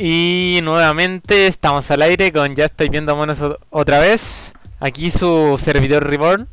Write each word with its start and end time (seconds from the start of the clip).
Y 0.00 0.60
nuevamente 0.62 1.48
estamos 1.48 1.90
al 1.90 2.02
aire 2.02 2.32
con 2.32 2.54
Ya 2.54 2.66
estoy 2.66 2.88
viendo 2.88 3.16
monos 3.16 3.38
otra 3.68 3.98
vez. 3.98 4.52
Aquí 4.78 5.10
su 5.10 5.60
servidor 5.60 6.06
Reborn. 6.06 6.46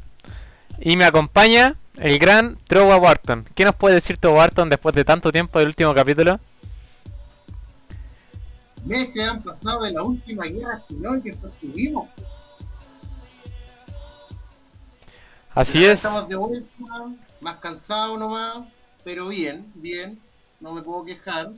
Y 0.79 0.97
me 0.97 1.05
acompaña 1.05 1.75
el 1.97 2.17
gran 2.17 2.57
Trowa 2.67 2.97
Wharton. 2.97 3.45
¿Qué 3.53 3.63
nos 3.63 3.75
puede 3.75 3.93
decir 3.93 4.17
Trowa 4.17 4.39
Wharton 4.39 4.67
después 4.67 4.95
de 4.95 5.05
tanto 5.05 5.31
tiempo 5.31 5.59
del 5.59 5.67
último 5.67 5.93
capítulo? 5.93 6.39
Meses 8.83 9.29
han 9.29 9.43
pasado 9.43 9.83
de 9.83 9.91
la 9.91 10.01
última 10.01 10.45
guerra 10.45 10.81
civil 10.87 11.21
que 11.23 11.33
tuvimos. 11.61 12.09
Así 15.53 15.77
Ahora 15.83 15.93
es. 15.93 15.99
Estamos 15.99 16.29
de 16.29 16.35
vuelta, 16.35 16.67
más 17.41 17.57
cansados 17.57 18.17
nomás, 18.17 18.63
pero 19.03 19.27
bien, 19.27 19.71
bien, 19.75 20.19
no 20.59 20.73
me 20.73 20.81
puedo 20.81 21.05
quejar. 21.05 21.51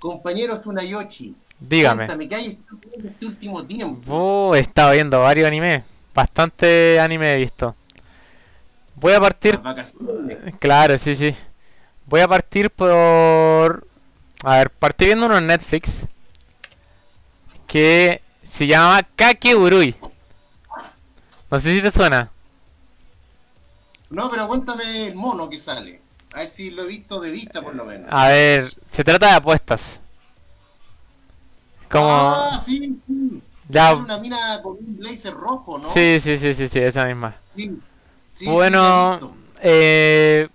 Compañero 0.00 0.60
Tsunayoshi, 0.60 1.36
Dígame. 1.60 1.96
cuéntame, 2.06 2.28
¿qué 2.28 2.34
hay 2.34 2.58
en 2.94 3.06
este 3.06 3.26
último 3.26 3.62
tiempo? 3.64 4.12
Oh, 4.12 4.54
he 4.56 4.60
estado 4.60 4.92
viendo 4.92 5.20
varios 5.20 5.46
animes. 5.46 5.84
Bastante 6.14 6.98
anime 6.98 7.34
he 7.34 7.36
visto. 7.36 7.76
Voy 8.96 9.12
a 9.12 9.20
partir. 9.20 9.60
Claro, 10.58 10.98
sí, 10.98 11.14
sí. 11.14 11.34
Voy 12.06 12.20
a 12.20 12.28
partir 12.28 12.70
por... 12.70 13.86
A 14.42 14.56
ver, 14.56 14.70
partí 14.70 15.04
viendo 15.04 15.26
uno 15.26 15.36
en 15.36 15.46
Netflix 15.46 15.90
que 17.66 18.20
se 18.50 18.66
llama 18.66 19.06
Kakeurui. 19.14 19.94
No 21.50 21.60
sé 21.60 21.74
si 21.76 21.82
te 21.82 21.90
suena. 21.92 22.30
No, 24.08 24.28
pero 24.30 24.48
cuéntame 24.48 25.08
el 25.08 25.14
mono 25.14 25.48
que 25.48 25.58
sale. 25.58 25.99
A 26.32 26.38
ver 26.40 26.46
si 26.48 26.70
lo 26.70 26.84
he 26.84 26.86
visto 26.86 27.20
de 27.20 27.30
vista 27.30 27.60
por 27.62 27.74
lo 27.74 27.84
menos. 27.84 28.08
A 28.10 28.28
ver, 28.28 28.64
se 28.90 29.04
trata 29.04 29.26
de 29.28 29.32
apuestas. 29.34 30.00
Como... 31.90 32.08
Ah, 32.08 32.60
sí, 32.64 33.00
sí. 33.06 33.42
Ya, 33.68 33.94
una 33.94 34.18
mina 34.18 34.60
con 34.62 34.72
un 34.78 34.96
blazer 34.98 35.32
rojo, 35.34 35.78
¿no? 35.78 35.92
sí, 35.92 36.18
sí, 36.20 36.36
sí, 36.38 36.54
sí, 36.54 36.66
sí, 36.68 36.78
esa 36.80 37.04
misma. 37.04 37.36
Sí, 37.54 37.66
sí, 37.66 37.78
sí, 38.32 38.44
bueno, 38.46 39.36
eh, 39.62 40.48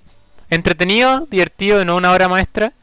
entretenido, 0.50 1.26
divertido, 1.32 1.86
no 1.86 1.95
una 1.95 2.12
obra 2.14 2.28
maestra. 2.28 2.73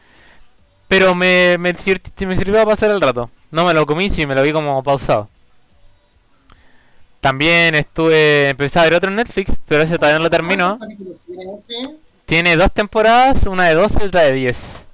Pero 0.88 1.14
me, 1.14 1.56
me, 1.58 1.74
sir- 1.74 2.00
me 2.26 2.36
sirvió 2.36 2.60
a 2.62 2.66
pasar 2.66 2.90
el 2.90 3.00
rato. 3.00 3.30
No 3.50 3.64
me 3.64 3.74
lo 3.74 3.86
comí, 3.86 4.10
sí, 4.10 4.26
me 4.26 4.34
lo 4.34 4.42
vi 4.42 4.52
como 4.52 4.82
pausado. 4.82 5.28
También 7.20 7.74
estuve, 7.76 8.48
empecé 8.50 8.78
a 8.80 8.82
ver 8.84 8.94
otro 8.94 9.08
en 9.08 9.16
Netflix, 9.16 9.52
pero 9.66 9.82
ese 9.82 9.96
todavía 9.96 10.18
no 10.18 10.24
lo 10.24 10.30
termino. 10.30 10.76
¿Cuántos 10.78 10.98
capítulos 10.98 11.16
tiene 11.26 11.54
este? 11.54 12.01
Tiene 12.32 12.56
dos 12.56 12.72
temporadas, 12.72 13.42
una 13.44 13.64
de 13.64 13.74
12 13.74 14.04
y 14.04 14.06
otra 14.06 14.22
de 14.22 14.32
10. 14.32 14.86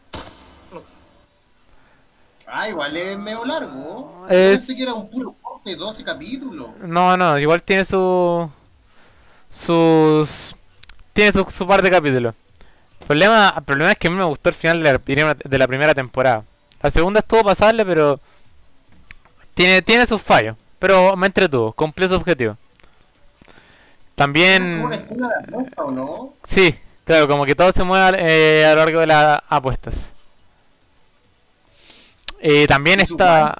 Ah, 2.49 2.69
igual 2.69 2.97
es 2.97 3.17
medio 3.17 3.45
largo. 3.45 4.27
Es- 4.29 4.59
pensé 4.59 4.75
que 4.75 4.83
era 4.83 4.93
un 4.93 5.09
puro 5.09 5.37
corte, 5.41 5.77
12 5.77 6.03
capítulos. 6.03 6.71
No, 6.81 7.17
no, 7.17 7.39
igual 7.39 7.63
tiene 7.63 7.85
su... 7.85 8.51
Sus... 9.53 10.57
Tiene 11.13 11.31
su, 11.31 11.47
su 11.49 11.65
par 11.65 11.81
de 11.81 11.93
capítulos. 11.93 12.35
El 13.03 13.07
problema, 13.07 13.55
el 13.57 13.63
problema 13.63 13.93
es 13.93 13.99
que 13.99 14.09
a 14.09 14.11
mí 14.11 14.17
me 14.17 14.25
gustó 14.25 14.49
el 14.49 14.57
final 14.57 14.83
de 14.83 14.93
la, 14.95 14.99
primera- 14.99 15.35
de 15.37 15.59
la 15.59 15.69
primera 15.69 15.95
temporada. 15.95 16.43
La 16.83 16.91
segunda 16.91 17.21
estuvo 17.21 17.45
pasable, 17.45 17.87
pero... 17.87 18.19
Tiene, 19.55 19.81
tiene 19.83 20.07
sus 20.07 20.21
fallos. 20.21 20.57
Pero 20.81 21.15
me 21.17 21.29
entretuvo, 21.29 21.73
cumplió 21.73 22.09
su 22.09 22.17
objetivo. 22.17 22.57
¿Es 23.47 24.15
También... 24.17 24.73
como 24.73 24.87
una 24.87 24.97
escuela 24.97 25.29
de 25.29 25.35
apuesta 25.45 25.85
o 25.85 25.91
no? 25.93 26.35
Sí, 26.45 26.75
claro, 27.09 27.27
como 27.29 27.45
que 27.47 27.55
todo 27.55 27.73
se 27.73 27.85
mueve 27.85 28.19
eh, 28.21 28.65
a 28.67 28.71
lo 28.71 28.77
largo 28.77 29.01
de 29.01 29.07
las 29.07 29.39
apuestas. 29.49 30.13
Eh, 32.41 32.67
también 32.67 33.01
está... 33.01 33.59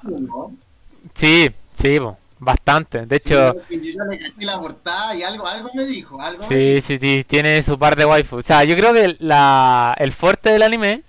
Sí, 1.13 1.49
sí, 1.81 1.99
po, 1.99 2.17
bastante. 2.39 3.05
De 3.05 3.19
Sí, 3.23 3.33
hecho... 3.33 3.53
porque 3.53 3.77
yo 3.81 3.91
ya 3.97 4.03
le 4.05 4.17
caché 4.17 4.45
la 4.45 4.59
portada 4.59 5.15
y 5.15 5.23
algo, 5.23 5.45
algo 5.47 5.69
me 5.73 5.85
dijo, 5.85 6.21
algo 6.21 6.47
me 6.47 6.47
Sí, 6.47 6.55
dijo. 6.55 6.81
sí, 6.81 6.97
sí, 6.99 7.25
tiene 7.27 7.61
su 7.63 7.77
par 7.77 7.95
de 7.95 8.05
waifu. 8.05 8.37
O 8.37 8.41
sea, 8.41 8.63
yo 8.63 8.75
creo 8.75 8.93
que 8.93 9.15
la, 9.19 9.95
el 9.97 10.11
fuerte 10.13 10.49
del 10.51 10.63
anime 10.63 11.03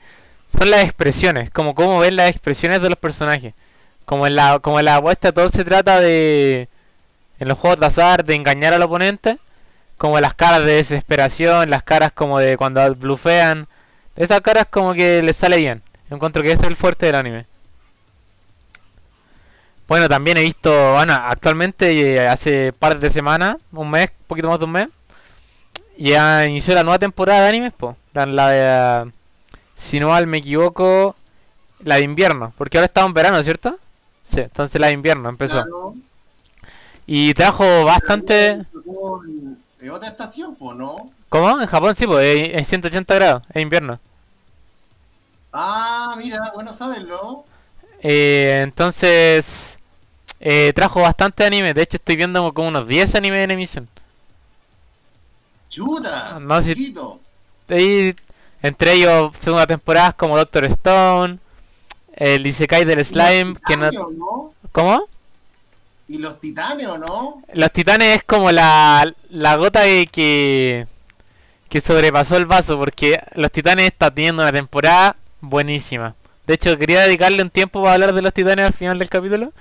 son 0.56 0.70
las 0.70 0.84
expresiones, 0.84 1.50
como 1.50 1.74
cómo 1.74 1.98
ven 2.00 2.16
las 2.16 2.30
expresiones 2.30 2.82
de 2.82 2.88
los 2.90 2.98
personajes. 2.98 3.54
Como 4.04 4.26
en 4.26 4.34
la, 4.36 4.58
como 4.60 4.78
en 4.80 4.86
la 4.86 4.96
apuesta 4.96 5.32
todo 5.32 5.48
se 5.50 5.64
trata 5.64 6.00
de, 6.00 6.68
en 7.38 7.48
los 7.48 7.58
juegos 7.58 7.80
de 7.80 7.86
azar, 7.86 8.24
de 8.24 8.34
engañar 8.34 8.74
al 8.74 8.82
oponente, 8.82 9.38
como 10.00 10.18
las 10.18 10.32
caras 10.32 10.64
de 10.64 10.76
desesperación, 10.76 11.68
las 11.68 11.82
caras 11.82 12.10
como 12.10 12.38
de 12.38 12.56
cuando 12.56 12.94
blufean, 12.94 13.68
esas 14.16 14.40
caras 14.40 14.64
como 14.70 14.94
que 14.94 15.22
les 15.22 15.36
sale 15.36 15.58
bien. 15.58 15.82
Encuentro 16.08 16.42
que 16.42 16.52
ese 16.52 16.62
es 16.62 16.68
el 16.68 16.76
fuerte 16.76 17.04
del 17.04 17.16
anime. 17.16 17.44
Bueno, 19.86 20.08
también 20.08 20.38
he 20.38 20.42
visto, 20.42 20.94
bueno, 20.94 21.12
actualmente 21.12 21.92
eh, 21.92 22.26
hace 22.26 22.72
par 22.72 22.98
de 22.98 23.10
semanas, 23.10 23.58
un 23.72 23.90
mes, 23.90 24.10
poquito 24.26 24.48
más 24.48 24.58
de 24.58 24.64
un 24.64 24.72
mes, 24.72 24.88
ya 25.98 26.46
inició 26.46 26.74
la 26.74 26.82
nueva 26.82 26.98
temporada 26.98 27.42
de 27.42 27.48
animes, 27.50 27.74
po. 27.74 27.94
La, 28.14 28.24
la 28.24 28.48
de, 28.48 29.12
si 29.74 30.00
no 30.00 30.08
mal 30.08 30.26
me 30.26 30.38
equivoco, 30.38 31.14
la 31.80 31.96
de 31.96 32.04
invierno, 32.04 32.54
porque 32.56 32.78
ahora 32.78 32.86
estamos 32.86 33.08
en 33.08 33.14
verano, 33.14 33.42
¿cierto? 33.42 33.78
Sí, 34.26 34.40
entonces 34.40 34.80
la 34.80 34.86
de 34.86 34.94
invierno 34.94 35.28
empezó. 35.28 35.62
Claro. 35.62 35.94
Y 37.06 37.34
trajo 37.34 37.84
bastante... 37.84 38.64
en 39.80 39.90
otra 39.90 40.08
estación, 40.08 40.54
pues, 40.56 40.76
¿no? 40.76 41.10
¿Cómo? 41.28 41.60
En 41.60 41.66
Japón 41.66 41.94
sí, 41.96 42.06
pues, 42.06 42.48
en 42.48 42.58
en 42.58 42.64
180 42.64 43.14
grados, 43.14 43.42
es 43.52 43.62
invierno. 43.62 44.00
Ah, 45.52 46.14
mira, 46.16 46.52
bueno 46.54 46.72
saberlo. 46.72 47.44
Eh, 48.00 48.60
entonces, 48.62 49.78
eh, 50.40 50.72
trajo 50.74 51.00
bastante 51.00 51.44
anime. 51.44 51.74
De 51.74 51.82
hecho, 51.82 51.96
estoy 51.96 52.16
viendo 52.16 52.52
como 52.54 52.68
unos 52.68 52.86
10 52.86 53.14
animes 53.16 53.44
en 53.44 53.50
emisión. 53.50 53.88
Chuta, 55.68 56.38
No, 56.40 56.62
si-. 56.62 56.94
Y 57.68 58.16
entre 58.62 58.92
ellos, 58.94 59.32
segunda 59.40 59.66
temporada 59.66 60.12
como 60.12 60.36
Doctor 60.36 60.64
Stone, 60.64 61.38
el 62.14 62.46
Isekai 62.46 62.84
del 62.84 63.04
Slime, 63.04 63.56
que 63.66 63.76
no... 63.76 63.90
Titanes, 63.90 63.96
¿o 63.96 64.10
no? 64.10 64.54
¿Cómo? 64.72 65.09
Y 66.10 66.18
los 66.18 66.40
titanes, 66.40 66.86
¿o 66.88 66.98
no? 66.98 67.42
Los 67.52 67.72
titanes 67.72 68.16
es 68.18 68.24
como 68.24 68.50
la, 68.52 69.12
la 69.28 69.56
gota 69.56 69.80
de 69.82 70.06
que, 70.06 70.86
que 71.68 71.80
sobrepasó 71.80 72.36
el 72.36 72.46
vaso, 72.46 72.78
porque 72.78 73.20
los 73.34 73.52
titanes 73.52 73.86
está 73.88 74.10
teniendo 74.10 74.42
una 74.42 74.52
temporada 74.52 75.16
buenísima. 75.40 76.14
De 76.46 76.54
hecho, 76.54 76.76
quería 76.78 77.02
dedicarle 77.02 77.42
un 77.42 77.50
tiempo 77.50 77.82
para 77.82 77.94
hablar 77.94 78.14
de 78.14 78.22
los 78.22 78.34
titanes 78.34 78.66
al 78.66 78.72
final 78.74 78.98
del 78.98 79.08
capítulo. 79.08 79.52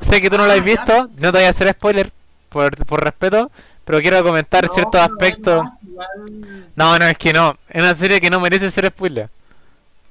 Sé 0.00 0.20
que 0.20 0.30
tú 0.30 0.38
no 0.38 0.46
lo 0.46 0.52
has 0.52 0.60
Ah, 0.60 0.64
ya. 0.64 0.64
visto, 0.64 1.10
no 1.16 1.32
te 1.32 1.38
voy 1.38 1.44
a 1.46 1.50
hacer 1.50 1.70
spoiler 1.70 2.12
por, 2.50 2.76
por 2.86 3.04
respeto, 3.04 3.50
pero 3.84 4.00
quiero 4.00 4.22
comentar 4.24 4.66
No, 4.66 4.72
ciertos 4.74 5.00
aspectos. 5.00 5.66
No, 6.76 6.98
no, 6.98 7.06
es 7.06 7.18
que 7.18 7.32
no. 7.32 7.56
Es 7.68 7.82
una 7.82 7.94
serie 7.94 8.20
que 8.20 8.30
no 8.30 8.40
merece 8.40 8.70
ser 8.70 8.86
spoiler. 8.88 9.30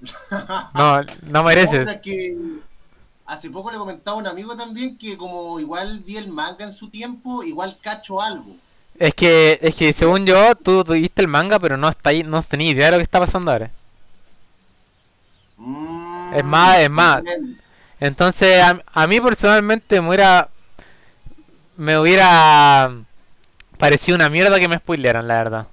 No, 0.73 1.01
no 1.21 1.43
mereces. 1.43 1.89
Que 2.01 2.35
hace 3.27 3.49
poco 3.51 3.71
le 3.71 3.77
comentaba 3.77 4.17
a 4.17 4.19
un 4.21 4.27
amigo 4.27 4.55
también 4.57 4.97
que 4.97 5.17
como 5.17 5.59
igual 5.59 5.99
vi 5.99 6.17
el 6.17 6.29
manga 6.29 6.65
en 6.65 6.73
su 6.73 6.89
tiempo, 6.89 7.43
igual 7.43 7.79
cacho 7.81 8.21
algo. 8.21 8.59
Es 8.99 9.13
que, 9.13 9.59
es 9.61 9.75
que 9.75 9.93
según 9.93 10.25
yo, 10.25 10.53
tú 10.55 10.83
tuviste 10.83 11.21
el 11.21 11.27
manga, 11.29 11.57
pero 11.59 11.77
no 11.77 11.87
está 11.89 12.09
ahí, 12.09 12.23
no 12.23 12.41
tenía 12.43 12.71
idea 12.71 12.85
de 12.87 12.91
lo 12.93 12.97
que 12.97 13.03
está 13.03 13.19
pasando 13.19 13.51
ahora. 13.51 13.71
Mm, 15.57 16.33
Es 16.33 16.43
más, 16.43 16.77
es 16.79 16.89
más. 16.89 17.23
bien. 17.23 17.61
Entonces, 17.99 18.61
a, 18.63 18.81
a 18.93 19.07
mí 19.07 19.19
personalmente 19.21 20.01
me 20.01 20.09
hubiera, 20.09 20.49
me 21.75 21.97
hubiera 21.99 22.91
parecido 23.77 24.15
una 24.15 24.29
mierda 24.29 24.59
que 24.59 24.67
me 24.67 24.77
spoilearan, 24.77 25.27
la 25.27 25.35
verdad. 25.35 25.67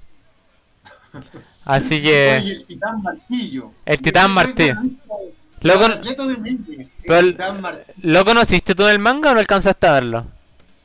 Así 1.65 2.03
que, 2.03 2.43
Oye, 2.43 2.53
el 2.53 2.67
titán 2.67 3.03
martillo. 3.03 3.73
El 3.87 4.03
titán 4.03 4.31
martillo. 4.33 4.75
Lo 5.65 5.81
con-. 5.81 6.01
Pero. 7.07 7.29
¿lo 8.03 8.25
conociste 8.25 8.75
tú 8.75 8.85
en 8.85 8.91
el 8.91 8.99
manga 8.99 9.31
o 9.31 9.35
no 9.35 9.41
alcanzaste 9.41 9.87
a 9.87 9.93
verlo? 9.93 10.27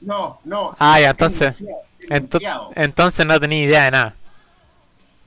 No, 0.02 0.40
no. 0.46 0.76
Ah, 0.80 1.00
ya, 1.00 1.10
entonces, 1.12 1.64
Ento- 2.10 2.40
entonces 2.76 3.26
no 3.26 3.40
tenía 3.40 3.62
idea 3.64 3.84
de 3.86 3.92
nada. 3.92 4.14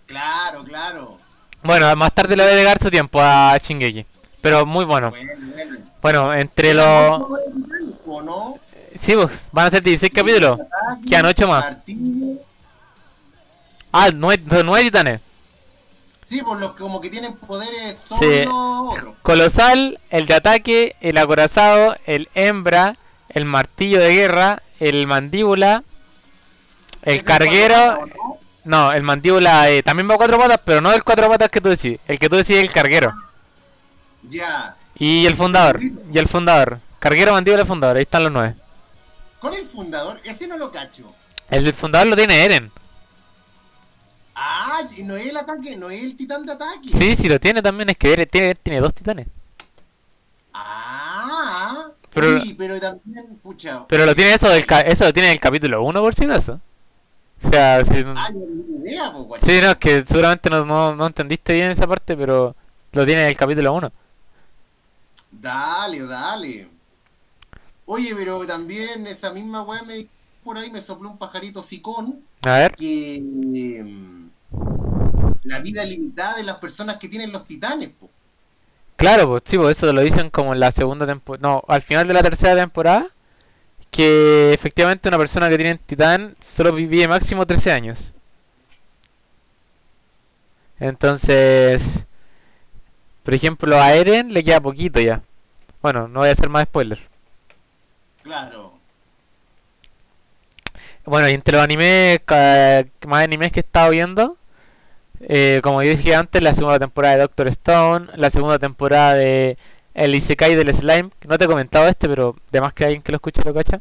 Claro, 0.07 0.65
claro. 0.65 1.19
Bueno, 1.63 1.95
más 1.97 2.13
tarde 2.15 2.35
le 2.35 2.43
voy 2.43 2.53
a 2.53 2.57
dedicar 2.57 2.83
su 2.83 2.91
tiempo 2.91 3.21
a 3.21 3.57
Shingeki. 3.59 4.05
Pero 4.41 4.67
muy 4.67 4.85
bueno. 4.85 5.11
Bueno, 5.11 5.33
bueno. 5.55 5.77
Bueno, 6.01 6.35
entre 6.35 6.75
los... 6.75 7.23
¿O 8.07 8.23
no? 8.23 8.59
Sí, 8.99 9.15
pues, 9.15 9.31
van 9.53 9.67
a 9.67 9.71
ser 9.71 9.83
16 9.83 10.13
capítulos. 10.13 10.59
Quedan 11.09 11.27
ocho 11.27 11.47
más. 11.47 11.65
martillo. 11.65 12.41
Ah, 13.93 14.09
nueve, 14.13 14.43
nueve 14.65 14.85
titanes. 14.85 15.21
Sí, 16.33 16.41
por 16.41 16.59
los 16.59 16.73
que 16.73 16.79
como 16.83 16.99
que 17.03 17.11
tienen 17.11 17.35
poderes 17.35 18.07
son 18.09 18.19
Sí. 18.19 18.45
otros. 18.49 19.15
Colosal, 19.21 20.01
el 20.09 20.25
de 20.27 20.33
ataque, 20.35 20.97
el 21.03 21.19
acorazado, 21.19 21.95
el 22.07 22.31
hembra, 22.35 22.97
el 23.29 23.45
martillo 23.45 24.01
de 24.01 24.15
guerra, 24.15 24.63
el 24.81 25.07
mandíbula, 25.07 25.85
el 27.03 27.23
carguero. 27.23 28.07
¿no? 28.07 28.39
No, 28.65 28.93
el 28.93 29.03
mandíbula 29.03 29.69
eh, 29.69 29.83
también 29.83 30.09
va 30.09 30.15
a 30.15 30.17
cuatro 30.17 30.39
patas, 30.39 30.59
pero 30.65 30.81
no 30.81 30.91
el 30.93 31.05
cuatro 31.05 31.29
patas 31.29 31.51
que 31.51 31.61
tú 31.61 31.69
decís. 31.69 31.99
El 32.09 32.19
que 32.19 32.31
tú 32.31 32.37
decís 32.37 32.57
es 32.57 32.63
el 32.63 32.71
carguero. 32.73 33.13
Ya. 34.23 34.75
Y 34.95 35.27
el 35.27 35.37
fundador. 35.37 35.81
Y 35.83 36.19
el 36.19 36.29
fundador. 36.29 36.79
Carguero, 36.99 37.33
mandíbula, 37.33 37.67
fundador. 37.67 37.97
Ahí 37.99 38.05
están 38.05 38.23
los 38.23 38.33
nueve. 38.33 38.55
Con 39.39 39.53
el 39.53 39.67
fundador, 39.67 40.19
ese 40.25 40.47
no 40.47 40.57
lo 40.57 40.73
cacho. 40.73 41.13
El 41.51 41.75
fundador 41.75 42.07
lo 42.09 42.17
tiene 42.17 42.43
Eren. 42.43 42.73
No 45.05 45.17
es 45.17 45.27
el 45.27 45.37
ataque, 45.37 45.77
no 45.77 45.91
es 45.91 46.03
el 46.03 46.17
titán 46.17 46.45
de 46.47 46.53
ataque. 46.53 46.89
Sí, 46.91 47.17
sí 47.17 47.29
lo 47.29 47.39
tiene 47.41 47.63
también. 47.63 47.91
Es 47.91 47.97
que 47.97 48.27
tiene, 48.27 48.55
tiene 48.55 48.81
dos 48.81 48.95
titanes. 48.95 49.27
Ah, 50.55 51.89
Pero- 52.13 52.41
sí, 52.41 52.55
pero 52.55 52.79
también, 52.81 53.37
pucha. 53.43 53.87
Pero 53.89 54.07
lo 54.07 54.15
tiene 54.15 54.35
eso 54.35 54.49
del 54.49 54.67
ca- 54.67 54.81
eso 54.83 55.05
lo 55.05 55.13
tiene 55.13 55.29
en 55.29 55.35
el 55.35 55.41
capítulo 55.41 55.83
1 55.83 56.01
por 56.03 56.15
si 56.15 56.25
acaso. 56.25 56.61
O 57.45 57.49
sea, 57.51 57.85
si, 57.85 57.95
Ah, 57.97 58.31
no 58.33 58.41
tengo 58.41 58.85
idea, 58.85 59.13
sí, 59.45 59.61
no, 59.61 59.71
es 59.71 59.77
que 59.77 60.05
seguramente 60.07 60.49
no, 60.49 60.65
no, 60.65 60.95
no 60.95 61.07
entendiste 61.07 61.53
bien 61.55 61.71
esa 61.71 61.87
parte, 61.89 62.17
pero 62.17 62.55
lo 62.93 63.07
tiene 63.07 63.23
en 63.23 63.29
el 63.29 63.37
capítulo 63.37 63.73
1. 63.75 63.91
Dale, 65.31 66.01
dale. 66.07 66.69
Oye, 67.87 68.15
pero 68.15 68.47
también 68.47 69.07
esa 69.07 69.33
misma 69.33 69.63
weá 69.63 69.83
me 69.83 70.07
por 70.45 70.59
ahí 70.59 70.71
me 70.71 70.83
sopló 70.83 71.09
un 71.09 71.19
pajarito 71.19 71.63
sicón 71.63 72.21
A 72.43 72.59
ver. 72.59 72.75
que 72.75 73.17
em, 73.17 74.22
la 75.45 75.61
vida 75.61 75.85
limitada 75.85 76.37
de 76.37 76.45
las 76.45 76.57
personas 76.57 76.97
que 76.97 77.09
tienen 77.09 77.33
los 77.33 77.47
titanes, 77.47 77.91
po. 77.91 78.09
Claro, 78.97 79.29
pues 79.29 79.43
sí, 79.47 79.57
pues 79.57 79.77
eso 79.77 79.93
lo 79.93 80.01
dicen 80.01 80.31
como 80.31 80.53
en 80.53 80.61
la 80.61 80.71
segunda 80.71 81.07
temporada. 81.07 81.49
No, 81.49 81.65
al 81.67 81.83
final 81.83 82.07
de 82.07 82.15
la 82.15 82.23
tercera 82.23 82.55
temporada. 82.55 83.09
Que 83.91 84.55
efectivamente 84.55 85.09
una 85.09 85.19
persona 85.19 85.51
que 85.51 85.57
tiene 85.57 85.77
titán 85.77 86.35
solo 86.41 86.73
vive 86.73 87.07
máximo 87.07 87.47
13 87.47 87.73
años. 87.73 88.15
Entonces, 90.81 92.07
por 93.23 93.35
ejemplo, 93.35 93.79
a 93.79 93.93
Eren 93.93 94.33
le 94.33 94.43
queda 94.43 94.61
poquito 94.61 94.99
ya. 94.99 95.23
Bueno, 95.83 96.09
no 96.09 96.21
voy 96.21 96.31
a 96.31 96.33
hacer 96.33 96.49
más 96.49 96.65
spoiler. 96.65 97.01
Claro. 98.23 98.73
Bueno, 101.05 101.29
y 101.29 101.33
entre 101.35 101.57
los 101.57 101.63
animes, 101.63 102.21
más 102.27 103.25
animes 103.25 103.53
que 103.53 103.61
he 103.61 103.65
estado 103.65 103.91
viendo, 103.91 104.39
eh, 105.29 105.61
como 105.63 105.81
dije 105.81 106.15
antes, 106.15 106.43
la 106.43 106.55
segunda 106.55 106.79
temporada 106.79 107.15
de 107.17 107.21
Doctor 107.23 107.49
Stone, 107.49 108.07
la 108.17 108.31
segunda 108.31 108.59
temporada 108.59 109.15
de 109.15 109.57
El 109.95 110.15
Isekai 110.15 110.55
del 110.55 110.73
Slime, 110.75 111.11
que 111.21 111.29
no 111.29 111.39
te 111.39 111.45
he 111.45 111.49
comentado 111.49 111.87
este, 111.89 112.09
pero 112.09 112.37
de 112.51 112.61
más 112.61 112.73
que 112.75 112.85
alguien 112.85 113.03
que 113.03 113.13
lo 113.13 113.17
escuche 113.17 113.43
lo 113.45 113.55
cacha. 113.55 113.81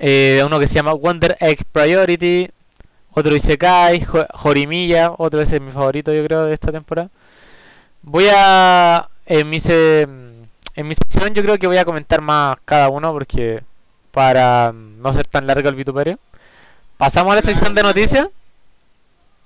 Eh, 0.00 0.42
uno 0.46 0.58
que 0.60 0.66
se 0.68 0.74
llama 0.74 0.92
Wonder 0.94 1.36
Egg 1.40 1.64
Priority, 1.72 2.50
otro 3.12 3.34
Isekai, 3.36 4.04
Jo- 4.04 4.26
Horimiya, 4.44 5.12
otro 5.18 5.40
ese 5.40 5.56
es 5.56 5.62
mi 5.62 5.72
favorito 5.72 6.12
yo 6.12 6.24
creo 6.24 6.44
de 6.44 6.54
esta 6.54 6.70
temporada. 6.72 7.10
Voy 8.02 8.26
a, 8.34 9.08
en 9.26 9.48
mi, 9.50 9.60
se- 9.60 10.02
en 10.02 10.88
mi 10.88 10.94
sección 10.94 11.34
yo 11.34 11.42
creo 11.42 11.58
que 11.58 11.66
voy 11.66 11.78
a 11.78 11.84
comentar 11.84 12.20
más 12.20 12.56
cada 12.64 12.88
uno 12.88 13.12
porque 13.12 13.62
para 14.12 14.72
no 14.72 15.12
ser 15.12 15.26
tan 15.26 15.46
largo 15.46 15.68
el 15.68 15.74
vituperio. 15.74 16.18
Pasamos 16.96 17.32
a 17.32 17.36
la 17.36 17.42
sección 17.42 17.74
de 17.74 17.82
noticias. 17.82 18.28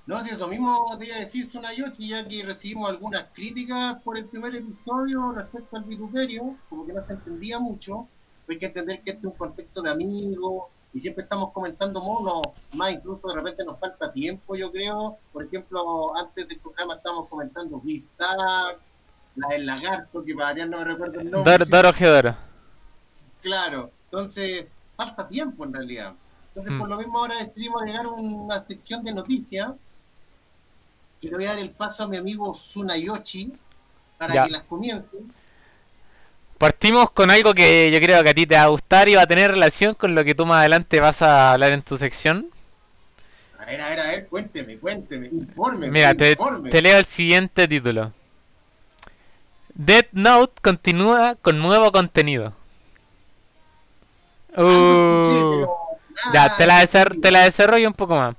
No, 0.06 0.19
si 0.25 0.31
eso 0.31 0.49
mismo 0.49 0.84
te 0.99 1.06
iba 1.06 1.16
a 1.16 1.20
decir 1.20 1.46
Sunayoshi, 1.46 2.08
ya 2.08 2.26
que 2.26 2.43
recibimos 2.43 2.90
algunas 2.90 3.26
críticas 3.32 4.02
por 4.02 4.19
el 4.19 4.25
primer 4.26 4.54
episodio 4.54 5.31
respecto 5.32 5.76
al 5.76 5.84
vituperio, 5.84 6.56
como 6.69 6.84
que 6.87 6.93
no 6.93 7.06
se 7.06 7.12
entendía 7.12 7.58
mucho. 7.60 8.08
Hay 8.49 8.58
que 8.58 8.66
entender 8.66 9.00
que 9.02 9.10
este 9.12 9.20
es 9.26 9.32
un 9.32 9.38
contexto 9.38 9.81
de 9.81 9.90
amigos 9.90 10.64
y 10.93 10.99
siempre 10.99 11.22
estamos 11.22 11.52
comentando 11.52 12.02
monos, 12.02 12.43
más 12.75 12.93
incluso 12.93 13.26
de 13.28 13.34
repente 13.34 13.64
nos 13.64 13.78
falta 13.78 14.12
tiempo, 14.12 14.56
yo 14.56 14.70
creo. 14.72 15.16
Por 15.32 15.44
ejemplo, 15.44 16.14
antes 16.16 16.48
del 16.48 16.58
programa 16.58 16.94
estábamos 16.96 17.28
comentando 17.28 17.81
Vistar, 17.81 18.78
la 19.37 19.48
del 19.48 19.64
lagarto, 19.64 20.22
que 20.25 20.34
para 20.34 20.66
no 20.66 20.78
me 20.78 20.84
recuerdo 20.84 21.20
el 21.20 21.31
nombre. 21.31 21.50
Dor- 21.58 21.69
Doro 21.69 21.93
Gedoro. 21.94 22.37
Claro, 23.40 23.90
entonces 24.06 24.66
falta 24.96 25.26
tiempo 25.28 25.64
en 25.64 25.72
realidad. 25.72 26.12
Entonces, 26.48 26.75
Mm. 26.75 26.78
por 26.81 26.88
lo 26.90 26.96
mismo, 26.98 27.19
ahora 27.19 27.37
decidimos 27.38 27.81
agregar 27.81 28.06
una 28.08 28.60
sección 28.66 29.02
de 29.05 29.14
noticias. 29.14 29.70
Que 31.22 31.28
le 31.28 31.36
voy 31.36 31.44
a 31.46 31.50
dar 31.50 31.58
el 31.60 31.70
paso 31.70 32.04
a 32.04 32.08
mi 32.08 32.16
amigo 32.19 32.52
Sunayoshi 32.52 33.52
para 34.19 34.34
Ya. 34.34 34.44
que 34.44 34.50
las 34.50 34.62
comience. 34.64 35.16
Partimos 36.58 37.10
con 37.12 37.30
algo 37.30 37.54
que 37.54 37.90
yo 37.92 38.00
creo 38.00 38.22
que 38.22 38.30
a 38.30 38.34
ti 38.34 38.46
te 38.46 38.54
va 38.56 38.64
a 38.64 38.66
gustar 38.69 39.08
y 39.08 39.14
va 39.14 39.22
a 39.22 39.26
tener 39.26 39.50
relación 39.50 39.94
con 39.94 40.14
lo 40.14 40.24
que 40.24 40.34
tú 40.34 40.46
más 40.46 40.60
adelante 40.60 41.00
vas 41.00 41.22
a 41.22 41.52
hablar 41.52 41.72
en 41.72 41.82
tu 41.82 41.96
sección. 41.96 42.50
A 43.58 43.64
ver, 43.64 43.80
a 43.80 43.88
ver, 43.88 44.00
a 44.00 44.06
ver, 44.08 44.26
cuénteme, 44.28 44.78
cuénteme, 44.78 45.28
informe. 45.28 45.90
Mira, 45.90 46.14
te, 46.14 46.32
informe. 46.32 46.70
te 46.70 46.82
leo 46.82 46.98
el 46.98 47.04
siguiente 47.04 47.66
título. 47.69 48.12
Death 49.74 50.08
Note 50.12 50.60
continúa 50.62 51.36
con 51.36 51.58
nuevo 51.58 51.90
contenido. 51.92 52.52
Escuché, 54.48 55.64
Uh, 55.64 55.66
ya, 56.34 56.56
te 56.56 56.66
la, 56.66 56.86
te 56.86 57.30
la 57.30 57.44
desarrollo 57.44 57.88
un 57.88 57.94
poco 57.94 58.16
más. 58.16 58.36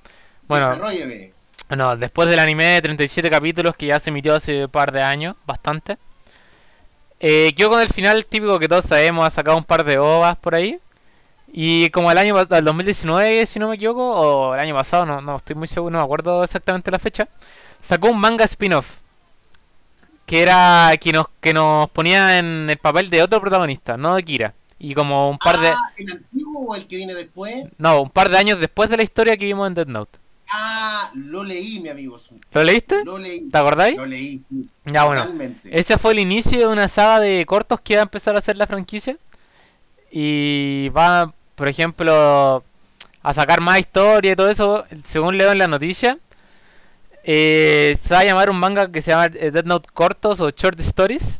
Bueno, 0.47 0.69
desarrólleme. 0.69 1.32
No, 1.75 1.95
después 1.97 2.29
del 2.29 2.39
anime 2.39 2.65
de 2.65 2.81
37 2.81 3.29
capítulos 3.29 3.75
que 3.75 3.87
ya 3.87 3.99
se 3.99 4.09
emitió 4.09 4.35
hace 4.35 4.65
un 4.65 4.71
par 4.71 4.91
de 4.91 5.01
años, 5.01 5.35
bastante. 5.45 5.97
Eh, 7.19 7.53
quedó 7.55 7.69
con 7.69 7.81
el 7.81 7.87
final 7.87 8.25
típico 8.25 8.59
que 8.59 8.67
todos 8.67 8.85
sabemos, 8.85 9.25
ha 9.25 9.31
sacado 9.31 9.57
un 9.57 9.63
par 9.63 9.83
de 9.85 9.97
ovas 9.97 10.37
por 10.37 10.55
ahí. 10.55 10.79
Y 11.51 11.89
como 11.91 12.11
el 12.11 12.17
año 12.17 12.37
el 12.39 12.65
2019, 12.65 13.45
si 13.45 13.59
no 13.59 13.69
me 13.69 13.75
equivoco, 13.75 14.03
o 14.03 14.53
el 14.55 14.59
año 14.59 14.75
pasado, 14.75 15.05
no, 15.05 15.21
no 15.21 15.37
estoy 15.37 15.55
muy 15.55 15.67
seguro, 15.67 15.91
no 15.91 15.99
me 15.99 16.03
acuerdo 16.03 16.43
exactamente 16.43 16.91
la 16.91 16.99
fecha, 16.99 17.27
sacó 17.81 18.09
un 18.09 18.19
manga 18.19 18.45
spin-off. 18.45 18.89
Que 20.25 20.41
era 20.41 20.91
que 20.99 21.11
nos, 21.11 21.27
que 21.41 21.53
nos 21.53 21.89
ponía 21.91 22.39
en 22.39 22.69
el 22.69 22.77
papel 22.77 23.09
de 23.09 23.21
otro 23.23 23.39
protagonista, 23.41 23.97
no 23.97 24.15
de 24.15 24.23
Kira. 24.23 24.53
Y 24.79 24.95
como 24.95 25.29
un 25.29 25.37
par 25.37 25.59
de... 25.59 25.69
Ah, 25.69 25.91
¿El 25.95 26.11
antiguo 26.11 26.65
o 26.67 26.75
el 26.75 26.87
que 26.87 26.97
viene 26.97 27.13
después? 27.13 27.65
No, 27.77 28.01
un 28.01 28.09
par 28.09 28.29
de 28.29 28.37
años 28.37 28.59
después 28.59 28.89
de 28.89 28.97
la 28.97 29.03
historia 29.03 29.37
que 29.37 29.45
vimos 29.45 29.67
en 29.67 29.75
Death 29.75 29.87
Note. 29.87 30.22
Ah, 30.55 31.09
lo 31.15 31.43
leí, 31.43 31.79
mi 31.79 31.89
amigo. 31.89 32.19
Sun. 32.19 32.39
¿Lo 32.51 32.63
leíste? 32.63 33.03
Lo 33.03 33.17
leí. 33.17 33.49
¿Te 33.49 33.57
acordáis? 33.57 33.97
Lo 33.97 34.05
leí. 34.05 34.43
Ya 34.85 35.05
bueno. 35.05 35.27
Ese 35.63 35.97
fue 35.97 36.11
el 36.11 36.19
inicio 36.19 36.59
de 36.59 36.67
una 36.67 36.87
saga 36.87 37.19
de 37.19 37.43
cortos 37.47 37.79
que 37.81 37.95
va 37.95 38.01
a 38.01 38.03
empezar 38.03 38.35
a 38.35 38.37
hacer 38.37 38.55
la 38.55 38.67
franquicia. 38.67 39.17
Y 40.11 40.89
va, 40.89 41.33
por 41.55 41.67
ejemplo, 41.67 42.63
a 43.23 43.33
sacar 43.33 43.61
más 43.61 43.79
historia 43.79 44.33
y 44.33 44.35
todo 44.35 44.51
eso. 44.51 44.85
Según 45.05 45.39
leo 45.39 45.51
en 45.51 45.57
la 45.57 45.67
noticia, 45.67 46.19
eh, 47.23 47.97
se 48.07 48.13
va 48.13 48.19
a 48.19 48.25
llamar 48.25 48.51
un 48.51 48.59
manga 48.59 48.91
que 48.91 49.01
se 49.01 49.09
llama 49.09 49.25
eh, 49.33 49.49
Death 49.49 49.65
Note 49.65 49.89
Cortos 49.91 50.39
o 50.39 50.51
Short 50.51 50.79
Stories. 50.81 51.39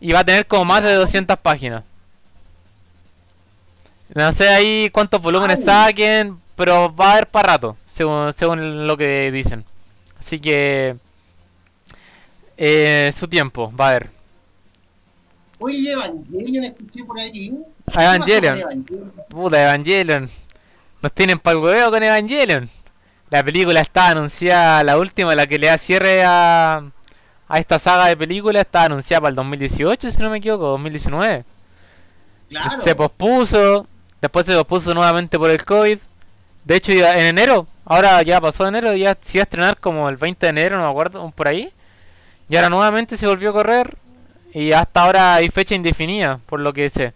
Y 0.00 0.10
va 0.12 0.18
a 0.18 0.24
tener 0.24 0.48
como 0.48 0.64
más 0.64 0.82
de 0.82 0.92
200 0.94 1.36
páginas. 1.36 1.84
No 4.12 4.32
sé 4.32 4.48
ahí 4.48 4.90
cuántos 4.90 5.22
volúmenes 5.22 5.60
Ay. 5.60 5.64
saquen, 5.64 6.40
pero 6.56 6.92
va 6.94 7.10
a 7.10 7.12
haber 7.12 7.28
para 7.28 7.52
rato, 7.52 7.76
según, 7.94 8.32
según 8.32 8.86
lo 8.86 8.96
que 8.96 9.30
dicen. 9.30 9.64
Así 10.18 10.40
que 10.40 10.96
eh, 12.56 13.12
su 13.16 13.28
tiempo, 13.28 13.72
va 13.78 13.86
a 13.86 13.90
haber. 13.90 14.10
Oye, 15.58 15.92
Evangelion 15.92 16.64
escuché 16.64 17.04
por 17.04 17.18
ahí. 17.18 17.52
Ah, 17.52 17.62
¿Qué 17.86 17.92
pasó 17.92 17.94
con 17.94 18.02
Evangelion. 18.04 18.58
Evangelion? 18.58 19.12
Puta, 19.28 19.62
Evangelion. 19.62 20.30
Nos 21.02 21.12
tienen 21.12 21.38
para 21.38 21.56
el 21.56 21.62
hueveo 21.62 21.90
con 21.90 22.02
Evangelion. 22.02 22.70
La 23.30 23.42
película 23.42 23.80
está 23.80 24.08
anunciada, 24.08 24.82
la 24.82 24.98
última, 24.98 25.34
la 25.34 25.46
que 25.46 25.58
le 25.58 25.68
da 25.68 25.78
cierre 25.78 26.24
a, 26.24 26.90
a 27.48 27.58
esta 27.58 27.78
saga 27.78 28.06
de 28.06 28.16
películas, 28.16 28.62
está 28.62 28.84
anunciada 28.84 29.22
para 29.22 29.30
el 29.30 29.36
2018, 29.36 30.10
si 30.10 30.22
no 30.22 30.30
me 30.30 30.38
equivoco, 30.38 30.66
2019. 30.68 31.44
Claro. 32.48 32.82
Se 32.82 32.94
pospuso, 32.94 33.86
después 34.20 34.46
se 34.46 34.54
pospuso 34.54 34.94
nuevamente 34.94 35.38
por 35.38 35.50
el 35.50 35.64
COVID. 35.64 35.98
De 36.64 36.76
hecho, 36.76 36.92
en 36.92 37.26
enero, 37.26 37.66
ahora 37.84 38.22
ya 38.22 38.40
pasó 38.40 38.66
enero, 38.66 38.94
ya 38.94 39.16
se 39.20 39.38
iba 39.38 39.42
a 39.42 39.44
estrenar 39.44 39.78
como 39.78 40.08
el 40.08 40.16
20 40.16 40.46
de 40.46 40.50
enero, 40.50 40.76
no 40.76 40.84
me 40.84 40.90
acuerdo, 40.90 41.30
por 41.30 41.48
ahí. 41.48 41.72
Y 42.48 42.56
ahora 42.56 42.68
nuevamente 42.68 43.16
se 43.16 43.26
volvió 43.26 43.50
a 43.50 43.54
correr. 43.54 43.96
Y 44.52 44.72
hasta 44.72 45.02
ahora 45.02 45.34
hay 45.34 45.48
fecha 45.48 45.74
indefinida, 45.74 46.38
por 46.46 46.60
lo 46.60 46.72
que 46.72 46.88
sé. 46.88 47.12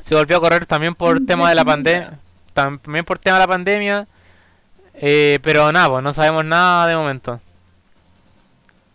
Se 0.00 0.14
volvió 0.14 0.36
a 0.36 0.40
correr 0.40 0.66
también 0.66 0.94
por 0.94 1.24
tema 1.26 1.48
de 1.48 1.54
la 1.54 1.64
pandemia. 1.64 2.18
También 2.52 3.04
por 3.04 3.18
tema 3.18 3.36
de 3.36 3.40
la 3.40 3.48
pandemia. 3.48 4.06
Eh, 4.94 5.38
pero 5.42 5.70
nada, 5.72 5.90
pues 5.90 6.02
no 6.02 6.12
sabemos 6.12 6.44
nada 6.44 6.86
de 6.86 6.96
momento. 6.96 7.40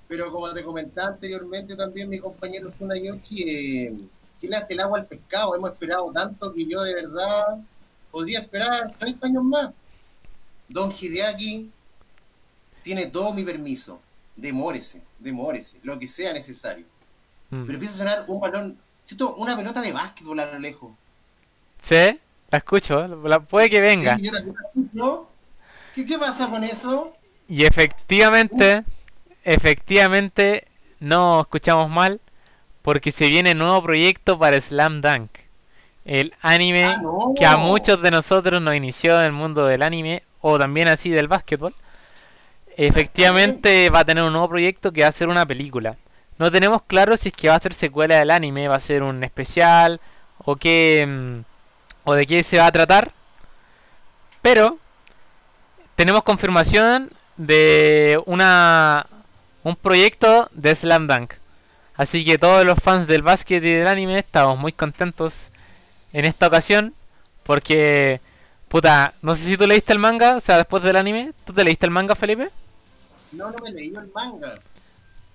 Pero 0.07 0.31
como 0.31 0.51
te 0.53 0.63
comentaba 0.63 1.09
anteriormente 1.09 1.75
también 1.75 2.09
mi 2.09 2.19
compañero 2.19 2.71
Sunayoshi, 2.77 3.43
eh, 3.43 3.93
¿qué 4.41 4.47
le 4.47 4.55
hace 4.55 4.73
el 4.73 4.79
agua 4.79 4.99
al 4.99 5.05
pescado? 5.05 5.55
Hemos 5.55 5.71
esperado 5.71 6.11
tanto 6.11 6.51
que 6.53 6.65
yo 6.65 6.81
de 6.81 6.95
verdad 6.95 7.59
podría 8.09 8.39
esperar 8.39 8.93
30 8.97 9.27
años 9.27 9.43
más. 9.43 9.69
Don 10.69 10.91
Hideaki 10.91 11.69
tiene 12.83 13.07
todo 13.07 13.33
mi 13.33 13.43
permiso. 13.43 13.99
Demórese, 14.35 15.01
demórese, 15.19 15.77
lo 15.83 15.99
que 15.99 16.07
sea 16.07 16.31
necesario. 16.31 16.85
Mm. 17.49 17.63
Pero 17.65 17.73
empieza 17.73 17.95
a 17.95 17.97
sonar 17.97 18.25
un 18.27 18.39
balón, 18.39 18.77
siento 19.03 19.35
una 19.35 19.57
pelota 19.57 19.81
de 19.81 19.91
básquetbol 19.91 20.39
a 20.39 20.45
lo 20.53 20.59
lejos. 20.59 20.91
¿Sí? 21.81 22.19
La 22.51 22.57
escucho, 22.59 23.05
la- 23.07 23.39
puede 23.41 23.69
que 23.69 23.81
venga. 23.81 24.17
Sí, 24.17 24.23
yo 24.25 24.31
también 24.31 24.55
la 24.55 24.81
escucho. 24.81 25.29
¿Qué, 25.93 26.05
¿Qué 26.05 26.17
pasa 26.17 26.49
con 26.49 26.63
eso? 26.63 27.13
Y 27.47 27.65
efectivamente, 27.65 28.83
efectivamente, 29.43 30.65
no 30.99 31.41
escuchamos 31.41 31.89
mal, 31.89 32.19
porque 32.81 33.11
se 33.11 33.27
viene 33.27 33.53
nuevo 33.55 33.81
proyecto 33.83 34.37
para 34.39 34.59
Slam 34.61 35.01
Dunk. 35.01 35.29
El 36.05 36.33
anime 36.41 36.85
Ah, 36.85 36.97
no. 37.01 37.33
que 37.37 37.45
a 37.45 37.57
muchos 37.57 38.01
de 38.01 38.09
nosotros 38.11 38.61
nos 38.61 38.73
inició 38.75 39.19
en 39.19 39.25
el 39.27 39.31
mundo 39.31 39.65
del 39.65 39.81
anime, 39.83 40.23
o 40.41 40.57
también 40.57 40.87
así 40.87 41.09
del 41.09 41.27
básquetbol. 41.27 41.73
Efectivamente 42.77 43.89
va 43.89 43.99
a 43.99 44.05
tener 44.05 44.23
un 44.23 44.31
nuevo 44.31 44.49
proyecto 44.49 44.91
que 44.91 45.01
va 45.01 45.07
a 45.09 45.11
ser 45.11 45.27
una 45.27 45.45
película. 45.45 45.97
No 46.37 46.51
tenemos 46.51 46.83
claro 46.83 47.17
si 47.17 47.29
es 47.29 47.35
que 47.35 47.49
va 47.49 47.55
a 47.55 47.59
ser 47.59 47.73
secuela 47.73 48.17
del 48.17 48.31
anime, 48.31 48.67
va 48.67 48.75
a 48.75 48.79
ser 48.79 49.03
un 49.03 49.23
especial, 49.23 49.99
o 50.37 50.55
qué, 50.55 51.05
mm, 51.07 51.39
o 52.05 52.13
de 52.13 52.25
qué 52.25 52.43
se 52.43 52.57
va 52.57 52.67
a 52.67 52.71
tratar. 52.71 53.11
Pero 54.41 54.77
tenemos 55.95 56.23
confirmación 56.23 57.11
de 57.35 58.21
una 58.25 59.05
un 59.63 59.75
proyecto 59.75 60.49
de 60.53 60.73
Slam 60.75 61.07
Dunk. 61.07 61.33
Así 61.95 62.23
que 62.23 62.37
todos 62.37 62.63
los 62.63 62.79
fans 62.79 63.07
del 63.07 63.21
básquet 63.21 63.63
y 63.63 63.71
del 63.71 63.87
anime 63.87 64.19
estamos 64.19 64.57
muy 64.57 64.71
contentos 64.71 65.49
en 66.13 66.25
esta 66.25 66.47
ocasión 66.47 66.93
porque 67.43 68.21
puta, 68.69 69.13
no 69.21 69.35
sé 69.35 69.43
si 69.43 69.57
tú 69.57 69.67
leíste 69.67 69.93
el 69.93 69.99
manga, 69.99 70.37
o 70.37 70.39
sea, 70.39 70.57
después 70.57 70.81
del 70.83 70.95
anime, 70.95 71.33
¿tú 71.45 71.53
te 71.53 71.63
leíste 71.63 71.85
el 71.85 71.91
manga, 71.91 72.15
Felipe? 72.15 72.49
No, 73.33 73.49
no 73.51 73.57
me 73.63 73.71
leí 73.71 73.87
el 73.93 74.09
manga. 74.13 74.59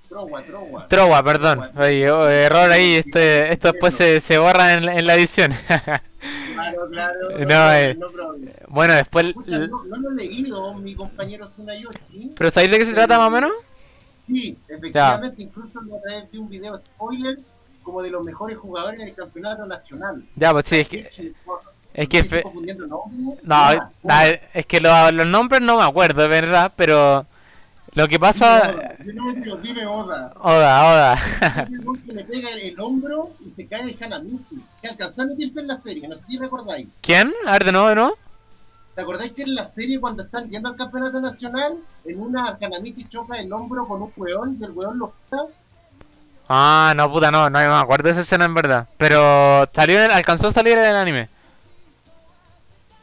Trova, 0.09 0.43
trova. 0.43 0.88
Trova, 0.88 1.23
perdón. 1.23 1.71
Oye, 1.76 2.11
oh, 2.11 2.29
error 2.29 2.71
ahí, 2.71 2.95
este, 2.95 3.53
esto 3.53 3.73
después 3.73 3.95
se, 3.95 4.21
se 4.21 4.38
borra 4.38 4.75
en, 4.75 4.87
la- 4.87 4.95
en 4.97 5.07
la 5.07 5.14
edición. 5.14 5.53
Claro, 6.55 6.88
claro. 6.91 7.19
No, 7.47 7.73
eh. 7.75 7.95
no 7.97 8.11
problema. 8.11 8.50
bueno, 8.69 8.95
después... 8.95 9.26
Escucha, 9.26 9.59
no, 9.59 9.85
no 9.85 9.97
lo 9.99 10.11
he 10.12 10.14
leído, 10.14 10.73
mi 10.75 10.95
compañero 10.95 11.49
Tsunayoshi. 11.50 12.33
¿Pero 12.35 12.50
sabéis 12.50 12.73
de 12.73 12.79
qué 12.79 12.87
se 12.87 12.95
trata 12.95 13.19
más 13.19 13.29
o 13.29 13.31
menos? 13.31 13.50
Sí, 14.26 14.57
efectivamente, 14.69 15.43
incluso 15.43 15.83
la 15.83 15.97
otra 15.97 16.14
vez 16.14 16.31
vi 16.33 16.38
un 16.38 16.49
video 16.49 16.76
spoiler 16.76 17.38
como 17.83 18.00
de 18.03 18.11
los 18.11 18.25
mejores 18.25 18.57
jugadores 18.57 18.99
en 19.00 19.09
el 19.09 19.14
campeonato 19.14 19.67
nacional. 19.67 20.25
Ya, 20.37 20.53
pues 20.53 20.64
sí, 20.67 20.76
es 20.76 20.88
que... 20.88 21.35
es 21.95 22.09
que 22.09 22.25
fe-. 22.25 22.45
No, 23.43 23.57
Ah, 24.09 24.27
es 24.53 24.67
que 24.67 24.81
lo- 24.81 25.11
los 25.13 25.27
nombres 25.27 25.61
no 25.63 25.79
me 25.79 25.85
acuerdo, 25.85 26.23
de 26.23 26.29
verdad, 26.29 26.73
pero 26.77 27.25
lo 27.95 28.09
que 28.09 28.19
pasa... 28.19 28.71
Oda, 28.75 28.95
dime 28.99 29.21
Oda, 29.23 29.61
dime 29.63 29.87
Oda. 29.87 30.33
Oda, 30.41 30.93
Oda. 30.93 31.69
Le 32.07 32.25
pega 32.25 32.51
el, 32.51 32.59
el 32.61 32.81
hombro 32.81 33.31
y 33.47 33.51
se 33.51 33.67
cae 33.69 33.83
el 33.83 33.97
Hanamichi. 34.03 34.63
Que 34.83 34.89
alcanzó 34.89 35.23
a 35.23 35.27
meterse 35.27 35.61
en 35.61 35.69
la 35.69 35.81
serie, 35.81 36.09
no 36.09 36.15
sé 36.17 36.23
si 36.29 36.39
recordáis. 36.39 36.89
¿Quién? 37.01 37.33
A 37.47 37.53
ver, 37.53 37.65
de 37.65 37.73
nuevo, 37.73 37.89
de 37.89 37.95
nuevo. 37.95 38.19
¿Te 38.95 39.01
acordáis 39.03 39.33
que 39.33 39.43
en 39.43 39.55
la 39.55 39.65
serie 39.65 39.99
cuando 40.01 40.23
están 40.23 40.49
yendo 40.51 40.69
al 40.69 40.77
campeonato 40.77 41.21
nacional, 41.21 41.75
en 42.05 42.21
una 42.21 42.57
Hanamichi 42.61 43.05
choca 43.05 43.37
el 43.39 43.53
hombro 43.53 43.87
con 43.89 44.03
un 44.03 44.13
weón 44.17 44.57
y 44.61 44.65
el 44.65 44.71
weón 44.73 44.99
lo 44.99 45.13
quita? 45.25 45.45
Ah, 46.49 46.93
no, 46.97 47.11
puta, 47.11 47.31
no, 47.31 47.49
no 47.49 47.59
me 47.59 47.65
acuerdo 47.65 48.05
de 48.05 48.11
esa 48.13 48.21
escena 48.21 48.45
en 48.45 48.55
verdad. 48.55 48.87
Pero 48.99 49.67
salió 49.75 49.99
en 49.99 50.05
el- 50.05 50.11
alcanzó 50.11 50.49
a 50.49 50.53
salir 50.53 50.77
en 50.79 50.85
el 50.85 50.97
anime. 50.97 51.29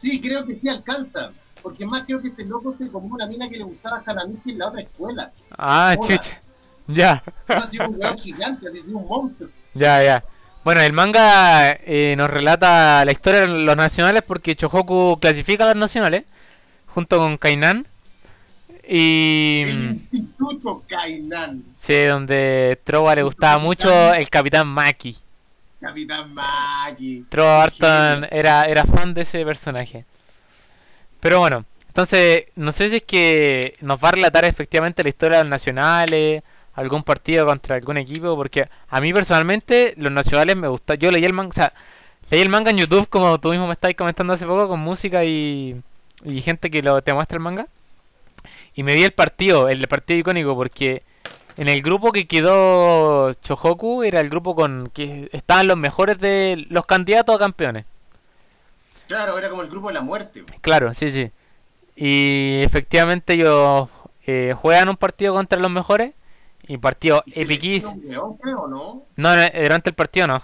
Sí, 0.02 0.20
creo 0.20 0.46
que 0.46 0.56
sí 0.56 0.68
alcanza. 0.68 1.32
Porque 1.62 1.86
más 1.86 2.04
creo 2.08 2.20
que 2.22 2.30
ese 2.30 2.44
loco 2.46 2.76
se 2.78 2.88
comió 2.90 3.14
una 3.14 3.28
mina 3.28 3.48
que 3.48 3.58
le 3.58 3.64
gustaba 3.64 3.98
a 3.98 4.12
Hanamichi 4.12 4.52
en 4.52 4.58
la 4.58 4.70
otra 4.70 4.82
escuela. 4.82 5.32
Ah, 5.58 5.96
Oda. 5.98 6.08
chucha. 6.08 6.42
Ya, 6.88 7.24
ha 7.48 7.62
sido 7.62 7.88
un 7.88 7.96
weón 8.00 8.18
gigante, 8.18 8.68
ha 8.68 8.72
sido 8.72 8.98
un 8.98 9.08
monstruo. 9.08 9.50
ya, 9.76 10.04
ya. 10.04 10.24
Bueno, 10.64 10.82
el 10.82 10.94
manga 10.94 11.72
eh, 11.72 12.16
nos 12.18 12.30
relata 12.30 13.06
la 13.06 13.12
historia 13.12 13.42
de 13.42 13.48
los 13.48 13.76
nacionales 13.76 14.24
porque 14.26 14.56
Chohoku 14.56 15.18
clasifica 15.20 15.64
a 15.64 15.68
los 15.68 15.78
nacionales 15.78 16.26
junto 16.88 17.18
con 17.18 17.38
Kainan. 17.38 17.88
Y... 18.88 19.64
El 19.66 19.78
mm, 19.78 20.08
Instituto 20.12 20.84
Kainan. 20.88 21.64
Sí, 21.80 22.04
donde 22.06 22.80
Trova 22.84 23.16
le 23.16 23.24
gustaba 23.24 23.58
mucho 23.58 24.14
el 24.14 24.30
Capitán 24.30 24.68
Maki. 24.68 25.18
Capitán 25.82 26.34
Maki. 26.34 27.26
Genio. 27.30 27.46
Barton 27.46 28.28
era, 28.30 28.64
era 28.66 28.86
fan 28.86 29.14
de 29.14 29.22
ese 29.22 29.44
personaje. 29.44 30.06
Pero 31.20 31.40
bueno, 31.40 31.66
entonces 31.88 32.46
no 32.56 32.72
sé 32.72 32.90
si 32.90 32.98
es 32.98 33.04
que 33.04 33.76
nos 33.82 33.98
va 34.04 34.10
a 34.10 34.12
relatar 34.14 34.46
efectivamente 34.46 35.04
la 35.04 35.10
historia 35.10 35.38
de 35.40 35.44
los 35.44 35.50
nacionales, 35.50 36.44
algún 36.74 37.04
partido 37.04 37.46
contra 37.46 37.76
algún 37.76 37.98
equipo, 37.98 38.36
porque 38.36 38.70
a 38.90 39.02
mí 39.02 39.12
personalmente 39.14 39.94
los 39.98 40.12
nacionales 40.12 40.56
me 40.56 40.68
gustan. 40.68 40.98
Yo 40.98 41.12
leí 41.12 41.26
el 41.26 41.34
manga, 41.34 41.50
o 41.50 41.54
sea, 41.54 41.74
leí 42.30 42.42
el 42.42 42.50
manga 42.50 42.72
en 42.72 42.78
YouTube 42.78 43.10
como 43.10 43.40
tú 43.40 43.50
mismo 43.50 43.68
me 43.68 43.74
estabas 43.74 43.96
comentando 43.96 44.34
hace 44.34 44.46
poco 44.46 44.68
con 44.68 44.80
música 44.80 45.24
y, 45.26 45.82
y 46.24 46.42
gente 46.42 46.72
que 46.72 46.82
lo, 46.82 47.02
te 47.02 47.14
muestra 47.14 47.38
el 47.38 47.44
manga. 47.44 47.68
Y 48.76 48.84
me 48.84 48.96
vi 48.96 49.04
el 49.04 49.12
partido, 49.12 49.70
el 49.70 49.88
partido 49.88 50.20
icónico, 50.20 50.56
porque 50.56 51.04
en 51.62 51.68
el 51.70 51.84
grupo 51.84 52.12
que 52.12 52.28
quedó 52.28 53.34
Chohoku 53.34 54.02
era 54.02 54.20
el 54.20 54.30
grupo 54.30 54.56
con 54.56 54.90
que 54.94 55.30
estaban 55.32 55.68
los 55.68 55.78
mejores 55.78 56.18
de 56.18 56.66
los 56.70 56.88
candidatos 56.88 57.36
a 57.36 57.40
campeones. 57.40 57.86
Claro, 59.08 59.38
era 59.38 59.48
como 59.50 59.62
el 59.62 59.70
grupo 59.70 59.90
de 59.90 59.94
la 59.94 60.02
muerte. 60.02 60.44
Claro, 60.62 60.92
sí, 60.96 61.12
sí. 61.12 61.30
Y 61.96 62.62
efectivamente 62.64 63.34
ellos 63.34 63.90
eh, 64.26 64.56
juegan 64.58 64.90
un 64.90 64.98
partido 64.98 65.36
contra 65.36 65.60
los 65.60 65.70
mejores 65.70 66.14
y 66.68 66.78
partido 66.80 67.22
¿Y 67.28 67.32
se 67.32 67.42
epiquísimo. 67.44 67.96
¿no? 68.06 69.06
No, 69.16 69.36
no, 69.36 69.42
eh, 69.42 69.52
durante 69.62 69.92
el 69.92 69.96
partido 69.96 70.26
no. 70.26 70.42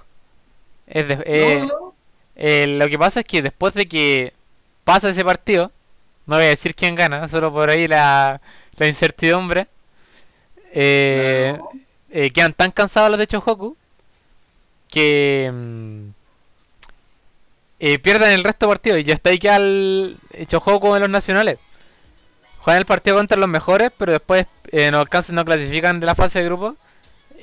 Es 0.86 1.07
de- 1.07 1.24
eh, 1.25 1.59
no, 1.62 1.65
no. 1.67 1.93
eh, 2.36 2.67
lo 2.67 2.88
que 2.89 3.00
pasa 3.00 3.21
es 3.21 3.25
que 3.25 3.41
después 3.41 3.74
de 3.74 3.88
que 3.88 4.33
pasa 4.83 5.09
ese 5.09 5.25
partido, 5.25 5.71
no 6.27 6.36
voy 6.36 6.45
a 6.45 6.50
decir 6.50 6.75
quién 6.75 6.93
gana, 6.93 7.27
solo 7.27 7.51
por 7.51 7.71
ahí 7.71 7.88
la, 7.88 8.39
la 8.77 8.88
incertidumbre. 8.88 9.67
Eh, 10.79 11.53
Claro. 11.55 11.72
eh, 12.12 12.29
quedan 12.31 12.53
tan 12.53 12.72
cansados 12.72 13.10
los 13.10 13.17
de 13.17 13.25
Chohoku 13.25 13.75
que 14.89 15.50
mm, 15.51 16.10
eh, 17.79 18.00
pierden 18.00 18.31
el 18.31 18.43
resto 18.43 18.65
de 18.67 18.72
partidos 18.74 19.00
y 19.00 19.03
ya 19.03 19.13
está 19.15 19.29
ahí 19.31 19.39
queda 19.39 19.55
el 19.57 20.17
eh, 20.34 20.46
Chohoku 20.46 20.96
en 20.96 21.01
los 21.01 21.10
nacionales. 21.10 21.57
Juegan 22.60 22.79
el 22.81 22.86
partido 22.86 23.15
contra 23.17 23.38
los 23.38 23.50
mejores, 23.50 23.91
pero 23.98 24.12
después 24.12 24.46
eh, 24.72 24.91
no 24.91 25.00
alcanzan, 25.00 25.36
no 25.36 25.46
clasifican 25.46 26.00
de 26.00 26.05
la 26.05 26.15
fase 26.15 26.39
de 26.39 26.46
grupo 26.46 26.75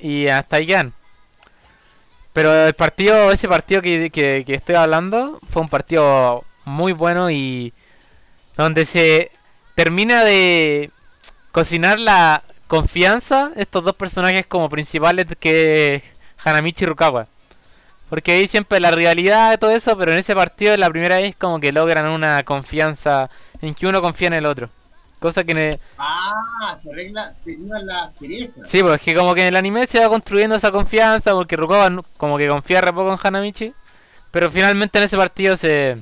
y 0.00 0.28
hasta 0.28 0.56
ahí 0.56 0.66
quedan. 0.66 0.92
Pero 2.32 2.52
el 2.66 2.74
partido, 2.74 3.30
ese 3.32 3.48
partido 3.48 3.80
que, 3.82 4.10
que, 4.10 4.44
que 4.46 4.54
estoy 4.54 4.74
hablando, 4.74 5.40
fue 5.50 5.62
un 5.62 5.68
partido 5.68 6.44
muy 6.64 6.92
bueno 6.92 7.30
y 7.30 7.72
donde 8.56 8.84
se 8.84 9.30
termina 9.74 10.24
de 10.24 10.90
cocinar 11.52 11.98
la 11.98 12.42
confianza 12.66 13.50
estos 13.56 13.84
dos 13.84 13.94
personajes 13.94 14.46
como 14.46 14.68
principales 14.68 15.26
que 15.38 15.94
es 15.96 16.02
Hanamichi 16.44 16.84
y 16.84 16.88
Rukawa. 16.88 17.26
Porque 18.10 18.32
ahí 18.32 18.48
siempre 18.48 18.80
la 18.80 18.90
rivalidad 18.90 19.54
y 19.54 19.58
todo 19.58 19.70
eso, 19.70 19.96
pero 19.96 20.12
en 20.12 20.18
ese 20.18 20.34
partido 20.34 20.76
la 20.76 20.90
primera 20.90 21.18
vez 21.18 21.34
como 21.36 21.58
que 21.60 21.72
logran 21.72 22.10
una 22.10 22.42
confianza 22.42 23.30
en 23.60 23.74
que 23.74 23.86
uno 23.86 24.00
confía 24.02 24.28
en 24.28 24.34
el 24.34 24.46
otro. 24.46 24.68
Cosa 25.18 25.42
que 25.42 25.52
en 25.52 25.58
el- 25.58 25.80
Ah, 25.98 26.76
se 26.82 26.90
arregla, 26.90 27.32
se 27.44 27.52
llevan 27.56 27.86
las 27.86 28.10
perezas. 28.18 28.68
Sí, 28.68 28.82
pues 28.82 28.96
es 28.96 29.00
que 29.00 29.14
como 29.14 29.34
que 29.34 29.40
en 29.40 29.46
el 29.48 29.56
anime 29.56 29.86
se 29.86 29.98
va 30.00 30.08
construyendo 30.10 30.54
esa 30.54 30.70
confianza 30.70 31.32
porque 31.32 31.56
Rukawa 31.56 31.90
como 32.18 32.36
que 32.36 32.46
confía 32.46 32.82
re 32.82 32.92
poco 32.92 33.10
en 33.12 33.18
Hanamichi, 33.22 33.72
pero 34.30 34.50
finalmente 34.50 34.98
en 34.98 35.04
ese 35.04 35.16
partido 35.16 35.56
se 35.56 35.96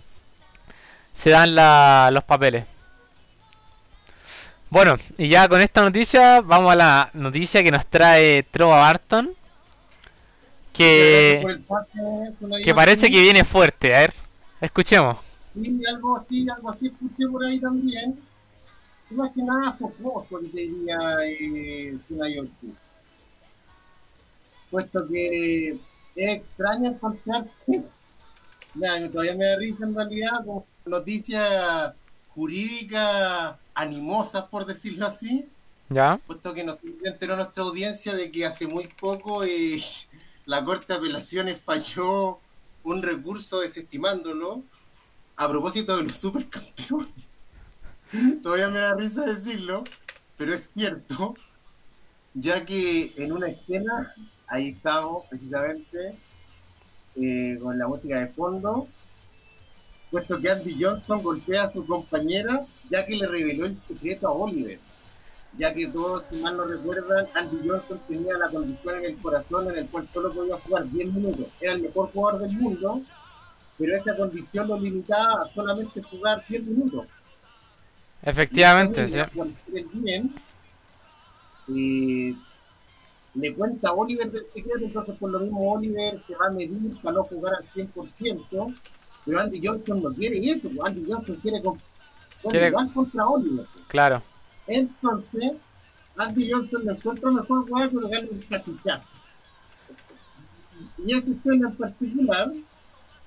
se 1.14 1.30
dan 1.30 1.54
la- 1.54 2.10
los 2.12 2.24
papeles. 2.24 2.64
Bueno, 4.72 4.96
y 5.18 5.28
ya 5.28 5.46
con 5.48 5.60
esta 5.60 5.82
noticia 5.82 6.40
vamos 6.40 6.72
a 6.72 6.76
la 6.76 7.10
noticia 7.12 7.62
que 7.62 7.70
nos 7.70 7.84
trae 7.84 8.42
Trova 8.44 8.76
Barton, 8.76 9.34
que 10.72 11.60
que 12.64 12.74
parece 12.74 13.10
que 13.10 13.20
viene 13.20 13.44
fuerte, 13.44 13.94
a 13.94 13.98
ver, 13.98 14.14
escuchemos. 14.62 15.18
Sí, 15.54 15.78
algo 15.86 16.16
así, 16.16 16.46
algo 16.48 16.70
así 16.70 16.86
escuché 16.86 17.28
por 17.30 17.44
ahí 17.44 17.60
también. 17.60 18.18
Y 19.10 19.14
más 19.14 19.30
que 19.32 19.42
nada 19.42 19.76
jocoso, 19.78 20.40
que 20.40 20.62
diría 20.62 20.98
eh. 21.22 21.98
Puesto 24.70 25.06
que 25.06 25.68
es 26.16 26.38
extraño 26.38 26.92
encontrar. 26.92 27.44
Mira, 27.66 29.10
todavía 29.10 29.34
me 29.34 29.44
da 29.44 29.56
risa 29.58 29.84
en 29.84 29.94
realidad, 29.94 30.38
como 30.46 30.64
noticias 30.86 31.92
jurídicas 32.34 33.56
animosas, 33.74 34.44
por 34.44 34.66
decirlo 34.66 35.06
así. 35.06 35.48
¿Ya? 35.88 36.18
Puesto 36.26 36.54
que 36.54 36.64
nos 36.64 36.78
enteró 37.04 37.36
nuestra 37.36 37.64
audiencia 37.64 38.14
de 38.14 38.30
que 38.30 38.46
hace 38.46 38.66
muy 38.66 38.88
poco 38.88 39.44
eh, 39.44 39.82
la 40.46 40.64
Corte 40.64 40.92
de 40.92 40.98
Apelaciones 40.98 41.60
falló 41.60 42.38
un 42.84 43.02
recurso 43.02 43.60
desestimándolo 43.60 44.62
a 45.36 45.48
propósito 45.48 45.96
de 45.96 46.04
los 46.04 46.16
supercampeones. 46.16 47.08
Todavía 48.42 48.68
me 48.68 48.78
da 48.78 48.94
risa 48.94 49.24
decirlo, 49.24 49.84
pero 50.36 50.54
es 50.54 50.70
cierto, 50.74 51.34
ya 52.34 52.64
que 52.64 53.12
en 53.16 53.32
una 53.32 53.48
escena, 53.48 54.14
ahí 54.46 54.70
estamos 54.70 55.26
precisamente, 55.28 56.16
eh, 57.16 57.58
con 57.62 57.78
la 57.78 57.86
música 57.86 58.20
de 58.20 58.28
fondo, 58.28 58.88
puesto 60.12 60.38
que 60.38 60.50
Andy 60.50 60.76
Johnson 60.78 61.22
golpea 61.22 61.64
a 61.64 61.72
su 61.72 61.84
compañera, 61.86 62.66
ya 62.90 63.04
que 63.04 63.16
le 63.16 63.26
reveló 63.26 63.64
el 63.64 63.80
secreto 63.88 64.28
a 64.28 64.32
Oliver. 64.32 64.78
ya 65.58 65.74
que 65.74 65.86
todos, 65.86 66.24
si 66.30 66.36
mal 66.36 66.56
no 66.56 66.64
recuerdan, 66.64 67.26
Andy 67.34 67.68
Johnson 67.68 68.00
tenía 68.08 68.38
la 68.38 68.48
condición 68.48 68.96
en 68.98 69.04
el 69.04 69.16
corazón 69.18 69.70
en 69.70 69.78
el 69.78 69.86
cual 69.88 70.08
solo 70.12 70.32
podía 70.32 70.56
jugar 70.58 70.88
10 70.88 71.12
minutos. 71.12 71.46
Era 71.60 71.72
el 71.74 71.82
mejor 71.82 72.10
jugador 72.10 72.40
del 72.40 72.56
mundo, 72.56 73.02
pero 73.76 73.94
esa 73.94 74.16
condición 74.16 74.68
lo 74.68 74.78
limitaba 74.78 75.42
a 75.42 75.54
solamente 75.54 76.02
jugar 76.02 76.42
10 76.48 76.62
minutos. 76.64 77.06
Efectivamente, 78.22 79.08
sí. 79.08 79.18
Bien, 79.92 80.34
eh, 81.68 82.34
le 83.34 83.54
cuenta 83.54 83.90
a 83.90 83.92
Oliver 83.92 84.30
del 84.30 84.46
secreto, 84.54 84.84
entonces 84.84 85.16
por 85.18 85.30
lo 85.30 85.40
mismo 85.40 85.72
Oliver 85.72 86.22
se 86.26 86.34
va 86.34 86.46
a 86.46 86.50
medir 86.50 86.98
para 87.02 87.16
no 87.16 87.24
jugar 87.24 87.54
al 87.54 87.68
100%, 87.72 88.74
pero 89.24 89.40
Andy 89.40 89.60
Johnson 89.62 90.02
no 90.02 90.10
quiere 90.14 90.38
eso, 90.38 90.68
pues 90.68 90.80
Andy 90.84 91.04
Johnson 91.10 91.36
quiere, 91.42 91.62
con, 91.62 91.80
quiere... 92.50 92.72
contra 92.72 93.26
Oliver. 93.26 93.66
Claro. 93.88 94.22
Entonces, 94.66 95.52
Andy 96.16 96.50
Johnson 96.50 96.84
le 96.84 96.92
encuentra 96.92 97.30
mejor 97.30 97.64
que 97.64 97.72
darle 97.72 98.30
un 98.30 98.40
cachichazo. 98.48 99.04
Y 101.04 101.12
esa 101.12 101.30
escena 101.30 101.68
en 101.68 101.76
particular, 101.76 102.52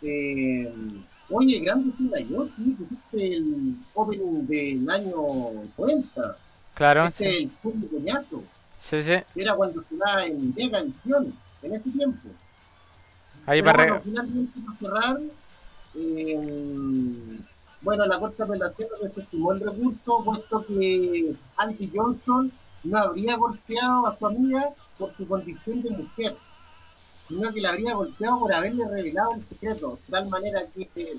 eh, 0.01 0.73
oye, 1.29 1.59
grande 1.59 1.93
fila 1.97 2.19
yo, 2.21 2.47
sí, 2.55 2.75
pusiste 2.77 3.37
el 3.37 3.75
opening 3.93 4.45
del 4.47 4.89
año 4.89 5.15
90. 5.77 6.37
Claro. 6.73 7.03
Este 7.03 7.29
es 7.29 7.35
el 7.41 7.49
público 7.49 7.95
coñazo. 7.95 8.43
Sí, 8.75 9.01
sí. 9.01 9.13
Era 9.35 9.55
cuando 9.55 9.83
se 9.89 9.95
da 9.95 10.25
en 10.25 10.53
Mega 10.55 10.79
Edición, 10.79 11.33
en 11.61 11.71
ese 11.73 11.89
tiempo. 11.89 12.29
Ahí 13.45 13.61
Pero 13.61 13.71
para 13.71 13.83
bueno, 13.85 14.01
finalmente 14.03 14.59
para 14.59 14.77
cerrar, 14.77 15.21
eh, 15.95 17.39
bueno, 17.81 18.05
la 18.05 18.19
Corte 18.19 18.37
de 18.37 18.43
Apelación 18.43 18.89
desestimó 19.01 19.53
el 19.53 19.61
recurso, 19.61 20.23
puesto 20.23 20.65
que 20.65 21.35
Andy 21.57 21.91
Johnson 21.93 22.51
no 22.83 22.97
habría 22.97 23.37
golpeado 23.37 24.07
a 24.07 24.17
su 24.17 24.25
amiga 24.27 24.73
por 24.97 25.15
su 25.15 25.27
condición 25.27 25.81
de 25.81 25.91
mujer, 25.91 26.35
sino 27.27 27.53
que 27.53 27.61
la 27.61 27.69
habría 27.69 27.93
golpeado 27.93 28.39
por 28.39 28.53
haberle 28.53 28.87
revelado 28.87 29.33
el 29.33 29.47
secreto, 29.47 29.99
de 30.07 30.11
tal 30.11 30.29
manera 30.29 30.67
que 30.67 30.89
eh, 30.95 31.17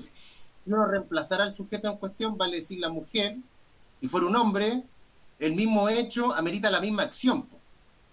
si 0.63 0.71
uno 0.71 0.85
reemplazara 0.85 1.45
al 1.45 1.51
sujeto 1.51 1.89
en 1.89 1.97
cuestión, 1.97 2.37
vale 2.37 2.57
decir 2.57 2.79
la 2.79 2.89
mujer, 2.89 3.37
y 4.01 4.07
fuera 4.07 4.27
un 4.27 4.35
hombre, 4.35 4.83
el 5.39 5.55
mismo 5.55 5.89
hecho 5.89 6.33
amerita 6.33 6.69
la 6.69 6.81
misma 6.81 7.03
acción. 7.03 7.47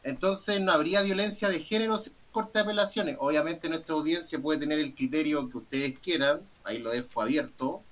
Entonces 0.02 0.60
no 0.60 0.72
habría 0.72 1.02
violencia 1.02 1.48
de 1.48 1.60
género 1.60 1.98
corte 2.30 2.58
de 2.58 2.64
apelaciones. 2.64 3.16
Obviamente 3.20 3.68
nuestra 3.68 3.94
audiencia 3.94 4.40
puede 4.40 4.60
tener 4.60 4.78
el 4.78 4.94
criterio 4.94 5.48
que 5.48 5.58
ustedes 5.58 5.98
quieran, 6.00 6.40
ahí 6.64 6.78
lo 6.78 6.90
dejo 6.90 7.22
abierto, 7.22 7.82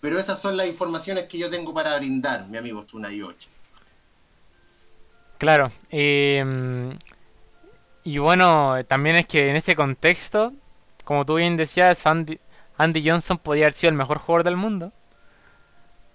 pero 0.00 0.18
esas 0.18 0.40
son 0.40 0.56
las 0.56 0.66
informaciones 0.68 1.24
que 1.24 1.38
yo 1.38 1.50
tengo 1.50 1.74
para 1.74 1.96
brindar, 1.98 2.46
mi 2.48 2.56
amigo 2.58 2.84
Tsunai 2.84 3.20
8. 3.22 3.48
Claro. 5.38 5.72
eh, 5.90 6.94
y 8.02 8.18
bueno, 8.18 8.76
también 8.86 9.16
es 9.16 9.26
que 9.26 9.48
en 9.48 9.56
ese 9.56 9.74
contexto, 9.76 10.52
como 11.04 11.24
tú 11.26 11.34
bien 11.36 11.56
decías, 11.56 12.06
Andy, 12.06 12.38
Andy 12.78 13.08
Johnson 13.08 13.38
podía 13.38 13.64
haber 13.64 13.72
sido 13.74 13.90
el 13.90 13.96
mejor 13.96 14.18
jugador 14.18 14.44
del 14.44 14.56
mundo. 14.56 14.92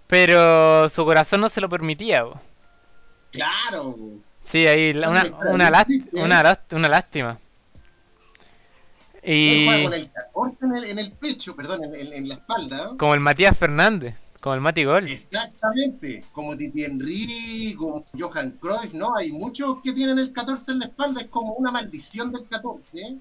Pero 0.07 0.88
su 0.89 1.03
corazón 1.05 1.41
no 1.41 1.50
se 1.50 1.62
lo 1.62 1.69
permitía. 1.69 2.24
bo. 2.24 2.39
Claro, 3.31 3.95
Sí, 4.43 4.67
ahí 4.67 4.91
una, 4.91 5.24
lás- 5.71 6.59
una 6.71 6.88
lástima. 6.89 7.39
Juega 9.25 9.84
con 9.84 9.94
el 9.94 10.12
14 10.12 10.65
en 10.65 10.75
el, 10.77 10.84
en 10.86 11.00
el 11.00 11.12
pecho, 11.13 11.55
perdón, 11.55 11.84
en, 11.86 11.96
en- 11.96 12.13
en 12.13 12.27
la 12.29 12.36
espalda. 12.36 12.94
como 12.98 13.13
el 13.13 13.20
Matías 13.20 13.58
Fernández, 13.58 14.15
como 14.39 14.55
el 14.55 14.62
Mati 14.62 14.84
Gol. 14.84 15.08
Exactamente, 15.10 16.24
como 16.32 16.55
Titi 16.55 16.84
Henry, 16.84 17.74
como 17.77 18.05
Johan 18.17 18.51
Cruyff, 18.62 18.94
¿no? 18.94 19.15
Hay 19.17 19.32
muchos 19.32 19.77
que 19.84 19.91
tienen 19.94 20.20
el 20.20 20.32
14 20.32 20.74
en 20.74 20.79
la 20.79 20.86
espalda, 20.86 21.22
es 21.22 21.27
como 21.27 21.53
una 21.53 21.72
maldición 21.72 22.32
del 22.32 22.48
14. 22.48 22.84
¿eh? 23.00 23.15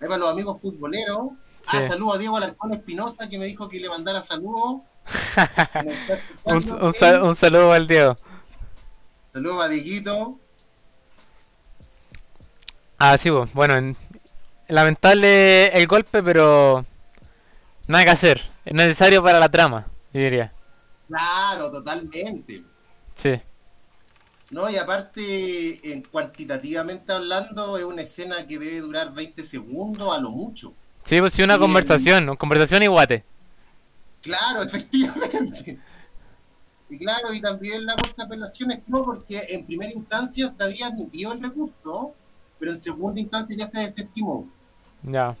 Ahí 0.00 0.08
van 0.08 0.20
los 0.20 0.30
amigos 0.32 0.60
futboleros. 0.60 1.28
Ah, 1.66 1.82
saludo 1.86 2.14
a 2.14 2.18
Diego 2.18 2.36
Alarcón 2.36 2.72
Espinosa 2.72 3.28
que 3.28 3.38
me 3.38 3.44
dijo 3.44 3.68
que 3.68 3.78
le 3.78 3.88
mandara 3.88 4.22
saludos. 4.22 4.80
Un, 6.44 6.72
un 6.82 6.94
sal- 6.94 7.22
un 7.22 7.36
saludo 7.36 7.72
al 7.72 7.86
Diego. 7.86 8.16
Saludos 9.32 9.64
a 9.64 9.68
Dieguito. 9.68 10.38
Ah, 12.98 13.16
sí, 13.18 13.30
bueno, 13.30 13.74
en- 13.76 13.96
lamentable 14.68 15.68
el 15.68 15.86
golpe, 15.86 16.22
pero 16.22 16.84
nada 17.86 18.04
que 18.04 18.10
hacer. 18.10 18.42
Es 18.64 18.74
necesario 18.74 19.22
para 19.22 19.40
la 19.40 19.48
trama, 19.48 19.86
yo 20.12 20.20
diría. 20.20 20.52
Claro, 21.06 21.70
totalmente. 21.70 22.64
Sí, 23.16 23.40
No, 24.50 24.68
y 24.70 24.76
aparte, 24.76 25.92
en 25.92 26.02
cuantitativamente 26.02 27.12
hablando, 27.12 27.76
es 27.78 27.84
una 27.84 28.02
escena 28.02 28.46
que 28.46 28.58
debe 28.58 28.80
durar 28.80 29.12
20 29.12 29.42
segundos 29.44 30.14
a 30.14 30.20
lo 30.20 30.30
mucho. 30.30 30.76
sí, 31.04 31.20
pues 31.20 31.32
sí, 31.32 31.42
una 31.42 31.56
Bien. 31.56 31.58
conversación, 31.58 32.24
una 32.24 32.36
conversación 32.36 32.82
y 32.82 32.86
guate. 32.86 33.24
Claro, 34.22 34.62
efectivamente. 34.66 35.82
Y 36.88 36.98
claro, 36.98 37.32
y 37.34 37.40
también 37.40 37.84
la 37.86 37.96
Corte 37.98 38.14
de 38.18 38.24
Apelaciones 38.24 38.80
no, 38.86 39.04
porque 39.04 39.40
en 39.50 39.66
primera 39.66 39.92
instancia 39.92 40.54
se 40.56 40.64
había 40.64 40.86
admitido 40.88 41.32
el 41.32 41.42
recurso, 41.42 42.16
pero 42.58 42.72
en 42.72 42.82
segunda 42.82 43.20
instancia 43.20 43.56
ya 43.56 43.70
se 43.70 43.80
desestimó. 43.92 44.50
Ya. 45.02 45.36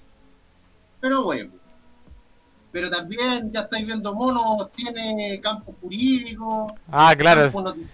Pero 1.00 1.24
bueno. 1.24 1.52
Pero 2.70 2.90
también 2.90 3.50
ya 3.50 3.60
estáis 3.60 3.86
viendo 3.86 4.14
monos, 4.14 4.70
tiene 4.72 5.40
campo 5.42 5.74
jurídico, 5.80 6.66
Ah, 6.92 7.14
claro. 7.16 7.46
estamos 7.46 7.74
en 7.76 7.88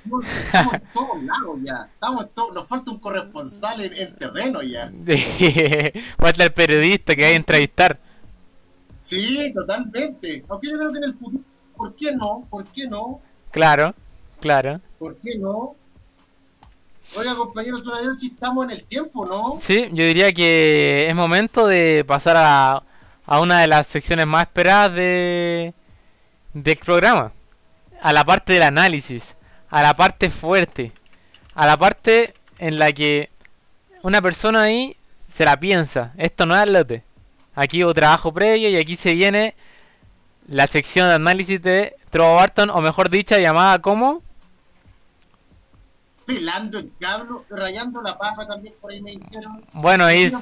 todos 0.92 1.22
lados 1.22 1.58
ya. 1.62 1.88
Estamos 1.94 2.24
en 2.24 2.28
todo- 2.30 2.52
nos 2.52 2.66
falta 2.66 2.90
un 2.90 2.98
corresponsal 2.98 3.80
en, 3.82 3.96
en 3.96 4.16
terreno 4.16 4.62
ya. 4.62 4.90
Falta 6.18 6.44
el 6.44 6.52
periodista 6.52 7.14
que 7.14 7.24
hay 7.24 7.30
que 7.32 7.36
entrevistar. 7.36 8.00
Sí, 9.04 9.52
totalmente. 9.54 10.44
Aunque 10.48 10.70
yo 10.70 10.78
creo 10.78 10.90
que 10.92 10.98
en 10.98 11.04
el 11.04 11.14
futuro, 11.14 11.44
¿por 11.76 11.94
qué 11.94 12.12
no? 12.16 12.44
¿Por 12.50 12.64
qué 12.66 12.88
no? 12.88 13.20
Claro, 13.52 13.94
claro. 14.40 14.80
¿Por 14.98 15.14
qué 15.18 15.38
no? 15.38 15.76
Oiga, 17.16 17.36
compañeros, 17.36 17.82
si 18.18 18.26
estamos 18.26 18.64
en 18.64 18.72
el 18.72 18.84
tiempo, 18.84 19.24
¿no? 19.24 19.56
Sí, 19.60 19.88
yo 19.92 20.04
diría 20.04 20.32
que 20.32 21.06
es 21.08 21.14
momento 21.14 21.66
de 21.66 22.04
pasar 22.06 22.36
a, 22.36 22.82
a 23.26 23.40
una 23.40 23.60
de 23.60 23.68
las 23.68 23.86
secciones 23.86 24.26
más 24.26 24.44
esperadas 24.44 24.94
de, 24.94 25.74
del 26.54 26.76
programa. 26.78 27.32
A 28.00 28.12
la 28.12 28.24
parte 28.24 28.54
del 28.54 28.62
análisis, 28.62 29.36
a 29.70 29.82
la 29.82 29.94
parte 29.94 30.28
fuerte, 30.28 30.92
a 31.54 31.66
la 31.66 31.76
parte 31.76 32.34
en 32.58 32.78
la 32.78 32.92
que 32.92 33.30
una 34.02 34.20
persona 34.20 34.62
ahí 34.62 34.96
se 35.32 35.44
la 35.44 35.56
piensa. 35.56 36.12
Esto 36.16 36.46
no 36.46 36.54
es 36.54 36.60
al 36.60 36.72
lote. 36.72 37.04
Aquí 37.54 37.84
hubo 37.84 37.94
trabajo 37.94 38.32
previo 38.34 38.68
y 38.68 38.76
aquí 38.76 38.96
se 38.96 39.14
viene 39.14 39.54
la 40.48 40.66
sección 40.66 41.08
de 41.08 41.14
análisis 41.14 41.62
de 41.62 41.94
Trova 42.10 42.34
Barton, 42.34 42.70
o 42.70 42.80
mejor 42.80 43.08
dicha, 43.08 43.38
llamada 43.38 43.78
como... 43.78 44.23
Pelando 46.26 46.78
el 46.78 46.92
cablo, 46.98 47.44
rayando 47.50 48.00
la 48.00 48.16
papa 48.16 48.46
también 48.46 48.74
por 48.80 48.92
ahí 48.92 49.02
me 49.02 49.12
dijeron. 49.12 49.64
Bueno, 49.72 50.04
ahí... 50.04 50.32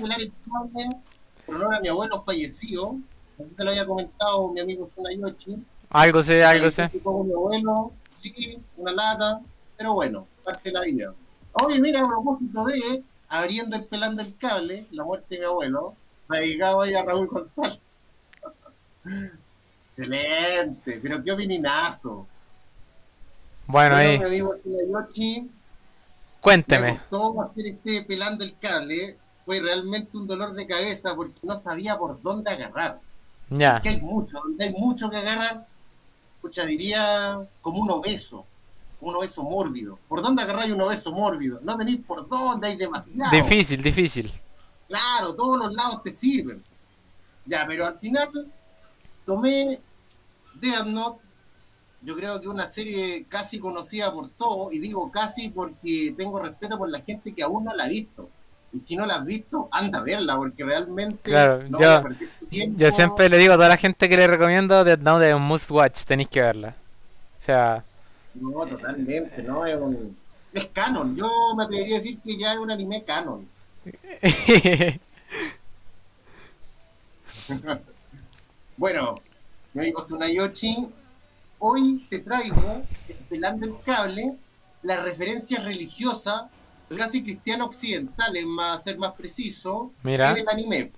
Pero 1.47 1.59
no 1.59 1.71
era 1.71 1.81
mi 1.81 1.89
abuelo 1.89 2.21
fallecido. 2.23 2.97
Así 3.39 3.51
te 3.57 3.65
lo 3.65 3.71
había 3.71 3.87
comentado 3.87 4.49
mi 4.49 4.61
amigo 4.61 4.89
Funayoshi. 4.95 5.57
Algo 5.91 6.23
sé, 6.23 6.45
algo 6.45 6.71
sé. 6.71 6.91
Mi 6.93 7.33
abuelo, 7.33 7.93
sí, 8.15 8.59
una 8.77 8.93
lata, 8.93 9.41
pero 9.77 9.95
bueno, 9.95 10.27
parte 10.45 10.71
de 10.71 10.73
la 10.73 10.81
vida. 10.83 11.15
Oye, 11.53 11.81
mira, 11.81 12.01
a 12.01 12.09
propósito 12.09 12.65
de 12.65 13.03
abriendo 13.29 13.77
el 13.77 13.85
pelando 13.85 14.23
el 14.23 14.37
cable, 14.37 14.87
la 14.91 15.05
muerte 15.05 15.35
de 15.35 15.41
mi 15.41 15.47
abuelo, 15.47 15.95
dedicado 16.29 16.83
ahí 16.83 16.95
a 16.95 17.03
Raúl 17.03 17.27
González. 17.29 17.81
Excelente, 19.97 21.01
pero 21.03 21.23
qué 21.23 21.33
opininazo. 21.33 22.27
Bueno, 23.67 23.97
ahí... 23.97 24.21
Cuénteme. 26.43 26.99
costó 27.09 27.41
hacer 27.43 27.67
este 27.69 28.03
pelando 28.03 28.45
el 28.45 28.59
cable. 28.59 29.17
Fue 29.47 29.61
realmente 29.61 30.17
un 30.17 30.27
dolor 30.27 30.53
de 30.53 30.67
cabeza 30.67 31.17
porque 31.17 31.41
no 31.43 31.57
sabía 31.57 31.97
por 31.97 32.21
dónde 32.21 32.51
agarrar. 32.51 33.01
Ya. 33.49 33.81
Que 33.81 33.91
hay 33.91 34.01
mucho, 34.01 34.39
donde 34.43 34.65
hay 34.65 34.73
mucho 34.73 35.11
que 35.11 35.17
agarrar, 35.17 35.67
escucha, 36.37 36.65
diría 36.65 37.41
como 37.61 37.81
un 37.81 37.91
obeso, 37.91 38.47
un 39.01 39.15
obeso 39.17 39.43
mórbido. 39.43 39.99
¿Por 40.09 40.23
dónde 40.23 40.43
agarráis 40.43 40.73
un 40.73 40.81
obeso 40.81 41.13
mórbido? 41.13 41.61
No 41.63 41.77
tenéis 41.77 42.01
por 42.07 42.29
dónde, 42.29 42.69
hay 42.69 42.77
demasiado. 42.77 43.31
Difícil, 43.31 43.83
difícil. 43.83 44.33
Claro, 44.89 45.35
todos 45.35 45.59
los 45.59 45.73
lados 45.73 46.03
te 46.03 46.15
sirven. 46.15 46.63
Ya, 47.47 47.67
pero 47.67 47.87
al 47.87 47.95
final 47.95 48.53
tomé 49.25 49.81
Death 50.55 50.87
Note. 50.87 51.21
Yo 52.05 52.17
creo 52.17 52.41
que 52.41 52.49
una 52.49 52.67
serie 52.67 53.27
casi 53.29 53.59
conocida 53.59 54.13
por 54.13 54.29
todos, 54.29 54.73
y 54.75 54.81
digo 54.81 55.11
casi 55.11 55.51
porque 55.51 56.15
tengo 56.17 56.41
respeto 56.41 56.77
por 56.77 56.89
la 56.89 57.01
gente 57.01 57.33
que 57.33 57.43
aún 57.43 57.65
no 57.65 57.75
la 57.75 57.85
ha 57.85 57.89
visto. 57.89 58.29
Y 58.73 58.81
si 58.81 58.97
no 58.97 59.05
la 59.07 59.17
has 59.17 59.25
visto, 59.25 59.69
anda 59.71 59.99
a 59.99 60.03
verla, 60.03 60.37
porque 60.37 60.65
realmente 60.65 61.31
Claro, 61.31 61.63
no 61.69 61.79
yo-. 61.79 62.03
Yo 62.51 62.91
siempre 62.91 63.29
le 63.29 63.39
digo 63.39 63.53
a 63.53 63.57
toda 63.57 63.69
la 63.69 63.77
gente 63.77 64.09
que 64.09 64.17
le 64.17 64.27
recomiendo 64.27 64.83
Death 64.83 65.01
Note 65.01 65.29
es 65.29 65.35
un 65.35 65.43
must 65.43 65.71
watch, 65.71 66.05
tenéis 66.05 66.29
que 66.29 66.43
verla. 66.43 66.75
O 67.39 67.45
sea, 67.45 67.85
No, 68.35 68.67
totalmente, 68.67 69.43
¿no? 69.43 69.67
Es 69.67 69.77
un, 69.77 70.17
Es 70.53 70.67
canon. 70.69 71.15
Yo 71.15 71.29
me 71.57 71.65
atrevería 71.65 71.97
a 71.97 72.01
decir 72.01 72.19
que 72.21 72.37
ya 72.37 72.55
es 72.55 72.59
un 72.59 72.71
anime 72.71 73.05
canon. 73.05 73.47
bueno, 78.77 79.17
mi 79.75 79.83
amigo 79.83 80.03
Sunayoshi, 80.03 80.89
hoy 81.65 82.05
te 82.11 82.19
traigo, 82.19 82.83
pelando 83.29 83.67
el 83.67 83.81
cable, 83.85 84.35
la 84.83 85.01
referencia 85.01 85.61
religiosa, 85.61 86.51
casi 86.97 87.23
cristiano 87.23 87.67
occidentales, 87.67 88.45
más 88.45 88.83
ser 88.83 88.99
más 88.99 89.13
preciso, 89.13 89.93
Mira. 90.03 90.33
en 90.33 90.39
el 90.39 90.49
anime. 90.49 90.93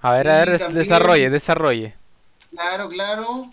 A 0.00 0.12
ver, 0.12 0.28
a 0.28 0.44
ver, 0.44 0.58
también- 0.60 0.78
desarrolle, 0.88 1.28
desarrolle. 1.28 1.94
Claro, 2.50 2.88
claro. 2.88 3.50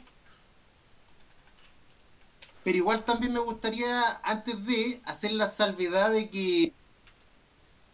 Pero 2.63 2.77
igual 2.77 3.03
también 3.03 3.33
me 3.33 3.39
gustaría, 3.39 4.19
antes 4.23 4.63
de, 4.67 5.01
hacer 5.05 5.31
la 5.31 5.47
salvedad 5.47 6.11
de 6.11 6.29
que, 6.29 6.71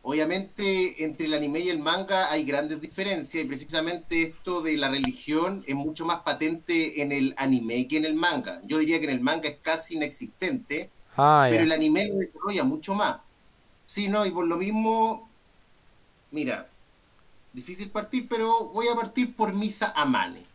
obviamente, 0.05 1.03
entre 1.03 1.25
el 1.25 1.33
anime 1.33 1.59
y 1.61 1.69
el 1.69 1.79
manga 1.79 2.31
hay 2.31 2.43
grandes 2.45 2.79
diferencias, 2.79 3.43
y 3.43 3.47
precisamente 3.47 4.21
esto 4.21 4.61
de 4.61 4.77
la 4.77 4.89
religión 4.89 5.63
es 5.67 5.75
mucho 5.75 6.05
más 6.05 6.19
patente 6.21 7.01
en 7.01 7.11
el 7.11 7.33
anime 7.37 7.87
que 7.87 7.97
en 7.97 8.05
el 8.05 8.13
manga. 8.13 8.61
Yo 8.65 8.77
diría 8.77 8.99
que 8.99 9.05
en 9.05 9.11
el 9.11 9.21
manga 9.21 9.49
es 9.49 9.57
casi 9.61 9.95
inexistente, 9.95 10.89
Ah, 11.17 11.47
pero 11.49 11.63
el 11.63 11.71
anime 11.71 12.07
lo 12.09 12.17
desarrolla 12.17 12.63
mucho 12.63 12.93
más. 12.93 13.17
Sí, 13.85 14.07
no, 14.09 14.25
y 14.25 14.31
por 14.31 14.45
lo 14.47 14.57
mismo, 14.57 15.29
mira, 16.31 16.69
difícil 17.53 17.89
partir, 17.89 18.27
pero 18.27 18.69
voy 18.69 18.87
a 18.89 18.95
partir 18.95 19.35
por 19.35 19.53
Misa 19.53 19.93
Amane. 19.95 20.45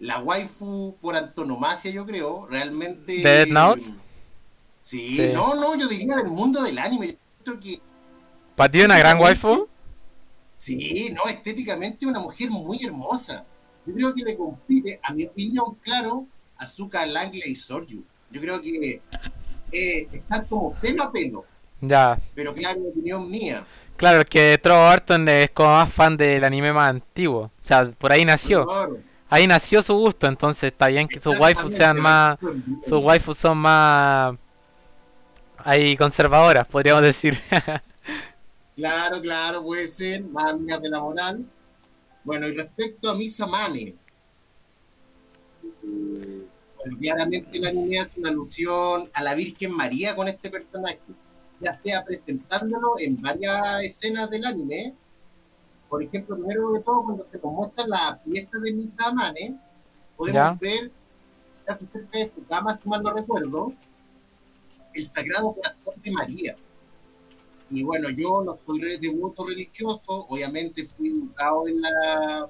La 0.00 0.18
waifu 0.20 0.96
por 1.00 1.14
antonomasia, 1.16 1.90
yo 1.90 2.04
creo, 2.06 2.46
realmente... 2.46 3.12
¿De 3.14 3.22
Death 3.22 3.48
Note? 3.48 3.82
Sí, 4.82 5.16
Sí. 5.16 5.30
no, 5.32 5.54
no, 5.54 5.76
yo 5.76 5.88
diría 5.88 6.16
del 6.16 6.28
mundo 6.28 6.62
del 6.62 6.78
anime. 6.78 7.16
Yo 7.44 7.44
creo 7.44 7.60
que 7.60 7.80
¿Para 8.60 8.72
ti 8.72 8.82
una 8.82 8.98
gran 8.98 9.18
waifu? 9.18 9.66
Sí, 10.54 11.14
no, 11.14 11.30
estéticamente 11.30 12.04
una 12.04 12.20
mujer 12.20 12.50
muy 12.50 12.78
hermosa. 12.84 13.46
Yo 13.86 13.94
creo 13.94 14.14
que 14.14 14.22
le 14.22 14.36
compite, 14.36 15.00
a 15.02 15.14
mi 15.14 15.24
opinión, 15.24 15.76
claro, 15.80 16.26
Azuka 16.58 17.06
Langley 17.06 17.40
y 17.46 17.54
Soryu. 17.54 18.04
Yo 18.30 18.38
creo 18.38 18.60
que 18.60 19.00
eh, 19.72 20.08
están 20.12 20.44
como 20.44 20.74
pelo 20.74 21.04
a 21.04 21.10
pelo, 21.10 21.46
Ya. 21.80 22.18
pero 22.34 22.52
claro, 22.52 22.82
opinión 22.82 23.30
mía. 23.30 23.64
Claro, 23.96 24.26
que 24.26 24.58
Trovo 24.62 24.84
Barton 24.84 25.26
es 25.30 25.50
como 25.52 25.70
más 25.70 25.90
fan 25.90 26.18
del 26.18 26.44
anime 26.44 26.70
más 26.74 26.90
antiguo. 26.90 27.44
O 27.44 27.66
sea, 27.66 27.90
por 27.92 28.12
ahí 28.12 28.26
nació. 28.26 28.66
Claro, 28.66 28.98
Ahí 29.30 29.46
nació 29.46 29.82
su 29.82 29.94
gusto, 29.94 30.26
entonces 30.26 30.64
está 30.64 30.88
bien 30.88 31.08
que 31.08 31.18
sus 31.18 31.40
waifus 31.40 31.72
sean 31.76 31.98
más... 31.98 32.38
Sus 32.86 33.02
waifus 33.02 33.38
son 33.38 33.56
más... 33.56 34.36
Ahí 35.56 35.96
conservadoras, 35.96 36.66
podríamos 36.66 37.02
decir. 37.02 37.40
Claro, 38.76 39.20
claro, 39.20 39.62
puede 39.62 39.86
ser, 39.86 40.24
más 40.24 40.52
amigas 40.52 40.80
de 40.80 40.88
la 40.88 41.00
moral. 41.00 41.44
Bueno, 42.24 42.46
y 42.46 42.52
respecto 42.52 43.10
a 43.10 43.14
Misa 43.14 43.46
Mane, 43.46 43.94
bueno, 45.82 46.96
claramente 46.98 47.58
el 47.58 47.66
anime 47.66 47.98
hace 48.00 48.20
una 48.20 48.30
alusión 48.30 49.10
a 49.12 49.22
la 49.22 49.34
Virgen 49.34 49.72
María 49.76 50.14
con 50.14 50.28
este 50.28 50.50
personaje, 50.50 51.00
ya 51.60 51.78
sea 51.82 52.04
presentándolo 52.04 52.94
en 52.98 53.20
varias 53.20 53.82
escenas 53.82 54.30
del 54.30 54.44
anime. 54.46 54.94
Por 55.88 56.02
ejemplo, 56.02 56.36
primero 56.36 56.72
de 56.72 56.80
todo, 56.80 57.02
cuando 57.02 57.26
se 57.30 57.38
muestra 57.38 57.86
la 57.86 58.20
pieza 58.24 58.58
de 58.58 58.72
Misa 58.72 59.12
Mane, 59.12 59.56
podemos 60.16 60.42
Ya. 60.42 60.58
ver, 60.60 60.90
cerca 61.66 62.18
de 62.18 62.32
su 62.34 62.46
cama, 62.46 62.78
si 62.82 62.88
mal 62.88 63.02
no 63.02 63.12
recuerdo, 63.12 63.72
el 64.94 65.06
Sagrado 65.10 65.52
Corazón 65.52 65.94
de 66.02 66.12
María. 66.12 66.56
Y 67.70 67.82
bueno, 67.84 68.10
yo 68.10 68.42
no 68.42 68.58
soy 68.66 68.80
re- 68.80 68.98
devoto 68.98 69.46
religioso, 69.46 70.26
obviamente 70.28 70.84
fui 70.84 71.08
educado 71.10 71.68
en 71.68 71.80
la 71.80 72.48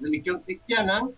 religión 0.00 0.40
cristiana, 0.44 1.08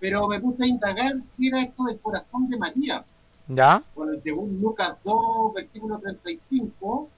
pero 0.00 0.26
me 0.28 0.40
puse 0.40 0.64
a 0.64 0.66
indagar 0.66 1.14
qué 1.36 1.48
era 1.48 1.60
esto 1.62 1.84
del 1.84 1.98
corazón 2.00 2.48
de 2.48 2.56
María. 2.58 3.04
¿Ya? 3.48 3.84
Bueno, 3.94 4.12
según 4.24 4.58
Lucas 4.60 4.94
2, 5.04 5.52
versículo 5.54 5.98
35, 5.98 7.08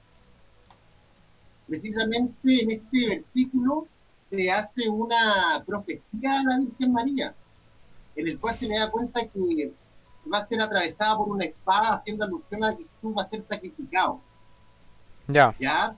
precisamente 1.66 2.62
en 2.62 2.70
este 2.70 3.08
versículo 3.08 3.86
se 4.30 4.50
hace 4.50 4.88
una 4.88 5.62
profecía 5.64 6.40
a 6.40 6.42
la 6.44 6.58
Virgen 6.58 6.92
María, 6.92 7.34
en 8.16 8.28
el 8.28 8.38
cual 8.40 8.58
se 8.58 8.66
le 8.66 8.78
da 8.78 8.90
cuenta 8.90 9.24
que 9.26 9.72
va 10.32 10.38
a 10.38 10.48
ser 10.48 10.60
atravesada 10.60 11.16
por 11.16 11.28
una 11.28 11.44
espada, 11.44 11.94
haciendo 11.96 12.24
alusión 12.24 12.64
a 12.64 12.76
que 12.76 12.82
Jesús 12.84 13.14
va 13.16 13.22
a 13.22 13.30
ser 13.30 13.44
sacrificado. 13.48 14.20
Ya. 15.28 15.54
¿ya? 15.58 15.96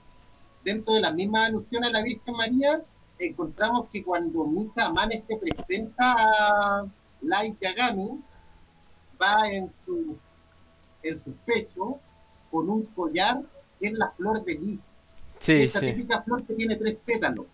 Dentro 0.63 0.93
de 0.93 1.01
la 1.01 1.11
misma 1.11 1.45
alusión 1.45 1.83
a 1.83 1.89
la 1.89 2.01
Virgen 2.01 2.35
María, 2.35 2.81
encontramos 3.17 3.87
que 3.91 4.03
cuando 4.03 4.45
Misa 4.45 4.87
Amane 4.87 5.23
se 5.27 5.37
presenta 5.37 6.15
a 6.17 6.85
Light 7.21 7.59
Yagami, 7.61 8.21
va 9.21 9.49
en 9.49 9.71
su, 9.85 10.17
en 11.03 11.23
su 11.23 11.31
pecho 11.45 11.99
con 12.51 12.69
un 12.69 12.83
collar 12.85 13.41
que 13.79 13.87
es 13.87 13.93
la 13.93 14.11
flor 14.11 14.43
de 14.43 14.55
lis. 14.55 14.79
Sí, 15.39 15.53
Esta 15.53 15.79
sí. 15.79 15.87
típica 15.87 16.21
flor 16.21 16.43
que 16.45 16.53
tiene 16.53 16.75
tres 16.75 16.97
pétalos. 17.05 17.45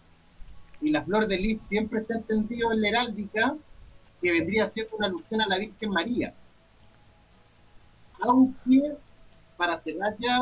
Y 0.81 0.91
la 0.91 1.03
flor 1.03 1.27
de 1.27 1.37
lis 1.37 1.59
siempre 1.69 2.03
se 2.03 2.13
ha 2.13 2.17
entendido 2.17 2.71
en 2.71 2.81
la 2.81 2.89
heráldica 2.89 3.55
que 4.21 4.31
vendría 4.31 4.65
siendo 4.67 4.97
una 4.97 5.07
alusión 5.07 5.41
a 5.41 5.47
la 5.47 5.57
Virgen 5.57 5.89
María. 5.89 6.33
Aunque, 8.21 8.95
para 9.57 9.79
cerrar 9.81 10.15
ya 10.19 10.39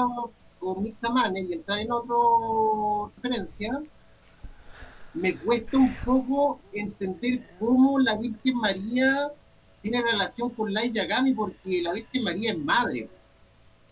con 0.64 0.82
mis 0.82 1.04
amanes 1.04 1.50
y 1.50 1.54
entrar 1.54 1.80
en 1.80 1.92
otra 1.92 2.16
referencia, 3.16 3.84
me 5.14 5.38
cuesta 5.38 5.78
un 5.78 5.94
poco 5.96 6.60
entender 6.72 7.44
cómo 7.60 8.00
la 8.00 8.16
Virgen 8.16 8.58
María 8.58 9.32
tiene 9.82 10.02
relación 10.02 10.50
con 10.52 10.74
Lai 10.74 10.92
Yagami, 10.92 11.34
porque 11.34 11.82
la 11.84 11.92
Virgen 11.92 12.24
María 12.24 12.52
es 12.52 12.58
madre. 12.58 13.10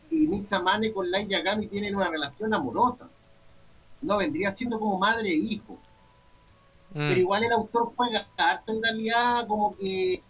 Y 0.09 0.27
Misa 0.27 0.61
Mane 0.61 0.91
con 0.91 1.11
Lai 1.11 1.27
Yagami 1.27 1.67
tienen 1.67 1.95
una 1.95 2.09
relación 2.09 2.53
amorosa. 2.53 3.09
No, 4.01 4.17
vendría 4.17 4.51
siendo 4.51 4.79
como 4.79 4.97
madre 4.97 5.29
e 5.29 5.35
hijo. 5.35 5.77
Pero 6.93 7.19
Mm, 7.19 7.19
igual 7.19 7.43
el 7.43 7.51
autor 7.53 7.93
juega 7.95 8.27
harto 8.37 8.73
en 8.73 8.83
realidad 8.83 9.47
como 9.47 9.77
que 9.77 10.21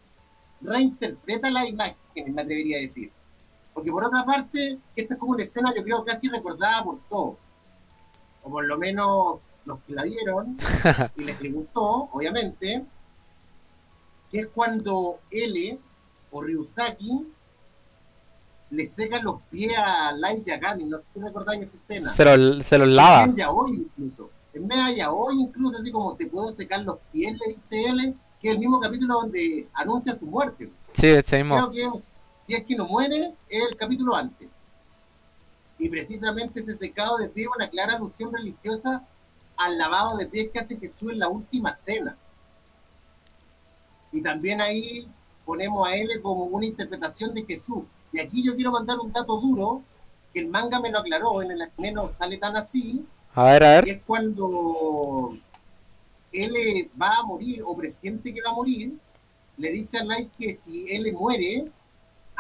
reinterpreta 0.62 1.50
la 1.50 1.68
imagen, 1.68 1.96
me 2.34 2.42
atrevería 2.42 2.78
a 2.78 2.82
decir. 2.82 3.12
Porque 3.74 3.92
por 3.92 4.04
otra 4.04 4.26
parte, 4.26 4.78
esta 4.96 5.14
es 5.14 5.20
como 5.20 5.34
una 5.34 5.44
escena 5.44 5.74
yo 5.76 5.84
creo 5.84 6.04
casi 6.04 6.28
recordada 6.28 6.84
por 6.84 7.00
todos. 7.10 7.36
O 8.44 8.50
por 8.50 8.66
lo 8.66 8.78
menos 8.78 9.40
los 9.66 9.80
que 9.82 9.94
la 9.94 10.04
vieron 10.04 10.58
y 11.16 11.24
les 11.24 11.54
gustó, 11.54 12.10
obviamente, 12.12 12.84
que 14.32 14.40
es 14.40 14.48
cuando 14.48 15.20
L 15.30 15.80
o 16.32 16.42
Ryusaki 16.42 17.28
le 18.72 18.86
secan 18.86 19.24
los 19.26 19.42
pies 19.50 19.78
a 19.78 20.14
Light 20.14 20.46
Yagami, 20.46 20.86
no 20.86 20.98
sé 20.98 21.04
si 21.14 21.20
recordáis 21.20 21.62
esa 21.64 21.76
escena. 21.76 22.14
Se 22.14 22.38
los 22.38 22.66
se 22.66 22.78
los 22.78 22.88
lava. 22.88 23.26
En 23.26 23.36
yaoi 23.36 23.72
incluso. 23.72 24.30
En 24.54 24.66
media 24.66 24.92
yaoi 24.96 25.42
incluso, 25.42 25.82
así 25.82 25.92
como 25.92 26.16
te 26.16 26.28
puedo 26.28 26.52
secar 26.54 26.82
los 26.82 26.98
pies, 27.12 27.34
le 27.34 27.54
dice 27.54 27.84
él, 27.84 28.16
que 28.40 28.48
es 28.48 28.54
el 28.54 28.60
mismo 28.60 28.80
capítulo 28.80 29.16
donde 29.16 29.68
anuncia 29.74 30.16
su 30.16 30.26
muerte. 30.26 30.72
Sí, 30.94 31.08
ese 31.08 31.44
mismo. 31.44 31.70
Creo 31.70 31.72
que 31.94 32.02
si 32.46 32.56
es 32.56 32.66
que 32.66 32.76
no 32.76 32.88
muere, 32.88 33.34
es 33.50 33.68
el 33.70 33.76
capítulo 33.78 34.16
antes. 34.16 34.48
Y 35.78 35.90
precisamente 35.90 36.60
ese 36.60 36.78
secado 36.78 37.18
de 37.18 37.30
pies 37.30 37.48
es 37.48 37.56
una 37.56 37.70
clara 37.70 37.96
alusión 37.96 38.32
religiosa 38.34 39.04
al 39.58 39.78
lavado 39.78 40.18
de 40.18 40.28
pies 40.28 40.50
que 40.52 40.60
hace 40.60 40.78
Jesús 40.78 41.12
en 41.12 41.20
la 41.20 41.28
última 41.28 41.74
cena. 41.76 42.18
Y 44.12 44.22
también 44.22 44.62
ahí 44.62 45.08
ponemos 45.46 45.88
a 45.88 45.96
él 45.96 46.10
como 46.22 46.46
una 46.46 46.66
interpretación 46.66 47.34
de 47.34 47.46
Jesús. 47.46 47.84
Y 48.12 48.20
aquí 48.20 48.44
yo 48.44 48.56
quiero 48.56 48.72
mandar 48.72 49.00
un 49.00 49.12
dato 49.12 49.40
duro, 49.40 49.82
que 50.34 50.40
el 50.40 50.48
manga 50.48 50.80
me 50.80 50.92
lo 50.92 51.00
aclaró, 51.00 51.42
en 51.42 51.52
el 51.52 51.62
anime 51.62 51.92
no 51.94 52.12
sale 52.12 52.38
tan 52.38 52.56
así, 52.56 53.06
A 53.34 53.44
ver, 53.44 53.64
a 53.64 53.70
ver. 53.76 53.90
es 53.90 54.02
cuando 54.06 55.38
él 56.32 56.90
va 57.02 57.18
a 57.18 57.24
morir 57.24 57.62
o 57.66 57.76
presiente 57.76 58.34
que 58.34 58.42
va 58.42 58.52
a 58.52 58.54
morir, 58.54 58.94
le 59.58 59.70
dice 59.72 59.98
a 59.98 60.04
Light 60.04 60.32
que 60.38 60.54
si 60.54 60.86
él 60.94 61.12
muere, 61.14 61.66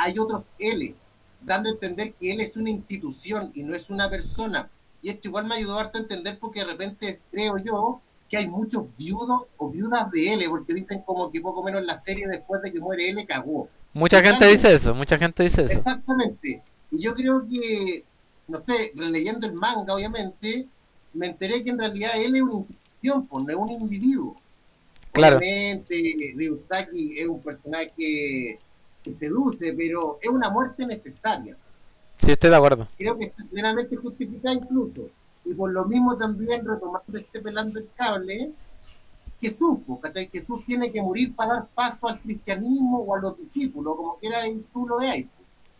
hay 0.01 0.17
otros 0.17 0.49
L, 0.57 0.95
dando 1.41 1.69
a 1.69 1.73
entender 1.73 2.13
que 2.13 2.31
él 2.31 2.41
es 2.41 2.57
una 2.57 2.71
institución 2.71 3.51
y 3.53 3.63
no 3.63 3.75
es 3.75 3.89
una 3.89 4.09
persona. 4.09 4.69
Y 5.01 5.09
esto 5.09 5.27
igual 5.27 5.45
me 5.45 5.55
ayudó 5.55 5.77
harto 5.77 5.99
a 5.99 6.01
entender 6.01 6.39
porque 6.39 6.61
de 6.61 6.65
repente 6.65 7.19
creo 7.31 7.57
yo 7.57 8.01
que 8.27 8.37
hay 8.37 8.47
muchos 8.47 8.85
viudos 8.97 9.43
o 9.57 9.69
viudas 9.69 10.09
de 10.11 10.33
L, 10.33 10.49
porque 10.49 10.73
dicen 10.73 11.01
como 11.05 11.31
que 11.31 11.41
poco 11.41 11.63
menos 11.63 11.83
la 11.83 11.99
serie 11.99 12.27
después 12.27 12.61
de 12.61 12.71
que 12.71 12.79
muere 12.79 13.09
L 13.09 13.25
cagó. 13.25 13.67
Mucha 13.93 14.21
gente 14.21 14.47
dice 14.47 14.73
eso, 14.73 14.95
mucha 14.95 15.17
gente 15.17 15.43
dice 15.43 15.65
eso. 15.65 15.73
Exactamente. 15.73 16.63
Y 16.89 16.99
yo 16.99 17.13
creo 17.13 17.45
que, 17.47 18.03
no 18.47 18.59
sé, 18.61 18.91
releyendo 18.95 19.45
el 19.45 19.53
manga, 19.53 19.93
obviamente, 19.93 20.67
me 21.13 21.27
enteré 21.27 21.63
que 21.63 21.71
en 21.71 21.79
realidad 21.79 22.11
él 22.15 22.35
es 22.35 22.41
una 22.41 22.53
institución, 22.53 23.27
pues 23.27 23.45
no 23.45 23.51
es 23.51 23.57
un 23.57 23.69
individuo. 23.69 24.35
Claro. 25.11 25.37
Obviamente, 25.37 26.33
Ryusaki 26.35 27.19
es 27.19 27.27
un 27.27 27.41
personaje 27.41 28.59
que 29.03 29.11
seduce, 29.11 29.73
pero 29.73 30.19
es 30.21 30.29
una 30.29 30.49
muerte 30.49 30.85
necesaria. 30.85 31.57
Sí, 32.19 32.31
estoy 32.31 32.49
de 32.51 32.55
acuerdo. 32.55 32.87
Creo 32.97 33.17
que 33.17 33.25
está 33.25 33.43
plenamente 33.45 33.95
justificada 33.95 34.53
incluso. 34.55 35.09
Y 35.43 35.53
por 35.53 35.71
lo 35.71 35.85
mismo 35.85 36.15
también, 36.17 36.65
retomando 36.65 37.17
este 37.17 37.39
pelando 37.41 37.79
el 37.79 37.89
cable, 37.95 38.51
Jesús, 39.39 39.79
po, 39.87 39.99
¿cachai? 39.99 40.29
Jesús 40.31 40.63
tiene 40.67 40.91
que 40.91 41.01
morir 41.01 41.35
para 41.35 41.53
dar 41.55 41.67
paso 41.73 42.07
al 42.07 42.19
cristianismo 42.19 42.99
o 42.99 43.15
a 43.15 43.19
los 43.19 43.37
discípulos, 43.39 43.95
como 43.95 44.17
quiera 44.17 44.47
y 44.47 44.63
tú 44.71 44.87
lo 44.87 44.99
veas. 44.99 45.17
Y 45.17 45.29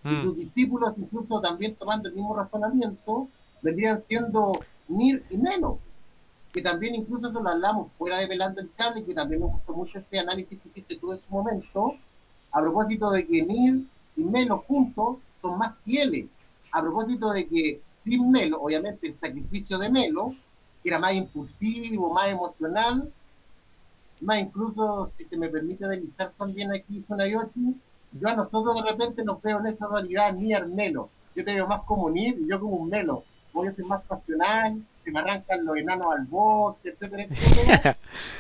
Mm. 0.03 0.15
sus 0.23 0.35
discípulos, 0.35 0.93
incluso 0.97 1.39
también 1.41 1.75
tomando 1.75 2.09
el 2.09 2.15
mismo 2.15 2.35
razonamiento, 2.35 3.27
vendrían 3.61 4.01
siendo 4.03 4.59
Nir 4.87 5.23
y 5.29 5.37
Melo, 5.37 5.77
que 6.51 6.59
también 6.63 6.95
incluso 6.95 7.29
eso 7.29 7.39
lo 7.39 7.49
hablamos 7.51 7.91
fuera 7.99 8.17
de 8.17 8.27
Pelando 8.27 8.61
el 8.61 8.71
Cable, 8.75 9.03
que 9.05 9.13
también 9.13 9.41
me 9.41 9.47
gustó 9.47 9.73
mucho 9.75 9.99
ese 9.99 10.17
análisis 10.17 10.59
que 10.59 10.67
hiciste 10.69 10.95
tú 10.95 11.11
en 11.11 11.19
su 11.19 11.29
momento, 11.31 11.93
a 12.51 12.61
propósito 12.61 13.11
de 13.11 13.25
que 13.25 13.41
Nir 13.43 13.85
y 14.15 14.23
Melo 14.23 14.63
juntos 14.67 15.17
son 15.35 15.57
más 15.57 15.73
fieles, 15.83 16.25
a 16.71 16.81
propósito 16.81 17.31
de 17.31 17.47
que 17.47 17.81
sin 17.93 18.31
Melo, 18.31 18.61
obviamente 18.61 19.07
el 19.07 19.19
sacrificio 19.19 19.77
de 19.77 19.89
Melo, 19.89 20.35
que 20.81 20.89
era 20.89 20.99
más 20.99 21.13
impulsivo, 21.13 22.13
más 22.13 22.29
emocional, 22.29 23.11
más 24.21 24.39
incluso, 24.39 25.07
si 25.07 25.23
se 25.23 25.37
me 25.37 25.49
permite 25.49 25.87
deslizar 25.87 26.31
también 26.37 26.71
aquí 26.73 26.99
Sonayoshi, 27.01 27.75
yo 28.13 28.27
a 28.27 28.35
nosotros 28.35 28.83
de 28.83 28.91
repente 28.91 29.23
nos 29.23 29.41
veo 29.41 29.59
en 29.59 29.67
esa 29.67 29.87
dualidad 29.87 30.33
ni 30.33 30.53
al 30.53 30.69
Melo. 30.69 31.09
Yo 31.35 31.45
te 31.45 31.53
veo 31.53 31.67
más 31.67 31.81
como 31.83 32.09
Nir 32.09 32.37
y 32.39 32.49
yo 32.49 32.59
como 32.59 32.75
un 32.75 32.89
Melo. 32.89 33.23
Voy 33.53 33.67
a 33.67 33.75
ser 33.75 33.85
más 33.85 34.01
pasional, 34.03 34.81
se 35.03 35.11
me 35.11 35.19
arrancan 35.19 35.65
los 35.65 35.77
enanos 35.77 36.07
al 36.13 36.25
bosque, 36.25 36.89
etcétera, 36.89 37.23
etcétera. 37.23 37.97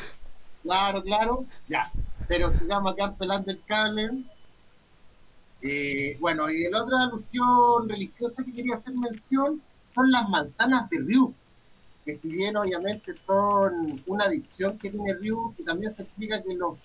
claro, 0.63 1.03
claro, 1.03 1.45
ya. 1.67 1.91
Pero 2.31 2.49
sigamos 2.49 2.93
acá 2.93 3.13
pelando 3.13 3.51
el 3.51 3.61
cable. 3.65 4.23
Eh, 5.61 6.15
bueno, 6.21 6.49
y 6.49 6.63
la 6.71 6.81
otra 6.81 7.03
alusión 7.03 7.89
religiosa 7.89 8.41
que 8.41 8.53
quería 8.53 8.75
hacer 8.75 8.93
mención 8.93 9.61
son 9.93 10.09
las 10.09 10.29
manzanas 10.29 10.89
de 10.89 10.99
Ryu, 10.99 11.33
que 12.05 12.15
si 12.15 12.29
bien 12.29 12.55
obviamente 12.55 13.15
son 13.27 14.01
una 14.07 14.23
adicción 14.23 14.77
que 14.77 14.91
tiene 14.91 15.13
Ryu, 15.15 15.53
que 15.57 15.63
también 15.63 15.93
se 15.93 16.03
explica 16.03 16.41
que 16.41 16.53
los 16.53 16.77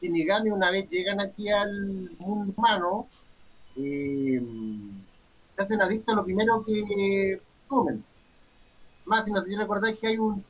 Shinigami 0.00 0.48
una 0.48 0.70
vez 0.70 0.88
llegan 0.88 1.20
aquí 1.20 1.50
al 1.50 2.10
mundo 2.18 2.54
humano, 2.56 3.08
eh, 3.76 4.42
se 5.54 5.62
hacen 5.62 5.82
adictos 5.82 6.14
a 6.14 6.16
lo 6.16 6.24
primero 6.24 6.64
que 6.64 7.42
comen. 7.68 8.02
Más, 9.04 9.26
si 9.26 9.32
no 9.32 9.42
sé 9.42 9.50
si 9.50 9.56
recordáis 9.56 9.98
que 9.98 10.06
hay 10.06 10.16
un 10.16 10.42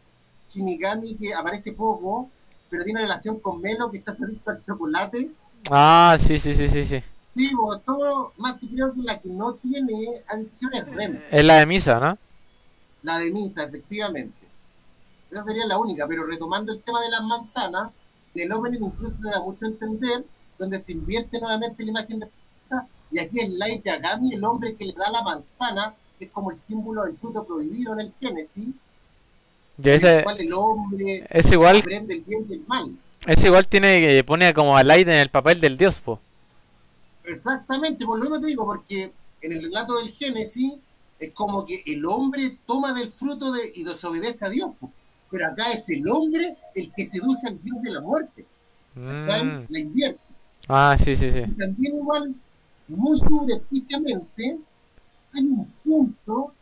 Shinigami 0.48 1.16
que 1.16 1.34
aparece 1.34 1.72
poco, 1.72 2.30
pero 2.72 2.84
tiene 2.84 3.02
relación 3.02 3.38
con 3.38 3.60
Melo, 3.60 3.90
que 3.90 4.00
se 4.00 4.10
hace 4.10 4.24
adicto 4.24 4.50
al 4.50 4.64
chocolate. 4.64 5.30
Ah, 5.70 6.16
sí, 6.18 6.38
sí, 6.38 6.54
sí, 6.54 6.68
sí, 6.68 6.86
sí. 6.86 7.02
Sí, 7.34 7.52
todo, 7.84 8.32
más 8.38 8.58
si 8.58 8.68
creo 8.68 8.94
que 8.94 9.02
la 9.02 9.20
que 9.20 9.28
no 9.28 9.54
tiene 9.56 10.14
adicción 10.26 10.72
es 10.72 10.86
Rem, 10.86 11.20
Es 11.30 11.44
la 11.44 11.58
de 11.58 11.66
misa, 11.66 12.00
¿no? 12.00 12.18
la 13.02 13.18
de 13.18 13.30
Misa, 13.30 13.64
efectivamente. 13.64 14.38
Esa 15.30 15.44
sería 15.44 15.66
la 15.66 15.76
única, 15.76 16.06
pero 16.06 16.24
retomando 16.24 16.72
el 16.72 16.80
tema 16.82 17.02
de 17.02 17.10
las 17.10 17.22
manzanas, 17.22 17.90
en 18.34 18.42
el 18.42 18.52
opening 18.52 18.84
incluso 18.84 19.18
se 19.18 19.28
da 19.28 19.42
mucho 19.42 19.66
a 19.66 19.68
entender, 19.68 20.24
donde 20.58 20.78
se 20.78 20.92
invierte 20.92 21.40
nuevamente 21.40 21.84
la 21.84 21.90
imagen 21.90 22.20
de 22.20 22.26
Misa, 22.26 22.86
y 23.10 23.18
aquí 23.18 23.40
es 23.40 23.50
Light 23.50 23.84
Yagami, 23.84 24.32
el 24.32 24.44
hombre 24.44 24.76
que 24.76 24.86
le 24.86 24.94
da 24.94 25.10
la 25.10 25.22
manzana, 25.22 25.94
que 26.18 26.24
es 26.24 26.30
como 26.30 26.52
el 26.52 26.56
símbolo 26.56 27.04
del 27.04 27.18
fruto 27.18 27.44
prohibido 27.44 27.92
en 27.92 28.00
el 28.00 28.14
Génesis, 28.18 28.68
ese, 29.82 30.18
el 30.18 30.24
cual 30.24 30.40
el 30.40 30.52
hombre 30.52 31.26
es 31.30 31.52
igual, 31.52 31.78
aprende 31.78 32.14
el 32.14 32.20
bien 32.22 32.46
y 32.48 32.54
el 32.54 32.62
mal. 32.66 32.96
es 33.26 33.44
igual 33.44 33.66
tiene 33.66 34.00
que 34.00 34.24
pone 34.24 34.52
como 34.52 34.76
a 34.76 34.84
Light 34.84 35.08
en 35.08 35.18
el 35.18 35.30
papel 35.30 35.60
del 35.60 35.76
dios, 35.76 36.00
po. 36.00 36.20
Exactamente, 37.24 38.04
por 38.04 38.18
lo 38.18 38.24
mismo 38.24 38.40
te 38.40 38.48
digo, 38.48 38.64
porque 38.64 39.12
en 39.40 39.52
el 39.52 39.62
relato 39.62 39.98
del 39.98 40.10
Génesis 40.10 40.74
es 41.18 41.30
como 41.32 41.64
que 41.64 41.82
el 41.86 42.04
hombre 42.06 42.58
toma 42.66 42.92
del 42.92 43.08
fruto 43.08 43.52
de, 43.52 43.72
y 43.74 43.84
desobedece 43.84 44.44
a 44.44 44.48
Dios. 44.48 44.70
po. 44.78 44.90
Pero 45.30 45.46
acá 45.46 45.72
es 45.72 45.88
el 45.88 46.06
hombre 46.08 46.56
el 46.74 46.92
que 46.92 47.06
seduce 47.06 47.48
al 47.48 47.62
Dios 47.62 47.80
de 47.82 47.90
la 47.90 48.00
muerte. 48.00 48.44
Mm. 48.94 49.64
La 49.68 49.78
invierte. 49.78 50.20
Ah, 50.68 50.96
sí, 51.02 51.16
sí, 51.16 51.30
sí. 51.30 51.38
Y 51.38 51.52
también 51.52 51.96
igual, 51.96 52.34
muy 52.88 53.18
subrepticiamente, 53.18 54.58
hay 55.34 55.42
un 55.42 55.66
punto, 55.84 56.52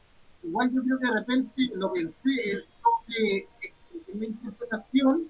igual 0.43 0.71
yo 0.73 0.83
creo 0.83 0.99
que 0.99 1.07
de 1.07 1.15
repente 1.15 1.63
lo 1.75 1.93
pensé 1.93 2.65
la 4.15 4.27
interpretación, 4.27 5.29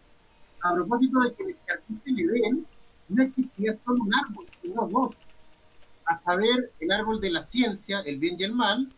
a 0.63 0.75
propósito 0.75 1.21
de 1.21 1.35
que 1.35 1.43
el 1.45 1.57
jardín 1.67 2.17
de 2.17 2.23
Edén 2.23 2.67
no 3.09 3.23
existía 3.23 3.79
solo 3.85 4.05
un 4.05 4.15
árbol, 4.15 4.47
sino 4.63 4.89
dos. 4.89 5.15
A 6.05 6.21
saber, 6.21 6.73
el 6.81 6.91
árbol 6.91 7.21
de 7.21 7.31
la 7.31 7.43
ciencia, 7.43 8.01
el 8.01 8.19
bien 8.19 8.37
y 8.39 8.45
el 8.45 8.53
mal, 8.53 8.93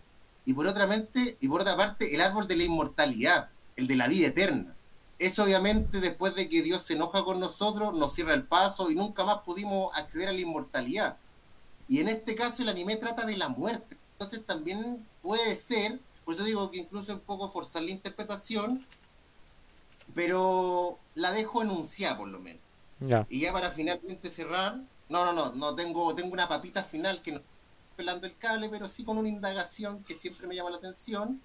y 0.45 0.55
por 0.55 0.67
otra 0.67 0.87
mente, 0.87 1.37
y 1.41 1.49
por 1.49 1.61
otra 1.61 1.77
parte, 1.77 2.15
el 2.15 2.21
árbol 2.21 2.49
de 2.49 2.57
la 2.57 2.65
inmortalidad, 2.65 3.51
el 3.77 3.87
de 3.87 3.97
la 3.97 4.09
vida 4.09 4.29
eterna. 4.29 4.75
Eso 5.19 5.45
obviamente 5.45 6.01
después 6.01 6.35
de 6.35 6.49
que 6.49 6.63
Dios 6.63 6.83
se 6.83 6.95
enoja 6.95 7.23
con 7.25 7.39
nosotros, 7.39 7.97
nos 7.97 8.13
cierra 8.13 8.35
el 8.35 8.43
paso 8.43 8.91
y 8.91 8.97
nunca 8.97 9.25
más 9.25 9.43
pudimos 9.43 9.97
acceder 9.97 10.29
a 10.29 10.33
la 10.33 10.41
inmortalidad. 10.41 11.17
Y 11.89 12.01
en 12.01 12.09
este 12.09 12.35
caso 12.35 12.63
el 12.63 12.69
anime 12.69 12.97
trata 12.97 13.25
de 13.25 13.37
la 13.37 13.49
muerte. 13.49 13.97
Entonces 14.15 14.45
también 14.45 15.07
puede 15.23 15.55
ser, 15.55 16.01
por 16.25 16.35
eso 16.35 16.45
digo 16.45 16.71
que 16.71 16.79
incluso 16.79 17.13
es 17.13 17.19
un 17.19 17.25
poco 17.25 17.49
forzar 17.51 17.83
la 17.83 17.91
interpretación, 17.91 18.87
pero 20.15 20.99
la 21.15 21.33
dejo 21.33 21.63
enunciada 21.63 22.19
por 22.19 22.29
lo 22.29 22.39
menos. 22.39 22.63
Ya. 23.01 23.27
Y 23.29 23.41
ya 23.41 23.53
para 23.53 23.71
finalmente 23.71 24.31
cerrar, 24.31 24.77
no, 25.09 25.25
no, 25.25 25.33
no, 25.33 25.53
no 25.53 25.75
tengo, 25.75 26.15
tengo 26.15 26.33
una 26.33 26.49
papita 26.49 26.83
final 26.85 27.23
que 27.23 27.33
no 27.33 27.39
estoy 27.39 27.51
pelando 27.97 28.27
el 28.27 28.37
cable, 28.37 28.69
pero 28.69 28.89
sí 28.89 29.05
con 29.05 29.19
una 29.19 29.29
indagación 29.29 30.05
que 30.05 30.15
siempre 30.15 30.47
me 30.47 30.55
llama 30.55 30.71
la 30.71 30.77
atención, 30.77 31.41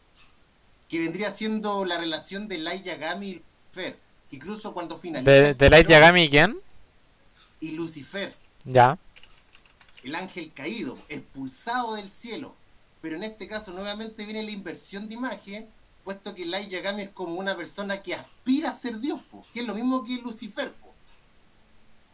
que 0.88 1.00
vendría 1.00 1.32
siendo 1.32 1.84
la 1.86 1.98
relación 1.98 2.48
de 2.48 2.58
Light 2.60 2.84
Yagami 2.84 3.28
y 3.28 3.34
Lucifer. 3.74 4.00
Incluso 4.32 4.74
cuando 4.74 4.98
finaliza. 4.98 5.32
¿De, 5.32 5.54
de 5.54 5.70
Light 5.70 5.88
Yagami 5.88 6.30
quién? 6.30 6.60
Y 7.60 7.72
Lucifer, 7.72 8.36
Ya. 8.66 9.00
el 10.04 10.14
ángel 10.16 10.52
caído, 10.54 10.98
expulsado 11.10 11.96
del 11.96 12.08
cielo. 12.10 12.54
Pero 13.02 13.16
en 13.16 13.24
este 13.24 13.48
caso 13.48 13.72
nuevamente 13.72 14.26
viene 14.26 14.44
la 14.44 14.52
inversión 14.52 15.08
de 15.08 15.16
imagen, 15.16 15.68
puesto 16.04 16.34
que 16.34 16.46
Light 16.46 16.70
Yagami 16.70 17.04
es 17.04 17.10
como 17.10 17.36
una 17.36 17.56
persona 17.56 18.02
que 18.02 18.16
aspira 18.16 18.70
a 18.70 18.74
ser 18.74 19.00
Dios, 19.00 19.22
po, 19.30 19.46
que 19.54 19.62
es 19.62 19.68
lo 19.68 19.76
mismo 19.76 20.04
que 20.04 20.22
Lucifer. 20.22 20.74
po. 20.74 20.88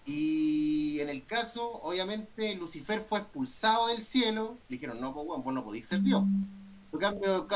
Y 0.06 1.00
en 1.00 1.10
el 1.10 1.26
caso, 1.26 1.80
obviamente, 1.82 2.56
Lucifer 2.56 3.00
fue 3.00 3.20
expulsado 3.20 3.88
del 3.88 4.02
cielo. 4.02 4.58
Le 4.68 4.76
dijeron, 4.76 5.00
no, 5.00 5.14
pues, 5.14 5.26
bueno, 5.26 5.44
vos 5.44 5.54
no 5.54 5.64
podéis 5.64 5.86
ser 5.86 6.02
Dios. 6.02 6.24
En 6.92 7.00
cambio, 7.00 7.48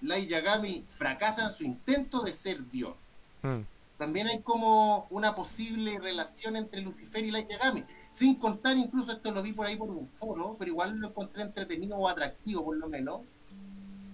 Light 0.00 0.28
Yagami 0.28 0.84
fracasa 0.88 1.46
en 1.46 1.52
su 1.52 1.64
intento 1.64 2.22
de 2.22 2.32
ser 2.32 2.68
Dios. 2.70 2.94
Mm. 3.42 3.60
También 3.96 4.26
hay 4.26 4.40
como 4.40 5.06
una 5.10 5.36
posible 5.36 5.98
relación 6.00 6.56
entre 6.56 6.80
Lucifer 6.80 7.24
y 7.24 7.30
Light 7.30 7.48
Yagami. 7.48 7.84
Sin 8.12 8.34
contar, 8.34 8.76
incluso 8.76 9.10
esto 9.10 9.32
lo 9.32 9.42
vi 9.42 9.54
por 9.54 9.66
ahí 9.66 9.74
por 9.74 9.88
un 9.88 10.06
foro, 10.10 10.54
pero 10.58 10.70
igual 10.70 10.96
lo 10.98 11.08
encontré 11.08 11.42
entretenido 11.42 11.96
o 11.96 12.06
atractivo 12.06 12.62
por 12.62 12.76
lo 12.76 12.86
menos. 12.86 13.22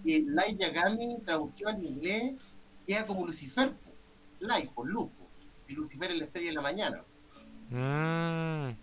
Que 0.04 0.24
Light 0.24 0.56
Yagami 0.56 1.16
traducción 1.26 1.74
al 1.74 1.84
inglés 1.84 2.34
queda 2.86 3.04
como 3.08 3.26
Lucifer. 3.26 3.74
Light 4.38 4.70
por 4.70 4.88
luz. 4.88 5.08
Y 5.66 5.74
Lucifer 5.74 6.12
es 6.12 6.18
la 6.18 6.24
estrella 6.26 6.48
de 6.50 6.54
la 6.54 6.62
mañana. 6.62 7.02
Mm. 7.70 8.78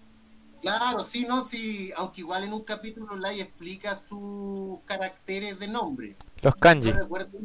Claro, 0.61 1.01
sí, 1.01 1.25
no, 1.25 1.43
sí, 1.43 1.93
aunque 1.95 2.19
igual 2.19 2.43
en 2.43 2.51
un 2.51 2.63
capítulo 2.63 3.15
Light 3.15 3.39
explica 3.39 3.95
sus 3.95 4.79
caracteres 4.83 5.57
de 5.57 5.69
nombre. 5.69 6.17
Los 6.41 6.55
kanji. 6.55 6.91
No 6.91 6.99
recuerdo 6.99 7.39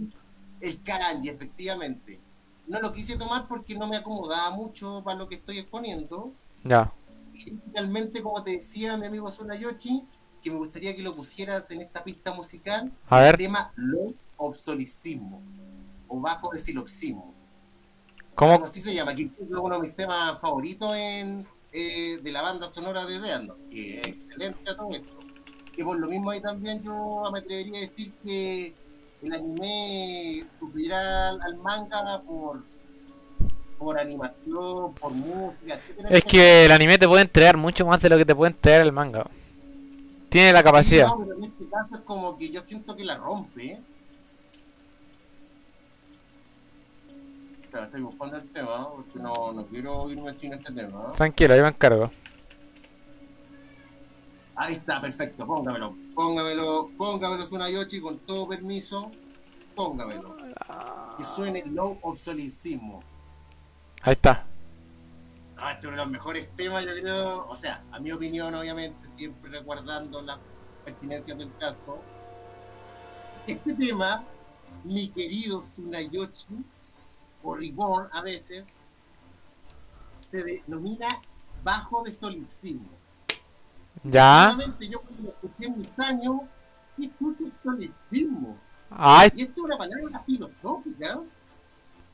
el 0.60 0.82
kanji, 0.82 1.28
efectivamente. 1.28 2.18
No 2.66 2.80
lo 2.80 2.92
quise 2.92 3.16
tomar 3.16 3.46
porque 3.46 3.76
no 3.76 3.86
me 3.86 3.96
acomodaba 3.96 4.50
mucho 4.50 5.04
para 5.04 5.16
lo 5.16 5.28
que 5.28 5.36
estoy 5.36 5.58
exponiendo. 5.58 6.32
Ya. 6.64 6.92
Finalmente, 7.44 8.22
como 8.22 8.42
te 8.42 8.52
decía 8.52 8.96
mi 8.96 9.06
amigo 9.06 9.30
Sonayoshi, 9.30 10.04
que 10.42 10.50
me 10.50 10.56
gustaría 10.56 10.94
que 10.94 11.02
lo 11.02 11.14
pusieras 11.14 11.70
en 11.70 11.82
esta 11.82 12.02
pista 12.02 12.32
musical, 12.32 12.92
A 13.08 13.28
el 13.28 13.36
tema 13.36 13.72
lo 13.76 14.14
obsolicismo 14.36 15.42
o 16.08 16.20
bajo 16.20 16.52
el 16.52 16.58
silopsismo. 16.58 17.34
¿cómo? 18.34 18.64
Así 18.64 18.80
se 18.80 18.94
llama, 18.94 19.14
que 19.14 19.24
es 19.24 19.30
uno 19.38 19.76
de 19.76 19.88
mis 19.88 19.96
temas 19.96 20.40
favoritos 20.40 20.96
en, 20.96 21.46
eh, 21.72 22.18
de 22.22 22.32
la 22.32 22.42
banda 22.42 22.68
sonora 22.68 23.04
de 23.04 23.20
Deando, 23.20 23.56
que 23.70 24.00
es 24.00 24.06
excelente 24.06 24.70
a 24.70 24.76
todo 24.76 24.90
esto. 24.92 25.18
Que 25.74 25.84
por 25.84 25.98
lo 25.98 26.08
mismo 26.08 26.30
ahí 26.30 26.40
también 26.40 26.82
yo 26.82 27.22
me 27.32 27.40
atrevería 27.40 27.78
a 27.78 27.80
decir 27.82 28.12
que 28.24 28.74
el 29.22 29.32
anime 29.32 30.46
al, 30.92 31.42
al 31.42 31.56
manga 31.58 32.22
por, 32.26 32.64
por 33.80 33.98
animación, 33.98 34.92
por 34.94 35.10
música, 35.10 35.74
etcétera, 35.74 36.08
Es 36.10 36.22
que 36.22 36.66
el 36.66 36.70
anime 36.70 36.98
te 36.98 37.08
puede 37.08 37.22
entregar 37.22 37.56
mucho 37.56 37.86
más 37.86 38.00
de 38.02 38.10
lo 38.10 38.18
que 38.18 38.26
te 38.26 38.34
puede 38.34 38.52
entregar 38.52 38.82
el 38.82 38.92
manga. 38.92 39.26
Tiene 40.28 40.52
la 40.52 40.62
capacidad. 40.62 41.06
Sí, 41.06 41.12
no, 41.12 41.24
pero 41.24 41.36
en 41.38 41.44
este 41.44 41.68
caso 41.68 41.94
es 41.94 42.00
como 42.02 42.36
que 42.36 42.50
yo 42.50 42.60
siento 42.62 42.94
que 42.94 43.04
la 43.06 43.16
rompe. 43.16 43.64
¿eh? 43.64 43.80
Estoy 47.72 48.02
buscando 48.02 48.36
el 48.36 48.50
tema, 48.50 48.90
porque 48.90 49.18
no, 49.18 49.52
no 49.54 49.66
quiero 49.66 50.10
irme 50.10 50.36
sin 50.36 50.52
este 50.52 50.72
tema. 50.72 51.12
Tranquilo, 51.16 51.54
ahí 51.54 51.62
me 51.62 51.68
encargo. 51.68 52.10
Ahí 54.56 54.74
está, 54.74 55.00
perfecto, 55.00 55.46
póngamelo. 55.46 55.96
Póngamelo, 56.14 56.90
póngamelo 56.98 57.46
Sunayoshi 57.46 58.02
con 58.02 58.18
todo 58.18 58.46
permiso. 58.46 59.10
Póngamelo. 59.74 60.36
Que 61.16 61.24
suene 61.24 61.64
low 61.64 61.98
obsolescismo. 62.02 63.02
Ahí 64.02 64.12
está. 64.12 64.46
Ah, 65.58 65.72
este 65.72 65.86
es 65.86 65.92
uno 65.92 65.96
de 65.96 66.02
los 66.04 66.10
mejores 66.10 66.48
temas, 66.56 66.84
yo 66.86 66.92
creo. 66.92 67.46
O 67.48 67.54
sea, 67.54 67.84
a 67.92 68.00
mi 68.00 68.12
opinión, 68.12 68.54
obviamente, 68.54 69.06
siempre 69.16 69.50
resguardando 69.50 70.22
las 70.22 70.38
pertinencias 70.84 71.36
del 71.36 71.54
caso. 71.58 71.98
Este 73.46 73.74
tema, 73.74 74.24
mi 74.84 75.08
querido 75.08 75.64
Tsunayoshi, 75.72 76.64
o 77.42 77.54
Reborn 77.54 78.08
a 78.12 78.22
veces, 78.22 78.64
se 80.30 80.44
denomina 80.44 81.08
bajo 81.62 82.02
de 82.02 82.12
solipsismo. 82.12 82.88
Ya. 84.02 84.56
Yo 84.80 85.00
cuando 85.02 85.22
lo 85.24 85.28
escuché 85.30 85.66
en 85.66 85.78
mis 85.78 85.98
años, 85.98 86.40
¿qué 86.96 87.04
es 87.04 87.52
solipsismo? 87.62 88.56
Ay, 88.88 89.30
Y 89.36 89.42
esta 89.42 89.52
es 89.52 89.58
una 89.58 89.76
palabra 89.76 90.22
filosófica 90.24 91.20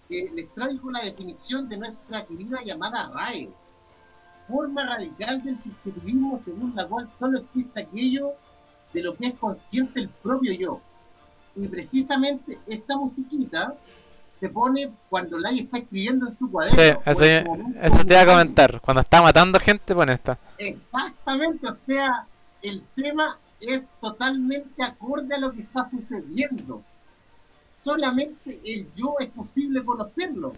que 0.09 0.31
les 0.35 0.53
traigo 0.55 0.91
la 0.91 1.01
definición 1.01 1.69
de 1.69 1.79
nuestra 1.79 2.25
querida 2.25 2.63
llamada 2.65 3.11
RAE. 3.13 3.51
Forma 4.49 4.87
radical 4.87 5.43
del 5.43 5.59
subjetivismo 5.63 6.41
según 6.45 6.73
la 6.77 6.87
cual 6.87 7.11
solo 7.19 7.41
existe 7.41 7.83
aquello 7.83 8.33
de 8.93 9.03
lo 9.03 9.15
que 9.17 9.29
es 9.29 9.35
consciente 9.35 10.01
el 10.01 10.09
propio 10.09 10.53
yo. 10.53 10.81
Y 11.57 11.69
precisamente 11.69 12.59
esta 12.67 12.97
musiquita 12.97 13.75
se 14.39 14.51
pone 14.51 14.93
cuando 15.09 15.39
Lai 15.39 15.61
está 15.61 15.79
escribiendo 15.79 16.29
en 16.29 16.39
su 16.39 16.47
sí, 16.47 16.51
cuaderno. 16.53 17.03
eso, 17.05 17.21
o 17.21 17.23
en 17.23 17.45
su 17.45 17.51
momento 17.51 17.81
eso 17.83 18.05
te 18.05 18.13
iba 18.13 18.21
a 18.21 18.27
comentar. 18.27 18.81
Cuando 18.81 19.01
está 19.01 19.23
matando 19.23 19.59
gente, 19.59 19.95
pone 19.95 20.13
esta. 20.13 20.39
Exactamente, 20.59 21.69
o 21.69 21.77
sea, 21.87 22.27
el 22.63 22.83
tema 22.95 23.39
es 23.61 23.83
totalmente 24.01 24.83
acorde 24.83 25.35
a 25.35 25.39
lo 25.39 25.53
que 25.53 25.63
está 25.63 25.89
sucediendo. 25.91 26.83
Solamente 27.87 28.61
el 28.65 28.93
yo 28.97 29.15
es 29.21 29.29
posible 29.29 29.85
conocerlo. 29.85 30.55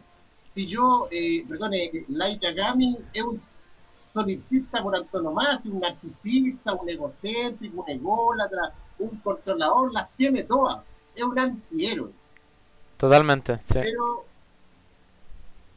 Si 0.54 0.64
yo, 0.64 1.08
eh, 1.10 1.44
perdón, 1.46 1.74
eh, 1.74 2.06
Light 2.08 2.40
Yagami 2.40 2.96
es 3.12 3.22
un 3.22 3.38
solipsista 4.14 4.82
por 4.82 4.96
antonomasia, 4.96 5.70
un 5.70 5.78
narcisista, 5.78 6.72
un 6.72 6.88
egocéntrico, 6.88 7.82
un 7.82 7.90
ególatra, 7.90 8.72
un 8.98 9.18
controlador, 9.18 9.92
las 9.92 10.08
tiene 10.16 10.44
todas. 10.44 10.78
Es 11.14 11.22
un 11.22 11.38
antihéroe. 11.38 12.10
Totalmente, 12.96 13.58
sí. 13.58 13.74
Pero 13.74 14.24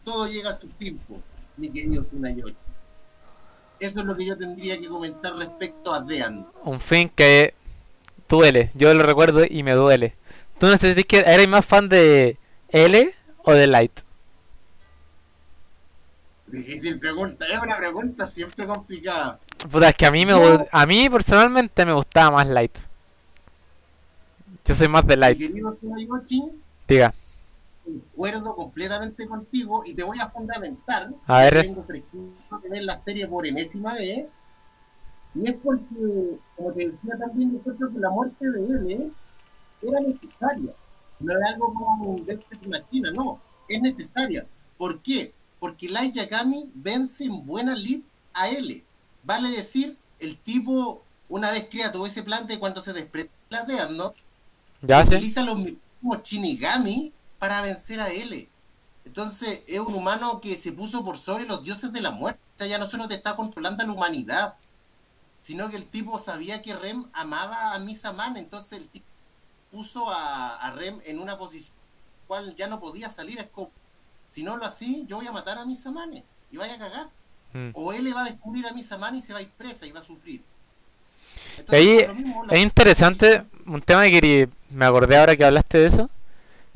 todo 0.05 0.27
llega 0.27 0.51
a 0.51 0.57
su 0.57 0.67
tiempo, 0.69 1.19
mi 1.57 1.67
querido 1.67 2.01
Tsunayoshi. 2.05 2.55
Eso 3.77 3.99
es 3.99 4.05
lo 4.05 4.15
que 4.15 4.25
yo 4.25 4.37
tendría 4.37 4.79
que 4.79 4.87
comentar 4.87 5.35
respecto 5.35 5.93
a 5.93 5.99
Dean. 5.99 6.47
Un 6.63 6.79
fin 6.79 7.11
que 7.13 7.55
duele. 8.29 8.71
Yo 8.73 8.93
lo 8.93 9.03
recuerdo 9.03 9.43
y 9.43 9.63
me 9.63 9.73
duele. 9.73 10.15
¿Tú 10.61 10.67
no 10.67 10.77
sé 10.77 10.93
si 10.93 11.03
que 11.05 11.17
eres 11.17 11.47
más 11.47 11.65
fan 11.65 11.89
de 11.89 12.37
L 12.69 13.11
o 13.45 13.51
de 13.51 13.65
Light? 13.65 13.99
Difícil 16.45 16.99
pregunta, 16.99 17.47
es 17.51 17.57
una 17.57 17.77
pregunta 17.77 18.27
siempre 18.27 18.67
complicada. 18.67 19.39
Puta, 19.71 19.89
es 19.89 19.95
que 19.95 20.05
a 20.05 20.11
mí 20.11 20.23
me 20.23 20.33
a 20.71 20.85
mí 20.85 21.09
personalmente 21.09 21.83
me 21.83 21.93
gustaba 21.93 22.29
más 22.29 22.47
Light. 22.47 22.77
Yo 24.63 24.75
soy 24.75 24.87
más 24.87 25.07
de 25.07 25.17
Light. 25.17 25.39
querido 25.39 25.75
Diga. 26.87 27.11
concuerdo 27.83 28.55
completamente 28.55 29.27
contigo 29.27 29.81
y 29.83 29.95
te 29.95 30.03
voy 30.03 30.19
a 30.19 30.29
fundamentar. 30.29 31.09
A 31.25 31.39
ver. 31.39 31.61
Tengo 31.63 31.83
fresquito 31.85 32.59
de 32.61 32.69
ver 32.69 32.83
la 32.83 32.99
serie 32.99 33.27
por 33.27 33.47
enésima 33.47 33.95
vez. 33.95 34.27
Y 35.33 35.47
es 35.49 35.55
porque, 35.63 36.37
como 36.55 36.71
te 36.73 36.85
decía 36.85 37.17
también, 37.17 37.51
yo 37.51 37.73
creo 37.73 37.91
que 37.91 37.97
la 37.99 38.11
muerte 38.11 38.47
de 38.47 38.59
él 38.59 38.91
¿eh? 38.91 39.11
Era 39.81 39.99
necesaria. 40.01 40.73
No 41.19 41.31
era 41.31 41.49
algo 41.49 41.73
como 41.73 42.11
un 42.11 42.25
Death 42.25 42.41
Machina, 42.67 43.11
no. 43.11 43.39
Es 43.67 43.81
necesaria. 43.81 44.45
¿Por 44.77 45.01
qué? 45.01 45.33
Porque 45.59 45.89
Light 45.89 46.15
Yagami 46.15 46.69
vence 46.73 47.25
en 47.25 47.45
buena 47.45 47.75
lead 47.75 48.01
a 48.33 48.49
L. 48.49 48.83
Vale 49.23 49.49
decir, 49.49 49.97
el 50.19 50.37
tipo, 50.37 51.03
una 51.29 51.51
vez 51.51 51.67
crea 51.69 51.91
todo 51.91 52.05
ese 52.05 52.23
plan 52.23 52.47
de 52.47 52.59
cuando 52.59 52.81
se 52.81 52.93
desprende 52.93 53.31
la 53.49 53.63
Death, 53.63 53.91
¿no? 53.91 54.13
¿Ya 54.81 55.03
utiliza 55.03 55.43
los 55.43 55.57
mismos 55.57 56.23
Shinigami 56.23 57.13
para 57.39 57.61
vencer 57.61 57.99
a 57.99 58.09
L. 58.09 58.47
Entonces 59.05 59.63
es 59.67 59.79
un 59.79 59.95
humano 59.95 60.41
que 60.41 60.55
se 60.57 60.71
puso 60.71 61.03
por 61.03 61.17
sobre 61.17 61.45
los 61.45 61.63
dioses 61.63 61.91
de 61.91 62.01
la 62.01 62.11
muerte. 62.11 62.39
O 62.55 62.57
sea, 62.59 62.67
ya 62.67 62.77
no 62.77 62.85
solo 62.87 63.07
te 63.07 63.15
está 63.15 63.35
controlando 63.35 63.83
a 63.83 63.87
la 63.87 63.93
humanidad, 63.93 64.55
sino 65.39 65.69
que 65.69 65.77
el 65.77 65.85
tipo 65.85 66.19
sabía 66.19 66.61
que 66.61 66.75
Rem 66.75 67.05
amaba 67.13 67.73
a 67.73 67.79
Misa 67.79 68.13
Man, 68.13 68.37
entonces 68.37 68.73
el 68.73 68.87
tipo 68.89 69.05
puso 69.71 70.09
a, 70.09 70.57
a 70.57 70.71
Rem 70.71 70.99
en 71.05 71.19
una 71.19 71.37
posición 71.37 71.81
cual 72.31 72.55
ya 72.55 72.67
no 72.67 72.79
podía 72.79 73.09
salir. 73.09 73.39
Es 73.39 73.47
como, 73.47 73.71
si 74.29 74.41
no 74.41 74.55
lo 74.55 74.63
así, 74.63 75.03
yo 75.05 75.17
voy 75.17 75.27
a 75.27 75.33
matar 75.33 75.57
a 75.57 75.65
Misa 75.65 75.91
Mane 75.91 76.23
y 76.49 76.55
vaya 76.55 76.75
a 76.75 76.77
cagar. 76.77 77.09
Mm. 77.51 77.71
O 77.73 77.91
él 77.91 78.15
va 78.15 78.21
a 78.21 78.29
descubrir 78.29 78.65
a 78.65 78.71
Misa 78.71 78.97
Man 78.97 79.15
y 79.15 79.21
se 79.21 79.33
va 79.33 79.39
a 79.39 79.41
ir 79.41 79.49
presa 79.49 79.85
y 79.85 79.91
va 79.91 79.99
a 79.99 80.03
sufrir. 80.03 80.41
Y 81.69 81.75
ahí 81.75 82.07
lo 82.07 82.15
mismo, 82.15 82.45
es 82.49 82.59
interesante, 82.61 83.43
un 83.65 83.81
tema 83.81 84.03
que 84.05 84.47
me 84.69 84.85
acordé 84.85 85.17
ahora 85.17 85.35
que 85.35 85.43
hablaste 85.43 85.79
de 85.79 85.87
eso. 85.87 86.09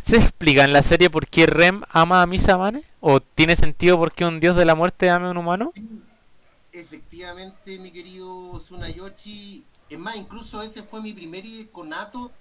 ¿Se 0.05 0.17
explica 0.17 0.65
en 0.65 0.73
la 0.73 0.83
serie 0.83 1.09
por 1.09 1.25
qué 1.25 1.45
Rem 1.45 1.83
ama 1.89 2.21
a 2.21 2.27
Misa 2.27 2.57
Mane? 2.57 2.83
¿O 2.99 3.21
tiene 3.21 3.55
sentido 3.55 3.97
por 3.97 4.11
qué 4.11 4.25
un 4.25 4.41
dios 4.41 4.57
de 4.57 4.65
la 4.65 4.75
muerte 4.75 5.09
ama 5.09 5.29
a 5.29 5.31
un 5.31 5.37
humano? 5.37 5.71
Efectivamente, 6.73 7.79
mi 7.79 7.91
querido 7.91 8.59
Tsunayoshi. 8.59 9.63
Es 9.89 9.99
más, 9.99 10.17
incluso 10.17 10.61
ese 10.61 10.83
fue 10.83 11.01
mi 11.01 11.13
primer 11.13 11.45
conato 11.71 12.33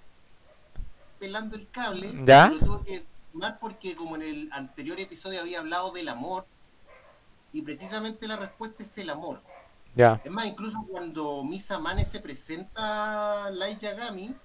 pelando 1.19 1.55
el 1.55 1.69
cable. 1.69 2.13
¿Ya? 2.25 2.47
Lo 2.47 2.59
tuve 2.59 2.85
que 2.85 3.05
más 3.33 3.53
porque 3.59 3.95
como 3.95 4.15
en 4.15 4.21
el 4.21 4.49
anterior 4.51 4.99
episodio 4.99 5.41
había 5.41 5.59
hablado 5.59 5.91
del 5.91 6.09
amor. 6.09 6.45
Y 7.51 7.61
precisamente 7.61 8.27
la 8.27 8.37
respuesta 8.37 8.83
es 8.83 8.97
el 8.97 9.09
amor. 9.09 9.41
Ya. 9.95 10.21
Es 10.23 10.31
más, 10.31 10.45
incluso 10.45 10.85
cuando 10.89 11.43
Misa 11.43 11.79
Mane 11.79 12.03
se 12.03 12.19
presenta 12.19 13.45
a 13.45 13.49
Light 13.51 13.79
Yagami, 13.79 14.35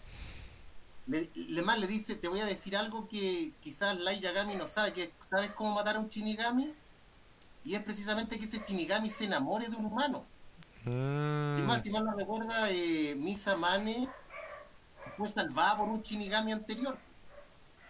le, 1.09 1.29
le 1.35 1.63
más 1.63 1.79
le 1.79 1.89
dice, 1.89 2.15
te 2.15 2.29
voy 2.29 2.41
a 2.41 2.47
decir 2.47 2.77
algo 2.77 3.09
que 3.09 3.53
quizás 3.61 3.99
Light 3.99 4.21
Yagami 4.21 4.55
no 4.55 4.69
sabe, 4.69 4.93
que 4.93 5.13
sabes 5.29 5.51
cómo 5.53 5.75
matar 5.75 5.97
a 5.97 5.99
un 5.99 6.09
Shinigami, 6.09 6.73
y 7.65 7.75
es 7.75 7.83
precisamente 7.83 8.39
que 8.39 8.45
ese 8.45 8.61
Shinigami 8.61 9.11
se 9.11 9.25
enamore 9.25 9.67
de 9.67 9.77
un 9.77 9.87
humano. 9.87 10.25
Mm, 10.85 11.57
Si 11.57 11.63
más, 11.63 11.83
si 11.83 11.91
mal 11.91 12.05
no 12.05 12.15
recuerda, 12.15 12.71
eh, 12.71 13.17
Misa 13.19 13.57
Mane 13.57 14.09
fue 15.17 15.29
salvada 15.29 15.77
por 15.79 15.89
un 15.89 16.03
Shinigami 16.03 16.53
anterior, 16.53 16.99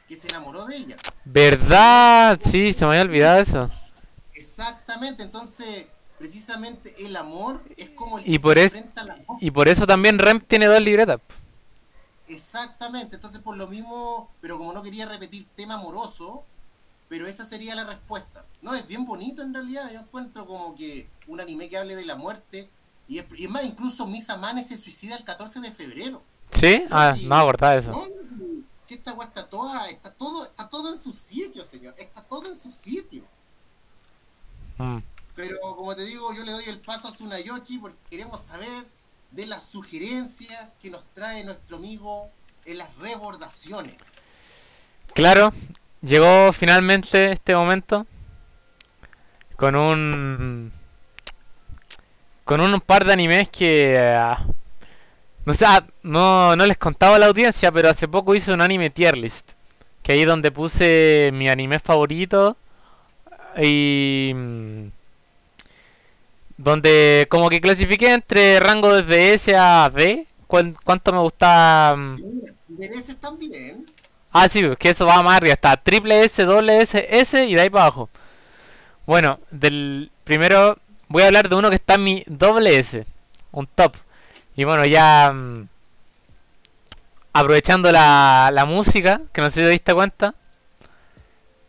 que 0.09 0.17
se 0.17 0.29
enamoró 0.29 0.67
de 0.67 0.77
ella. 0.77 0.97
¿Verdad? 1.25 2.39
Sí, 2.51 2.73
se 2.73 2.85
me 2.85 2.91
había 2.93 3.03
olvidado 3.03 3.41
eso. 3.41 3.71
Exactamente, 4.35 5.23
entonces, 5.23 5.87
precisamente 6.19 6.95
el 7.05 7.17
amor 7.17 7.63
es 7.77 7.91
como 7.91 8.19
el 8.19 8.29
Y 8.29 8.33
que 8.33 8.41
por 8.41 8.57
se 8.59 8.65
es- 8.67 8.75
enfrenta 8.75 9.03
a 9.03 9.05
la 9.07 9.19
Y 9.41 9.51
por 9.51 9.69
eso 9.69 9.87
también 9.87 10.19
Rem 10.19 10.41
tiene 10.41 10.67
dos 10.67 10.81
libretas. 10.81 11.21
Exactamente, 12.29 13.17
entonces 13.17 13.41
por 13.41 13.57
lo 13.57 13.67
mismo, 13.67 14.31
pero 14.41 14.57
como 14.57 14.73
no 14.73 14.83
quería 14.83 15.07
repetir 15.07 15.47
tema 15.57 15.75
amoroso, 15.75 16.45
pero 17.09 17.27
esa 17.27 17.45
sería 17.45 17.75
la 17.75 17.85
respuesta. 17.85 18.45
No, 18.63 18.73
es 18.75 18.87
bien 18.87 19.05
bonito 19.05 19.43
en 19.43 19.53
realidad, 19.53 19.91
yo 19.93 20.01
encuentro 20.01 20.47
como 20.47 20.77
que 20.77 21.09
un 21.27 21.41
anime 21.41 21.69
que 21.69 21.77
hable 21.79 21.97
de 21.97 22.05
la 22.05 22.15
muerte, 22.15 22.69
y 23.09 23.19
es, 23.19 23.27
y 23.37 23.45
es 23.47 23.51
más, 23.51 23.65
incluso 23.65 24.07
Misa 24.07 24.37
Mane 24.37 24.63
se 24.63 24.77
suicida 24.77 25.17
el 25.17 25.25
14 25.25 25.59
de 25.61 25.73
febrero. 25.73 26.23
¿Sí? 26.53 26.85
Ah, 26.91 27.15
Sí. 27.17 27.29
acordaba 27.31 27.73
de 27.75 27.79
eso. 27.81 27.91
No, 27.93 28.07
si 28.83 28.95
esta 28.95 29.13
está 29.23 29.47
toda, 29.49 29.89
está 29.89 30.13
todo, 30.13 30.45
está 30.45 30.69
todo 30.69 30.93
en 30.93 31.01
su 31.01 31.13
sitio, 31.13 31.65
señor, 31.65 31.95
está 31.97 32.23
todo 32.23 32.47
en 32.47 32.59
su 32.59 32.71
sitio. 32.71 33.23
Mm. 34.79 34.99
Pero 35.37 35.61
como 35.77 35.95
te 35.95 36.05
digo, 36.05 36.33
yo 36.35 36.45
le 36.45 36.53
doy 36.53 36.65
el 36.67 36.81
paso 36.81 37.09
a 37.09 37.13
Tsunayoshi 37.13 37.79
porque 37.79 37.99
queremos 38.11 38.41
saber 38.41 38.87
de 39.31 39.47
las 39.47 39.63
sugerencias 39.63 40.67
que 40.83 40.91
nos 40.91 41.05
trae 41.15 41.45
nuestro 41.45 41.77
amigo 41.77 42.31
en 42.65 42.79
las 42.79 42.95
rebordaciones. 42.97 44.03
Claro, 45.15 45.53
llegó 46.03 46.53
finalmente 46.53 47.33
este 47.33 47.55
momento 47.55 48.07
con 49.57 49.77
un 49.77 50.73
con 52.45 52.61
un 52.61 52.81
par 52.81 53.05
de 53.05 53.13
animes 53.13 53.49
que 53.51 53.97
ah, 53.99 54.45
no 55.51 55.55
sé, 55.55 55.65
ah, 55.67 55.85
no, 56.03 56.57
no 56.57 56.67
les 56.67 56.79
contaba 56.79 57.17
a 57.17 57.19
la 57.19 57.27
audiencia, 57.27 57.73
pero 57.73 57.91
hace 57.91 58.09
poco 58.09 58.35
hice 58.35 58.53
un 58.53 58.61
anime 58.63 58.91
tier 58.91 59.17
list, 59.17 59.51
que 60.03 60.13
ahí 60.13 60.25
donde 60.25 60.51
puse 60.53 61.31
mi 61.33 61.49
anime 61.49 61.79
favorito 61.79 62.57
y 63.61 64.33
mm, 64.35 64.87
donde 66.57 67.27
como 67.31 67.49
que 67.49 67.61
clasifiqué 67.61 68.13
entre 68.13 68.61
rango 68.61 68.95
desde 68.95 69.35
S 69.35 69.57
a 69.57 69.91
D, 69.95 70.27
cuán- 70.47 70.77
cuánto 70.85 71.13
me 71.13 71.21
gusta 71.21 71.95
mm, 71.97 72.15
Mereces 72.79 73.17
también. 73.19 73.87
Ah, 74.33 74.49
sí, 74.49 74.63
que 74.79 74.91
eso 74.91 75.05
va 75.07 75.23
más 75.23 75.39
arriba. 75.39 75.55
Está 75.55 75.77
triple 75.77 76.25
S, 76.25 76.45
doble 76.45 76.81
S, 76.83 77.07
S 77.11 77.45
y 77.47 77.55
de 77.55 77.63
ahí 77.63 77.71
para 77.71 77.85
abajo. 77.87 78.09
Bueno, 79.07 79.41
del 79.51 80.11
primero 80.25 80.79
voy 81.09 81.25
a 81.25 81.27
hablar 81.27 81.49
de 81.49 81.57
uno 81.57 81.69
que 81.69 81.75
está 81.77 81.95
en 81.95 82.05
mi 82.05 82.25
doble 82.29 82.79
S, 82.79 83.05
un 83.51 83.67
top, 83.67 83.97
Y 84.57 84.65
bueno, 84.65 84.85
ya 84.85 85.31
mm, 85.33 85.69
aprovechando 87.33 87.91
la, 87.93 88.51
la 88.53 88.65
música, 88.65 89.23
que 89.33 89.41
no 89.41 89.51
sé 89.51 89.61
si 89.61 89.67
te 89.67 89.69
diste 89.71 89.95
cuenta. 89.95 90.35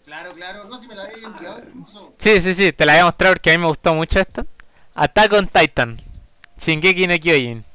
Claro, 0.05 0.31
claro. 0.33 0.65
No, 0.65 0.77
si 0.77 0.87
me 0.87 0.95
la 0.95 1.03
había 1.03 1.25
enviado 1.25 1.61
incluso. 1.73 2.13
Sí, 2.19 2.41
sí, 2.41 2.53
sí, 2.53 2.73
te 2.73 2.85
la 2.85 2.93
voy 2.93 3.01
a 3.01 3.05
mostrar 3.05 3.31
porque 3.33 3.51
a 3.51 3.53
mí 3.53 3.59
me 3.59 3.67
gustó 3.67 3.95
mucho 3.95 4.19
esta. 4.19 4.45
Attack 4.93 5.33
on 5.33 5.47
Titan. 5.47 6.01
Shingeki 6.59 7.07
no 7.07 7.17
Kyojin. 7.17 7.65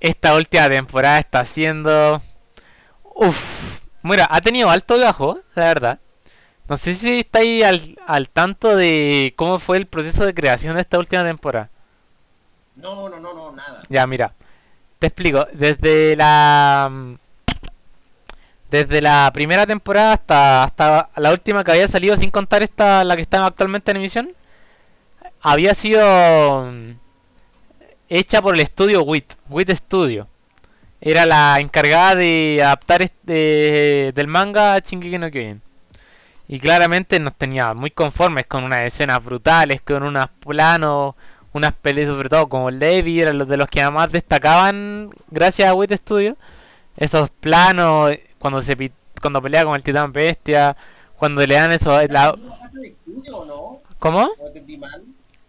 Esta 0.00 0.34
última 0.34 0.68
temporada 0.68 1.18
está 1.18 1.40
haciendo... 1.40 2.22
Uf. 3.14 3.80
Mira, 4.02 4.28
ha 4.30 4.40
tenido 4.40 4.70
alto 4.70 4.96
y 4.96 5.00
bajo, 5.00 5.40
la 5.54 5.64
verdad. 5.64 5.98
No 6.68 6.76
sé 6.76 6.94
si 6.94 7.20
estáis 7.20 7.64
al, 7.64 7.98
al 8.06 8.28
tanto 8.28 8.76
de 8.76 9.32
cómo 9.36 9.58
fue 9.58 9.78
el 9.78 9.86
proceso 9.86 10.24
de 10.26 10.34
creación 10.34 10.74
de 10.74 10.82
esta 10.82 10.98
última 10.98 11.24
temporada. 11.24 11.70
No, 12.76 13.08
no, 13.08 13.20
no, 13.20 13.34
no, 13.34 13.52
nada. 13.52 13.82
Ya, 13.88 14.06
mira. 14.06 14.34
Te 14.98 15.08
explico. 15.08 15.46
Desde 15.52 16.16
la... 16.16 17.16
Desde 18.70 19.00
la 19.00 19.30
primera 19.32 19.66
temporada 19.66 20.14
hasta, 20.14 20.64
hasta 20.64 21.10
la 21.16 21.30
última 21.30 21.62
que 21.62 21.70
había 21.70 21.86
salido, 21.86 22.16
sin 22.16 22.30
contar 22.30 22.62
esta, 22.62 23.04
la 23.04 23.14
que 23.14 23.22
está 23.22 23.46
actualmente 23.46 23.92
en 23.92 23.98
emisión, 23.98 24.32
había 25.40 25.74
sido 25.74 26.72
mm, 26.72 26.90
hecha 28.08 28.42
por 28.42 28.54
el 28.54 28.60
estudio 28.60 29.02
WIT, 29.02 29.32
WIT 29.48 29.70
Studio. 29.72 30.26
Era 31.00 31.26
la 31.26 31.60
encargada 31.60 32.14
de 32.14 32.62
adaptar 32.64 33.02
este, 33.02 34.12
del 34.14 34.26
manga 34.26 34.74
a 34.74 34.78
Shingeki 34.78 35.18
no. 35.18 35.28
Y 36.48 36.58
claramente 36.58 37.20
nos 37.20 37.34
tenía 37.36 37.74
muy 37.74 37.90
conformes 37.90 38.46
con 38.46 38.64
unas 38.64 38.80
escenas 38.80 39.22
brutales, 39.22 39.82
con 39.82 40.02
unos 40.02 40.28
planos, 40.40 41.14
unas 41.54 41.72
peleas 41.72 42.08
sobre 42.08 42.28
todo 42.28 42.48
como 42.48 42.70
Levi, 42.70 43.20
eran 43.20 43.38
los 43.38 43.48
de 43.48 43.56
los 43.56 43.68
que 43.68 43.88
más 43.88 44.12
destacaban 44.12 45.10
gracias 45.30 45.68
a 45.68 45.74
WIT 45.74 45.92
Studio. 45.92 46.36
Esos 46.96 47.30
planos, 47.30 48.12
cuando 48.38 48.60
se 48.60 48.92
cuando 49.22 49.40
pelea 49.40 49.64
con 49.64 49.74
el 49.74 49.82
titán 49.82 50.12
bestia, 50.12 50.76
cuando 51.16 51.46
le 51.46 51.54
dan 51.54 51.72
eso... 51.72 51.96
La... 52.08 52.36
¿Cómo? 53.98 54.28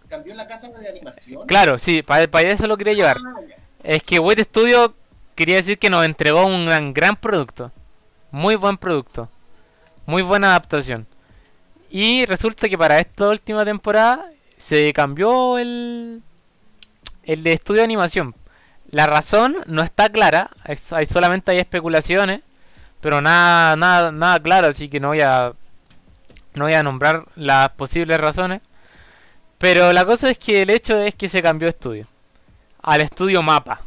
¿Cambió 0.07 0.35
la 0.35 0.47
casa 0.47 0.69
de 0.69 0.87
animación? 0.87 1.45
Claro, 1.47 1.77
sí, 1.79 2.03
para, 2.03 2.27
para 2.27 2.49
eso 2.49 2.67
lo 2.67 2.77
quería 2.77 2.93
llevar. 2.93 3.17
Ah. 3.25 3.41
Es 3.83 4.03
que 4.03 4.19
Wait 4.19 4.39
Studio 4.39 4.93
quería 5.33 5.57
decir 5.57 5.79
que 5.79 5.89
nos 5.89 6.05
entregó 6.05 6.45
un 6.45 6.67
gran, 6.67 6.93
gran 6.93 7.15
producto. 7.15 7.71
Muy 8.31 8.55
buen 8.55 8.77
producto. 8.77 9.27
Muy 10.05 10.21
buena 10.21 10.49
adaptación. 10.49 11.07
Y 11.89 12.25
resulta 12.27 12.69
que 12.69 12.77
para 12.77 12.99
esta 12.99 13.27
última 13.27 13.65
temporada 13.65 14.29
se 14.65 14.91
cambió 14.93 15.57
el, 15.59 16.21
el 17.23 17.43
de 17.43 17.53
estudio 17.53 17.81
de 17.81 17.85
animación. 17.85 18.35
La 18.91 19.05
razón 19.07 19.57
no 19.67 19.83
está 19.83 20.09
clara, 20.09 20.49
hay 20.91 21.05
solamente 21.05 21.51
hay 21.51 21.57
especulaciones, 21.57 22.41
pero 23.01 23.21
nada, 23.21 23.75
nada, 23.75 24.11
nada 24.11 24.39
claro, 24.39 24.67
así 24.67 24.89
que 24.89 24.99
no 24.99 25.09
voy 25.09 25.21
a 25.21 25.53
no 26.53 26.65
voy 26.65 26.73
a 26.73 26.83
nombrar 26.83 27.25
las 27.35 27.69
posibles 27.69 28.17
razones. 28.19 28.61
Pero 29.57 29.91
la 29.93 30.05
cosa 30.05 30.29
es 30.29 30.37
que 30.37 30.61
el 30.61 30.69
hecho 30.69 30.97
es 31.01 31.15
que 31.15 31.27
se 31.29 31.41
cambió 31.41 31.65
de 31.67 31.71
estudio 31.71 32.07
al 32.81 33.01
estudio 33.01 33.41
Mapa. 33.41 33.81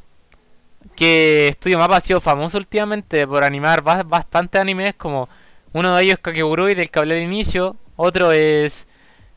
Que 0.96 1.48
Estudio 1.48 1.78
Mapa 1.78 1.98
ha 1.98 2.00
sido 2.00 2.20
famoso 2.20 2.58
últimamente 2.58 3.26
por 3.26 3.44
animar 3.44 3.82
ba- 3.82 4.02
bastantes 4.02 4.60
animes, 4.60 4.94
como 4.94 5.28
uno 5.72 5.94
de 5.94 6.02
ellos 6.02 6.18
Kakegurui, 6.20 6.74
del 6.74 6.90
que 6.90 6.98
hablé 6.98 7.14
al 7.14 7.22
inicio, 7.22 7.76
otro 7.96 8.32
es 8.32 8.87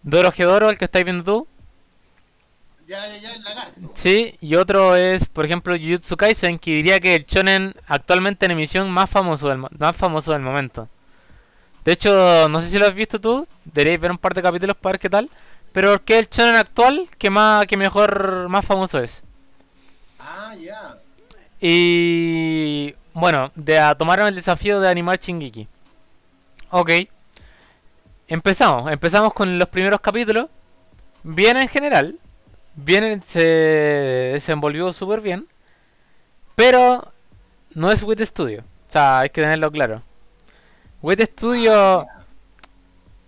Doro 0.03 0.31
Gedoro, 0.31 0.69
el 0.69 0.77
que 0.77 0.85
estáis 0.85 1.05
viendo 1.05 1.23
tú, 1.23 1.47
Ya, 2.87 3.07
ya, 3.07 3.17
ya, 3.17 3.33
el 3.35 3.43
lagarto. 3.43 3.91
sí, 3.93 4.35
y 4.41 4.55
otro 4.55 4.95
es, 4.95 5.27
por 5.29 5.45
ejemplo, 5.45 5.75
Jujutsu 5.77 6.17
Kaisen, 6.17 6.59
que 6.59 6.71
diría 6.71 6.99
que 6.99 7.15
el 7.15 7.25
shonen 7.25 7.73
actualmente 7.87 8.45
en 8.45 8.51
emisión 8.51 8.89
más 8.91 9.09
famoso 9.09 9.47
del, 9.49 9.59
más 9.59 9.95
famoso 9.95 10.31
del 10.31 10.41
momento. 10.41 10.89
De 11.85 11.93
hecho, 11.93 12.47
no 12.49 12.61
sé 12.61 12.69
si 12.69 12.77
lo 12.77 12.85
has 12.87 12.93
visto 12.95 13.19
tú, 13.19 13.47
deberéis 13.65 13.99
ver 14.01 14.11
un 14.11 14.17
par 14.17 14.33
de 14.33 14.41
capítulos 14.43 14.75
para 14.77 14.93
ver 14.93 14.99
qué 14.99 15.09
tal, 15.09 15.29
pero 15.71 16.03
que 16.03 16.19
el 16.19 16.27
shonen 16.29 16.55
actual 16.55 17.07
que 17.17 17.29
más 17.29 17.65
que 17.65 17.77
mejor 17.77 18.49
más 18.49 18.65
famoso 18.65 18.99
es. 18.99 19.23
Ah, 20.19 20.53
ya. 20.55 20.97
Y 21.59 22.93
bueno, 23.13 23.51
de 23.55 23.79
a 23.79 23.95
tomaron 23.95 24.27
el 24.27 24.35
desafío 24.35 24.79
de 24.79 24.89
animar 24.89 25.19
Shingeki. 25.19 25.67
Ok. 26.71 26.91
Empezamos, 28.31 28.89
empezamos 28.89 29.33
con 29.33 29.59
los 29.59 29.67
primeros 29.67 29.99
capítulos. 29.99 30.47
Bien 31.21 31.57
en 31.57 31.67
general. 31.67 32.17
Bien 32.75 33.21
se 33.27 33.41
desenvolvió 34.31 34.93
súper 34.93 35.19
bien. 35.19 35.47
Pero 36.55 37.11
no 37.71 37.91
es 37.91 38.01
WIT 38.01 38.21
Studio. 38.21 38.61
O 38.87 38.91
sea, 38.91 39.19
hay 39.19 39.31
que 39.31 39.41
tenerlo 39.41 39.69
claro. 39.69 40.01
WIT 41.01 41.23
Studio. 41.23 42.07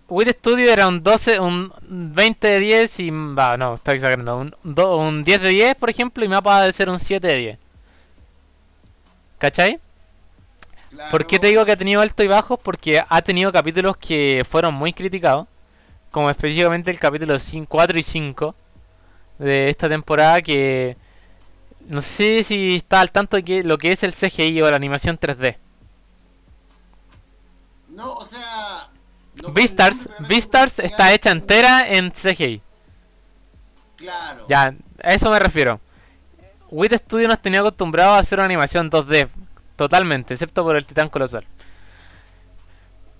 WIT 0.08 0.38
Studio 0.38 0.72
era 0.72 0.88
un 0.88 1.02
12, 1.02 1.38
un 1.38 1.70
20 1.82 2.46
de 2.46 2.60
10 2.60 3.00
y... 3.00 3.10
Va, 3.10 3.58
no, 3.58 3.74
estoy 3.74 3.96
exagerando. 3.96 4.38
Un, 4.38 4.54
un 4.64 5.22
10 5.22 5.42
de 5.42 5.48
10, 5.50 5.74
por 5.74 5.90
ejemplo, 5.90 6.24
y 6.24 6.28
mapa 6.28 6.62
de 6.62 6.72
ser 6.72 6.88
un 6.88 6.98
7 6.98 7.26
de 7.26 7.36
10. 7.36 7.58
¿Cachai? 9.36 9.78
Claro. 10.94 11.10
¿Por 11.10 11.26
qué 11.26 11.38
te 11.38 11.48
digo 11.48 11.64
que 11.64 11.72
ha 11.72 11.76
tenido 11.76 12.00
alto 12.00 12.22
y 12.22 12.28
bajos? 12.28 12.58
Porque 12.62 13.02
ha 13.06 13.22
tenido 13.22 13.52
capítulos 13.52 13.96
que 13.96 14.44
fueron 14.48 14.74
muy 14.74 14.92
criticados. 14.92 15.48
Como 16.10 16.30
específicamente 16.30 16.90
el 16.90 17.00
capítulo 17.00 17.38
5, 17.38 17.66
4 17.68 17.98
y 17.98 18.02
5 18.02 18.54
de 19.38 19.70
esta 19.70 19.88
temporada 19.88 20.40
que... 20.40 20.96
No 21.86 22.00
sé 22.00 22.44
si 22.44 22.76
está 22.76 23.00
al 23.00 23.10
tanto 23.10 23.36
de 23.36 23.42
que 23.42 23.64
lo 23.64 23.76
que 23.76 23.92
es 23.92 24.02
el 24.04 24.14
CGI 24.14 24.62
o 24.62 24.70
la 24.70 24.76
animación 24.76 25.18
3D. 25.18 25.58
No, 27.90 28.14
o 28.14 28.24
sea. 28.24 28.88
no 29.42 29.52
Beastars, 29.52 30.78
está 30.78 31.12
hecha 31.12 31.30
entera 31.30 31.86
en 31.88 32.10
CGI. 32.10 32.62
Claro. 33.96 34.46
Ya, 34.48 34.74
a 35.02 35.14
eso 35.14 35.30
me 35.30 35.38
refiero. 35.38 35.80
WIT 36.70 36.94
Studio 36.94 37.28
nos 37.28 37.40
tenía 37.40 37.60
acostumbrados 37.60 38.16
a 38.16 38.18
hacer 38.18 38.38
una 38.38 38.46
animación 38.46 38.90
2D, 38.90 39.28
totalmente, 39.76 40.34
excepto 40.34 40.62
por 40.64 40.76
el 40.76 40.84
Titán 40.86 41.08
Colosal. 41.08 41.46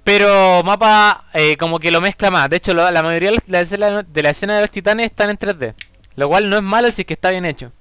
Pero 0.04 0.62
Mapa 0.64 1.24
eh, 1.32 1.56
como 1.56 1.78
que 1.78 1.90
lo 1.90 2.00
mezcla 2.00 2.30
más. 2.30 2.50
De 2.50 2.56
hecho, 2.56 2.74
lo- 2.74 2.90
la 2.90 3.02
mayoría 3.02 3.30
de 3.30 3.42
la, 3.46 3.60
escena, 3.60 4.02
de 4.02 4.22
la 4.22 4.30
escena 4.30 4.54
de 4.56 4.60
los 4.62 4.70
titanes 4.70 5.06
están 5.06 5.30
en 5.30 5.38
3D. 5.38 5.74
Lo 6.16 6.28
cual 6.28 6.48
no 6.50 6.56
es 6.56 6.62
malo 6.62 6.90
si 6.90 7.02
es 7.02 7.06
que 7.06 7.14
está 7.14 7.30
bien 7.30 7.46
hecho. 7.46 7.72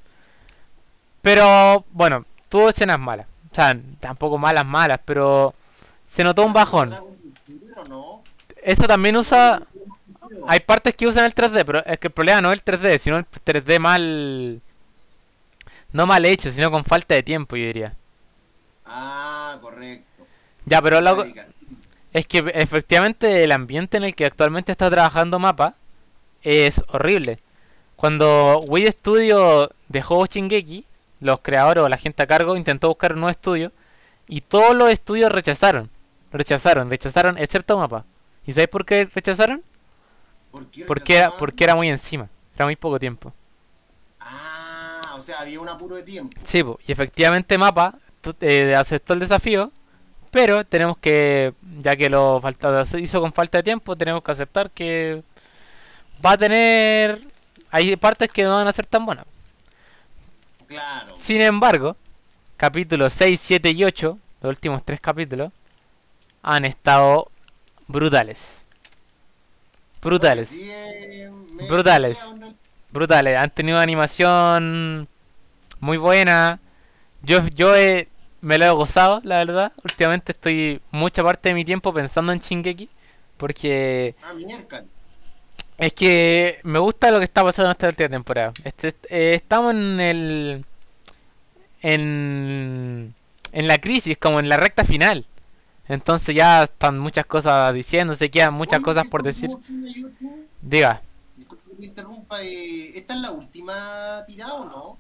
Pero, 1.21 1.86
bueno, 1.91 2.26
tuvo 2.49 2.69
escenas 2.69 2.99
malas. 2.99 3.28
O 3.51 3.55
sea, 3.55 3.78
tampoco 3.99 4.38
malas, 4.38 4.65
malas, 4.65 4.99
pero 5.05 5.53
se 6.07 6.24
notó 6.24 6.45
un 6.45 6.53
bajón. 6.53 6.95
Eso 8.63 8.88
también 8.88 9.17
usa... 9.17 9.61
Hay 10.47 10.61
partes 10.61 10.95
que 10.95 11.05
usan 11.07 11.26
el 11.26 11.36
3D, 11.36 11.63
pero 11.65 11.86
es 11.86 11.99
que 11.99 12.07
el 12.07 12.13
problema 12.13 12.41
no 12.41 12.51
es 12.51 12.61
el 12.65 12.65
3D, 12.65 12.97
sino 12.99 13.17
el 13.17 13.26
3D 13.26 13.80
mal... 13.80 14.61
No 15.91 16.07
mal 16.07 16.26
hecho, 16.26 16.51
sino 16.51 16.71
con 16.71 16.84
falta 16.86 17.13
de 17.13 17.21
tiempo, 17.21 17.55
yo 17.55 17.65
diría. 17.67 17.93
Ah, 18.86 19.57
correcto. 19.61 20.25
Ya, 20.65 20.81
pero 20.81 21.01
la- 21.01 21.25
es 22.13 22.27
que 22.27 22.43
efectivamente 22.53 23.43
el 23.43 23.51
ambiente 23.51 23.97
en 23.97 24.03
el 24.03 24.15
que 24.15 24.25
actualmente 24.25 24.71
está 24.71 24.89
trabajando 24.89 25.39
Mapa 25.39 25.75
es 26.41 26.81
horrible. 26.89 27.39
Cuando 27.95 28.59
Wii 28.67 28.88
Studio 28.88 29.71
dejó 29.88 30.25
Shingeki, 30.25 30.86
los 31.21 31.39
creadores 31.41 31.84
o 31.84 31.89
la 31.89 31.97
gente 31.97 32.21
a 32.23 32.27
cargo 32.27 32.55
intentó 32.57 32.89
buscar 32.89 33.13
un 33.13 33.21
nuevo 33.21 33.31
estudio 33.31 33.71
y 34.27 34.41
todos 34.41 34.75
los 34.75 34.89
estudios 34.89 35.31
rechazaron. 35.31 35.89
Rechazaron, 36.31 36.89
rechazaron, 36.89 37.38
excepto 37.38 37.77
Mapa. 37.77 38.05
¿Y 38.45 38.53
sabéis 38.53 38.69
por 38.69 38.86
qué 38.86 39.05
rechazaron? 39.13 39.63
¿Por 40.51 40.67
qué 40.67 40.86
Porque 40.86 41.13
era, 41.13 41.21
rechazaban? 41.25 41.39
porque 41.39 41.63
era 41.63 41.75
muy 41.75 41.89
encima, 41.89 42.29
era 42.55 42.65
muy 42.65 42.75
poco 42.75 42.99
tiempo. 42.99 43.34
Ah, 44.19 45.15
o 45.15 45.21
sea, 45.21 45.39
había 45.39 45.59
un 45.59 45.69
apuro 45.69 45.95
de 45.95 46.03
tiempo. 46.03 46.39
Sí, 46.43 46.63
po, 46.63 46.79
y 46.86 46.91
efectivamente 46.91 47.57
Mapa 47.57 47.95
tu- 48.24 48.36
eh, 48.41 48.74
aceptó 48.76 49.13
el 49.13 49.19
desafío, 49.19 49.71
pero 50.32 50.65
tenemos 50.65 50.97
que, 50.97 51.53
ya 51.82 51.95
que 51.95 52.09
lo 52.09 52.41
falta, 52.41 52.84
hizo 52.99 53.21
con 53.21 53.34
falta 53.34 53.59
de 53.59 53.63
tiempo, 53.63 53.95
tenemos 53.95 54.24
que 54.24 54.32
aceptar 54.32 54.71
que 54.71 55.21
va 56.26 56.32
a 56.32 56.38
tener, 56.38 57.21
hay 57.69 57.95
partes 57.97 58.30
que 58.32 58.43
no 58.43 58.55
van 58.55 58.67
a 58.67 58.74
ser 58.74 58.88
tan 58.88 59.05
buenas. 59.05 59.26
Claro. 60.67 61.15
Sin 61.21 61.41
embargo, 61.41 61.95
capítulos 62.57 63.13
6, 63.13 63.39
7 63.43 63.69
y 63.71 63.84
8, 63.84 64.17
los 64.41 64.49
últimos 64.49 64.84
tres 64.84 64.99
capítulos, 64.99 65.51
han 66.41 66.65
estado 66.65 67.30
brutales. 67.88 68.59
Brutales. 70.01 70.49
Sí, 70.49 70.67
eh, 70.69 71.30
me- 71.51 71.67
Brutales. 71.67 72.17
me- 72.39 72.53
brutales. 72.91 73.38
Han 73.38 73.49
tenido 73.51 73.80
animación 73.80 75.07
muy 75.80 75.97
buena. 75.97 76.59
Yo, 77.21 77.47
yo 77.47 77.76
he- 77.76 78.07
me 78.44 78.58
lo 78.58 78.66
he 78.66 78.70
gozado, 78.72 79.22
la 79.24 79.38
verdad. 79.38 79.72
Últimamente 79.84 80.34
estoy 80.34 80.82
mucha 80.91 81.24
parte 81.24 81.50
de 81.50 81.56
mi 81.56 81.64
tiempo 81.66 81.94
pensando 81.94 82.34
en 82.34 82.39
Shingeki. 82.39 82.89
Porque 83.38 84.16
Ah. 84.22 84.34
Es 85.78 85.94
que 85.94 86.60
me 86.64 86.78
gusta 86.80 87.10
lo 87.10 87.18
que 87.20 87.24
está 87.26 87.44
pasando 87.44 87.70
en 87.70 87.72
esta 87.72 87.88
última 87.88 88.10
temporada. 88.10 88.54
Este, 88.64 88.89
eh, 89.10 89.34
estamos 89.36 89.74
en 89.74 90.00
el. 90.00 90.66
En. 91.82 93.14
En 93.52 93.68
la 93.68 93.78
crisis, 93.80 94.18
como 94.18 94.39
en 94.39 94.50
la 94.50 94.58
recta 94.58 94.84
final. 94.84 95.26
Entonces 95.88 96.36
ya 96.36 96.64
están 96.64 96.98
muchas 97.00 97.26
cosas 97.26 97.74
diciendo, 97.74 98.16
se 98.16 98.32
quedan 98.32 98.54
muchas 98.54 98.80
Oye, 98.80 98.86
cosas 98.86 99.04
¿esto 99.04 99.12
por 99.12 99.24
decir. 99.24 99.50
Diga, 100.62 101.02
Disculpe 101.36 101.70
que 101.70 101.78
me 101.78 101.86
interrumpa, 101.88 102.41
eh, 102.41 102.98
¿esta 102.98 103.14
es 103.16 103.20
la 103.20 103.32
última 103.32 104.24
tirada 104.26 104.54
o 104.54 104.66
no? 104.66 104.98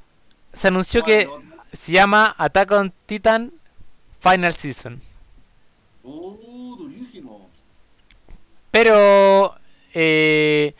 se 0.51 0.67
anunció 0.67 1.01
¿O 1.01 1.05
que? 1.05 1.27
Se 1.73 1.91
llama 1.91 2.35
Attack 2.37 2.71
on 2.71 2.93
Titan 3.05 3.51
Final 4.19 4.53
Season. 4.53 5.01
Uh, 6.03 6.75
durísimo. 6.77 7.49
Pero, 8.71 9.55
eh, 9.93 10.73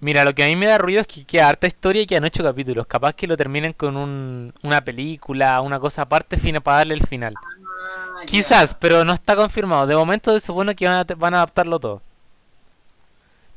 mira, 0.00 0.24
lo 0.24 0.34
que 0.34 0.44
a 0.44 0.46
mí 0.46 0.56
me 0.56 0.66
da 0.66 0.78
ruido 0.78 1.00
es 1.00 1.06
que 1.06 1.24
queda 1.24 1.48
harta 1.48 1.66
historia 1.66 2.02
y 2.02 2.06
quedan 2.06 2.24
ocho 2.24 2.42
capítulos. 2.42 2.86
Capaz 2.86 3.14
que 3.14 3.26
lo 3.26 3.36
terminen 3.36 3.72
con 3.72 3.96
un, 3.96 4.52
una 4.62 4.80
película, 4.82 5.60
una 5.60 5.78
cosa 5.78 6.02
aparte, 6.02 6.36
fina 6.36 6.60
para 6.60 6.78
darle 6.78 6.94
el 6.94 7.06
final. 7.06 7.34
Ah. 7.36 8.22
Quizás, 8.26 8.74
pero 8.74 9.04
no 9.04 9.12
está 9.12 9.36
confirmado. 9.36 9.86
De 9.86 9.96
momento 9.96 10.32
se 10.32 10.46
supone 10.46 10.74
que 10.74 10.86
van 10.86 10.98
a, 10.98 11.04
van 11.16 11.34
a 11.34 11.38
adaptarlo 11.38 11.78
todo. 11.78 12.02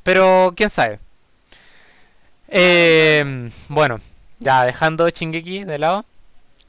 Pero, 0.04 0.54
quién 0.56 0.70
sabe. 0.70 1.00
Eh, 2.50 3.52
bueno, 3.68 4.00
ya 4.40 4.66
dejando 4.66 5.10
Shingeki 5.10 5.64
de 5.64 5.78
lado, 5.78 6.06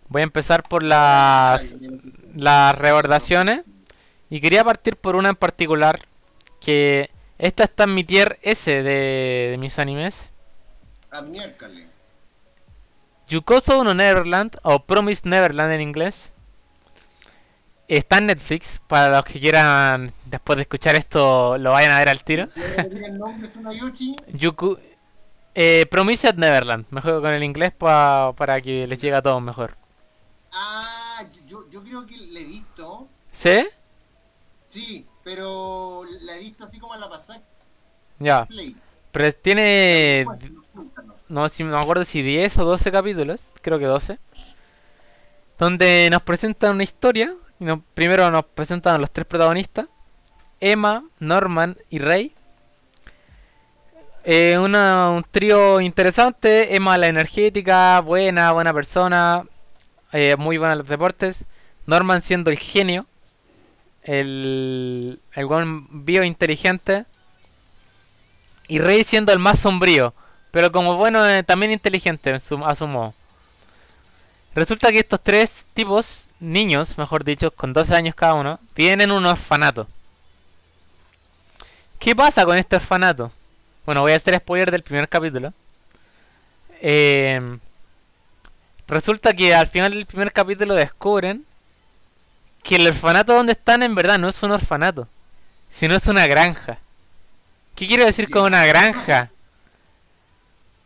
voy 0.08 0.20
a 0.22 0.24
empezar 0.24 0.62
por 0.62 0.82
las, 0.82 1.62
las 2.34 2.74
rebordaciones. 2.76 3.62
Y 4.30 4.40
quería 4.40 4.64
partir 4.64 4.96
por 4.96 5.16
una 5.16 5.30
en 5.30 5.36
particular. 5.36 6.00
Que 6.60 7.10
esta 7.38 7.64
está 7.64 7.84
en 7.84 7.94
mi 7.94 8.04
tier 8.04 8.38
S 8.42 8.70
de, 8.70 9.48
de 9.50 9.56
mis 9.58 9.78
animes. 9.78 10.30
Ah, 11.10 11.22
miércoles. 11.22 11.86
Yukoso 13.28 13.84
no 13.84 13.94
Neverland 13.94 14.58
o 14.62 14.80
Promise 14.84 15.22
Neverland 15.28 15.72
en 15.72 15.80
inglés. 15.82 16.32
Está 17.86 18.18
en 18.18 18.26
Netflix. 18.26 18.80
Para 18.86 19.08
los 19.16 19.24
que 19.24 19.38
quieran, 19.40 20.12
después 20.26 20.56
de 20.56 20.62
escuchar 20.62 20.96
esto, 20.96 21.56
lo 21.58 21.72
vayan 21.72 21.92
a 21.92 21.98
ver 21.98 22.08
al 22.08 22.24
tiro. 22.24 22.48
Yuku, 24.32 24.78
eh, 25.54 25.86
Promised 25.90 26.34
Neverland. 26.34 26.86
Me 26.90 27.00
juego 27.00 27.20
con 27.22 27.32
el 27.32 27.42
inglés 27.42 27.72
pa- 27.72 28.32
para 28.36 28.60
que 28.60 28.86
les 28.86 29.00
llegue 29.00 29.16
a 29.16 29.22
todos 29.22 29.40
mejor. 29.42 29.76
Yo, 31.78 31.84
creo 31.84 32.06
que 32.06 32.16
la 32.16 32.40
he 32.40 32.44
visto. 32.44 33.08
¿Sí? 33.32 33.66
Sí, 34.66 35.06
pero 35.24 36.02
la 36.22 36.36
he 36.36 36.38
visto 36.40 36.64
así 36.64 36.78
como 36.78 36.94
en 36.94 37.00
la 37.00 37.08
pasada 37.08 37.40
Ya. 38.18 38.44
Play. 38.46 38.76
Pero 39.12 39.32
tiene. 39.32 40.26
No, 41.28 41.48
si 41.48 41.64
no 41.64 41.70
me 41.76 41.82
acuerdo 41.82 42.04
si 42.04 42.22
10 42.22 42.58
o 42.58 42.64
12 42.64 42.90
capítulos. 42.92 43.52
Creo 43.62 43.78
que 43.78 43.86
12. 43.86 44.18
Donde 45.58 46.08
nos 46.10 46.22
presentan 46.22 46.74
una 46.74 46.84
historia. 46.84 47.34
y 47.60 47.66
primero 47.94 48.30
nos 48.30 48.44
presentan 48.44 48.94
a 48.94 48.98
los 48.98 49.10
tres 49.10 49.26
protagonistas: 49.26 49.86
Emma, 50.60 51.04
Norman 51.18 51.76
y 51.90 51.98
Rey. 51.98 52.34
Eh, 54.24 54.58
una- 54.58 55.10
un 55.10 55.24
trío 55.30 55.80
interesante. 55.80 56.74
Emma, 56.74 56.98
la 56.98 57.06
energética, 57.08 58.00
buena, 58.00 58.52
buena 58.52 58.72
persona. 58.74 59.44
eh, 60.12 60.36
muy 60.38 60.56
buena 60.56 60.72
en 60.72 60.78
los 60.78 60.88
deportes. 60.88 61.44
Norman 61.88 62.20
siendo 62.20 62.50
el 62.50 62.58
genio. 62.58 63.06
El, 64.02 65.20
el 65.32 65.46
buen 65.46 66.04
biointeligente. 66.04 67.06
Y 68.68 68.78
Rey 68.78 69.04
siendo 69.04 69.32
el 69.32 69.38
más 69.38 69.58
sombrío. 69.58 70.12
Pero 70.50 70.70
como 70.70 70.96
bueno, 70.96 71.26
eh, 71.26 71.42
también 71.42 71.72
inteligente 71.72 72.30
a 72.30 72.38
su 72.38 72.86
modo. 72.86 73.14
Resulta 74.54 74.92
que 74.92 74.98
estos 74.98 75.22
tres 75.22 75.64
tipos, 75.72 76.26
niños, 76.40 76.98
mejor 76.98 77.24
dicho, 77.24 77.50
con 77.50 77.72
12 77.72 77.94
años 77.94 78.14
cada 78.14 78.34
uno, 78.34 78.60
vienen 78.76 79.10
en 79.10 79.12
un 79.12 79.24
orfanato. 79.24 79.88
¿Qué 81.98 82.14
pasa 82.14 82.44
con 82.44 82.58
este 82.58 82.76
orfanato? 82.76 83.32
Bueno, 83.86 84.02
voy 84.02 84.12
a 84.12 84.16
hacer 84.16 84.34
spoiler 84.36 84.70
del 84.70 84.82
primer 84.82 85.08
capítulo. 85.08 85.54
Eh, 86.82 87.58
resulta 88.86 89.32
que 89.32 89.54
al 89.54 89.68
final 89.68 89.92
del 89.92 90.04
primer 90.06 90.32
capítulo 90.32 90.74
descubren 90.74 91.47
que 92.62 92.76
el 92.76 92.86
orfanato 92.86 93.34
donde 93.34 93.52
están 93.52 93.82
en 93.82 93.94
verdad 93.94 94.18
no 94.18 94.28
es 94.28 94.42
un 94.42 94.52
orfanato, 94.52 95.08
sino 95.70 95.94
es 95.94 96.06
una 96.06 96.26
granja. 96.26 96.78
¿Qué 97.74 97.86
quiero 97.86 98.04
decir 98.04 98.28
con 98.28 98.44
una 98.44 98.66
granja? 98.66 99.30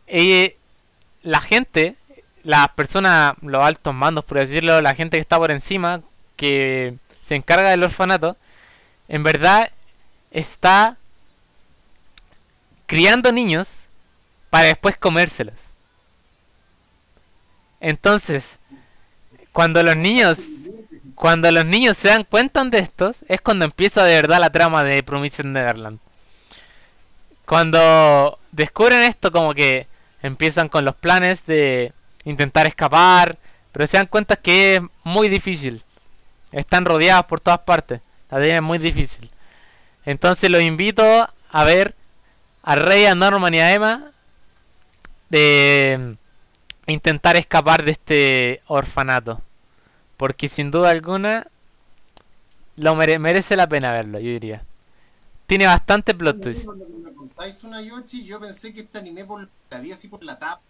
Eh, 0.07 0.57
la 1.23 1.41
gente, 1.41 1.95
las 2.43 2.67
personas, 2.69 3.33
los 3.41 3.63
altos 3.63 3.93
mandos, 3.93 4.25
por 4.25 4.39
decirlo, 4.39 4.81
la 4.81 4.95
gente 4.95 5.17
que 5.17 5.21
está 5.21 5.37
por 5.37 5.51
encima, 5.51 6.01
que 6.35 6.95
se 7.25 7.35
encarga 7.35 7.69
del 7.71 7.83
orfanato, 7.83 8.37
en 9.07 9.23
verdad 9.23 9.71
está 10.31 10.97
criando 12.85 13.31
niños 13.31 13.69
para 14.49 14.65
después 14.65 14.97
comérselos. 14.97 15.55
Entonces, 17.79 18.59
cuando 19.51 19.81
los 19.83 19.95
niños 19.95 20.37
cuando 21.15 21.51
los 21.51 21.65
niños 21.65 21.97
se 21.97 22.09
dan 22.09 22.23
cuenta 22.23 22.63
de 22.63 22.79
estos, 22.79 23.17
es 23.27 23.41
cuando 23.41 23.65
empieza 23.65 24.03
de 24.03 24.15
verdad 24.15 24.39
la 24.39 24.49
trama 24.49 24.83
de 24.83 25.03
Promised 25.03 25.45
Neverland. 25.45 25.99
Cuando 27.45 28.39
descubren 28.51 29.03
esto, 29.03 29.31
como 29.31 29.53
que 29.53 29.87
empiezan 30.21 30.69
con 30.69 30.85
los 30.85 30.95
planes 30.95 31.45
de 31.45 31.93
intentar 32.25 32.67
escapar, 32.67 33.37
pero 33.71 33.87
se 33.87 33.97
dan 33.97 34.07
cuenta 34.07 34.35
que 34.35 34.75
es 34.75 34.81
muy 35.03 35.29
difícil. 35.29 35.83
Están 36.51 36.85
rodeados 36.85 37.25
por 37.25 37.41
todas 37.41 37.59
partes. 37.59 38.01
La 38.29 38.39
tienen 38.39 38.63
muy 38.63 38.77
difícil. 38.77 39.29
Entonces 40.05 40.49
los 40.49 40.61
invito 40.61 41.29
a 41.49 41.63
ver 41.63 41.95
a 42.61 42.75
Rey, 42.75 43.05
a 43.05 43.15
Norman 43.15 43.53
y 43.53 43.59
a 43.59 43.73
Emma 43.73 44.11
de 45.29 46.15
intentar 46.87 47.35
escapar 47.35 47.83
de 47.83 47.91
este 47.91 48.61
orfanato. 48.67 49.41
Porque 50.17 50.47
sin 50.49 50.71
duda 50.71 50.89
alguna 50.91 51.47
lo 52.75 52.95
mere- 52.95 53.19
merece 53.19 53.55
la 53.55 53.67
pena 53.67 53.91
verlo, 53.91 54.19
yo 54.19 54.29
diría. 54.29 54.63
Tiene 55.47 55.67
bastante 55.67 56.13
plot 56.15 56.41
twist. 56.41 56.65
Cuando 56.65 56.85
me 56.87 57.13
contáis 57.13 57.57
Tsunayoshi, 57.57 58.25
yo 58.25 58.39
pensé 58.39 58.73
que 58.73 58.81
este 58.81 58.97
anime 58.97 59.25
por, 59.25 59.47
la 59.69 59.79
vi 59.79 59.91
así 59.91 60.07
por 60.07 60.23
la 60.23 60.39
tapa, 60.39 60.61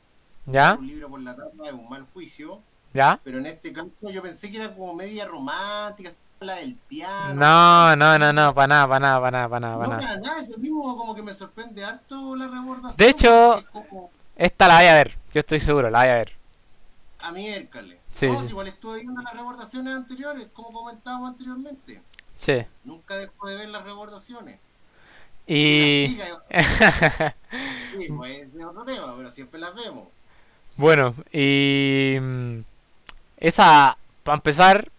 ¿Ya? 0.45 0.73
un 0.73 0.87
libro 0.87 1.09
por 1.09 1.21
la 1.21 1.35
tapa 1.35 1.67
es 1.67 1.73
un 1.73 1.87
mal 1.87 2.05
juicio, 2.13 2.59
¿Ya? 2.93 3.19
pero 3.23 3.37
en 3.37 3.45
este 3.45 3.71
caso 3.71 3.89
yo 4.11 4.21
pensé 4.21 4.51
que 4.51 4.57
era 4.57 4.73
como 4.73 4.93
media 4.95 5.25
romántica, 5.25 6.11
la 6.41 6.55
del 6.55 6.75
piano. 6.75 7.35
No, 7.35 7.95
no, 7.95 8.19
no, 8.19 8.33
no, 8.33 8.53
para 8.53 8.67
nada, 8.67 8.87
para 8.89 8.99
nada, 8.99 9.19
para 9.21 9.31
nada, 9.31 9.49
para 9.49 9.59
nada, 9.61 9.73
No, 9.77 9.89
para 9.89 10.01
nada. 10.01 10.17
nada, 10.19 10.39
eso 10.41 10.57
mismo 10.57 10.97
como 10.97 11.15
que 11.15 11.21
me 11.21 11.33
sorprende 11.33 11.85
harto 11.85 12.35
la 12.35 12.47
rebordación. 12.47 12.97
De 12.97 13.09
hecho- 13.09 13.57
es 13.59 13.69
como 13.69 14.11
Esta 14.35 14.67
la 14.67 14.77
voy 14.77 14.85
a 14.87 14.93
ver, 14.95 15.17
yo 15.33 15.39
estoy 15.39 15.59
seguro, 15.61 15.89
la 15.89 15.99
voy 15.99 16.09
a 16.09 16.15
ver. 16.15 16.31
a 17.19 17.31
miércoles. 17.31 17.97
Sí, 18.13 18.27
no, 18.27 18.35
sí. 18.39 18.43
si 18.45 18.49
igual 18.49 18.67
estuve 18.67 19.01
viendo 19.01 19.21
las 19.21 19.33
rebordaciones 19.33 19.93
anteriores, 19.95 20.47
como 20.53 20.71
comentábamos 20.71 21.31
anteriormente. 21.31 22.01
Sí. 22.35 22.63
Nunca 22.83 23.15
dejo 23.17 23.47
de 23.47 23.55
ver 23.57 23.69
las 23.69 23.83
rebordaciones. 23.83 24.59
Y... 25.47 26.15
Las 26.17 26.29
sí, 27.99 28.07
pues 28.15 28.47
es 28.55 28.65
otro 28.65 28.85
tema, 28.85 29.13
pero 29.17 29.29
siempre 29.29 29.59
las 29.59 29.73
vemos. 29.75 30.07
bueno, 30.77 31.15
y... 31.31 32.17
mm, 32.21 32.59
Esa, 33.37 33.97
para 34.23 34.35
empezar, 34.35 34.89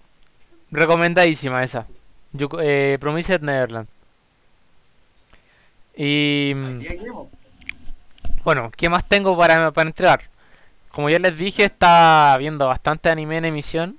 recomendadísima 0.70 1.62
esa. 1.64 1.86
Yuko- 2.34 2.60
eh, 2.62 2.98
Promised 3.00 3.40
Neverland. 3.40 3.88
Y... 5.96 6.52
mm. 6.54 6.80
Bueno, 8.44 8.70
¿qué 8.76 8.88
más 8.90 9.08
tengo 9.08 9.36
para, 9.38 9.70
para 9.70 9.88
entregar? 9.88 10.22
Como 10.94 11.10
ya 11.10 11.18
les 11.18 11.36
dije, 11.36 11.64
está 11.64 12.36
viendo 12.38 12.68
bastante 12.68 13.08
anime 13.08 13.38
en 13.38 13.46
emisión, 13.46 13.98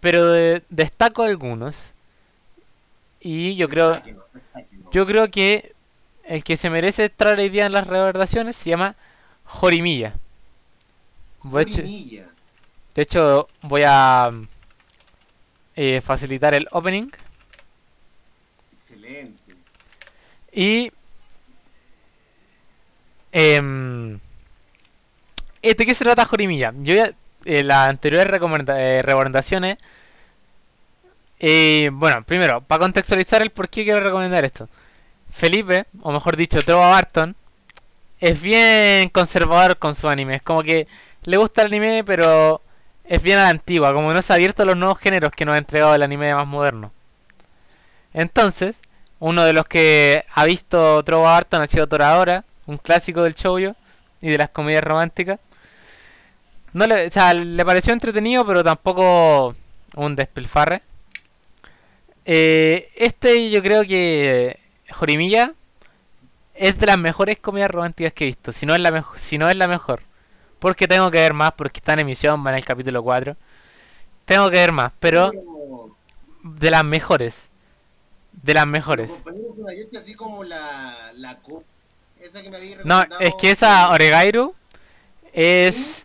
pero 0.00 0.30
de- 0.32 0.62
destaco 0.68 1.22
algunos. 1.22 1.94
Y 3.20 3.56
yo 3.56 3.70
creo, 3.70 4.02
yo 4.92 5.06
creo 5.06 5.30
que 5.30 5.72
el 6.24 6.44
que 6.44 6.58
se 6.58 6.68
merece 6.68 7.06
estar 7.06 7.38
hoy 7.38 7.48
día 7.48 7.64
en 7.64 7.72
las 7.72 7.86
reverdaciones 7.86 8.54
se 8.54 8.68
llama 8.68 8.96
Jorimilla. 9.44 10.12
Jorimilla. 11.38 12.26
de 12.94 13.02
hecho, 13.02 13.48
voy 13.62 13.84
a 13.86 14.30
eh, 15.74 16.02
facilitar 16.02 16.52
el 16.52 16.68
opening. 16.70 17.08
Excelente. 18.78 19.54
Y. 20.52 20.92
¿De 25.76 25.86
qué 25.86 25.94
se 25.94 26.04
trata 26.04 26.24
Jorimilla? 26.24 26.72
Yo 26.80 26.94
ya. 26.94 27.12
eh, 27.44 27.62
las 27.62 27.88
anteriores 27.90 28.26
eh, 28.32 29.02
recomendaciones. 29.02 29.78
eh, 31.40 31.90
bueno, 31.92 32.22
primero, 32.24 32.60
para 32.62 32.80
contextualizar 32.80 33.42
el 33.42 33.50
por 33.50 33.68
qué 33.68 33.84
quiero 33.84 34.00
recomendar 34.00 34.44
esto. 34.44 34.68
Felipe, 35.32 35.86
o 36.02 36.12
mejor 36.12 36.36
dicho, 36.36 36.62
Trova 36.62 36.90
Barton, 36.90 37.36
es 38.20 38.40
bien 38.40 39.08
conservador 39.10 39.78
con 39.78 39.94
su 39.94 40.08
anime. 40.08 40.36
Es 40.36 40.42
como 40.42 40.62
que 40.62 40.86
le 41.24 41.36
gusta 41.36 41.62
el 41.62 41.68
anime, 41.68 42.04
pero 42.04 42.60
es 43.04 43.22
bien 43.22 43.38
a 43.38 43.44
la 43.44 43.48
antigua. 43.50 43.92
Como 43.92 44.12
no 44.14 44.22
se 44.22 44.32
ha 44.32 44.36
abierto 44.36 44.62
a 44.62 44.66
los 44.66 44.76
nuevos 44.76 44.98
géneros 44.98 45.32
que 45.32 45.44
nos 45.44 45.54
ha 45.56 45.58
entregado 45.58 45.94
el 45.94 46.02
anime 46.02 46.34
más 46.34 46.46
moderno. 46.46 46.92
Entonces, 48.12 48.76
uno 49.18 49.44
de 49.44 49.52
los 49.52 49.66
que 49.66 50.24
ha 50.34 50.44
visto 50.44 51.02
Trova 51.04 51.36
harto 51.36 51.56
ha 51.56 51.66
sido 51.66 51.86
Toradora, 51.86 52.44
un 52.66 52.78
clásico 52.78 53.22
del 53.22 53.34
shoujo 53.34 53.74
y 54.20 54.30
de 54.30 54.38
las 54.38 54.50
comedias 54.50 54.84
románticas. 54.84 55.40
No 56.74 56.86
le, 56.86 57.06
o 57.06 57.10
sea, 57.10 57.32
le 57.32 57.64
pareció 57.64 57.92
entretenido, 57.94 58.44
pero 58.44 58.62
tampoco 58.62 59.54
un 59.94 60.14
despilfarre. 60.16 60.82
Eh, 62.24 62.90
este 62.96 63.50
yo 63.50 63.62
creo 63.62 63.84
que 63.84 64.58
Jorimilla 64.90 65.52
es 66.54 66.78
de 66.78 66.86
las 66.86 66.98
mejores 66.98 67.38
comedias 67.38 67.70
románticas 67.70 68.12
que 68.12 68.24
he 68.24 68.28
visto, 68.28 68.52
si 68.52 68.64
no 68.66 68.74
es 68.74 68.80
la 68.80 68.90
mejor, 68.90 69.18
si 69.18 69.38
no 69.38 69.48
es 69.48 69.56
la 69.56 69.68
mejor. 69.68 70.00
Porque 70.58 70.88
tengo 70.88 71.10
que 71.10 71.18
ver 71.18 71.34
más 71.34 71.52
porque 71.52 71.78
está 71.78 71.92
en 71.94 72.00
emisión, 72.00 72.44
va 72.44 72.50
en 72.50 72.56
el 72.56 72.64
capítulo 72.64 73.02
4. 73.02 73.36
Tengo 74.24 74.48
que 74.50 74.56
ver 74.56 74.72
más, 74.72 74.92
pero 74.98 75.30
de 76.42 76.70
las 76.70 76.84
mejores. 76.84 77.42
De 78.32 78.54
las 78.54 78.66
mejores. 78.66 79.10
compañero, 79.10 79.54
con 79.54 79.64
la 79.66 79.74
Yeti, 79.74 79.96
así 79.96 80.14
como 80.14 80.42
la, 80.44 81.12
la 81.14 81.36
co- 81.38 81.62
esa 82.20 82.42
que 82.42 82.50
me 82.50 82.56
había 82.56 82.78
No, 82.84 83.02
es 83.20 83.34
que 83.40 83.50
esa 83.50 83.90
Oregairu 83.90 84.54
es 85.32 86.03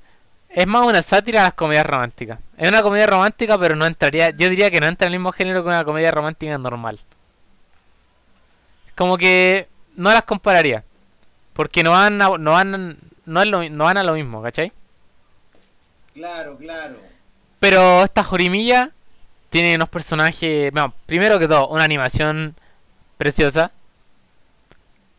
es 0.49 0.67
más 0.67 0.85
una 0.85 1.01
sátira 1.01 1.41
a 1.41 1.43
las 1.45 1.53
comedias 1.53 1.85
románticas. 1.85 2.39
Es 2.57 2.67
una 2.67 2.81
comedia 2.81 3.07
romántica, 3.07 3.57
pero 3.57 3.75
no 3.75 3.85
entraría, 3.85 4.31
yo 4.31 4.49
diría 4.49 4.69
que 4.71 4.79
no 4.79 4.87
entra 4.87 5.07
en 5.07 5.13
el 5.13 5.19
mismo 5.19 5.31
género 5.31 5.61
que 5.63 5.69
una 5.69 5.83
comedia 5.85 6.11
romántica 6.11 6.57
normal. 6.57 6.99
Como 8.95 9.17
que 9.17 9.67
no 9.95 10.11
las 10.11 10.23
compararía, 10.23 10.83
porque 11.53 11.83
no 11.83 11.91
van 11.91 12.21
a, 12.21 12.29
no 12.37 12.51
van 12.51 12.97
no, 13.25 13.41
es 13.41 13.47
lo- 13.47 13.69
no 13.69 13.83
van 13.85 13.97
a 13.97 14.03
lo 14.03 14.13
mismo, 14.13 14.41
¿cachai? 14.41 14.71
Claro, 16.13 16.57
claro. 16.57 16.95
Pero 17.59 18.03
esta 18.03 18.23
Jorimilla 18.23 18.91
tiene 19.49 19.75
unos 19.75 19.89
personajes. 19.89 20.71
Bueno, 20.71 20.93
primero 21.05 21.39
que 21.39 21.47
todo, 21.47 21.67
una 21.69 21.83
animación 21.83 22.55
preciosa. 23.17 23.71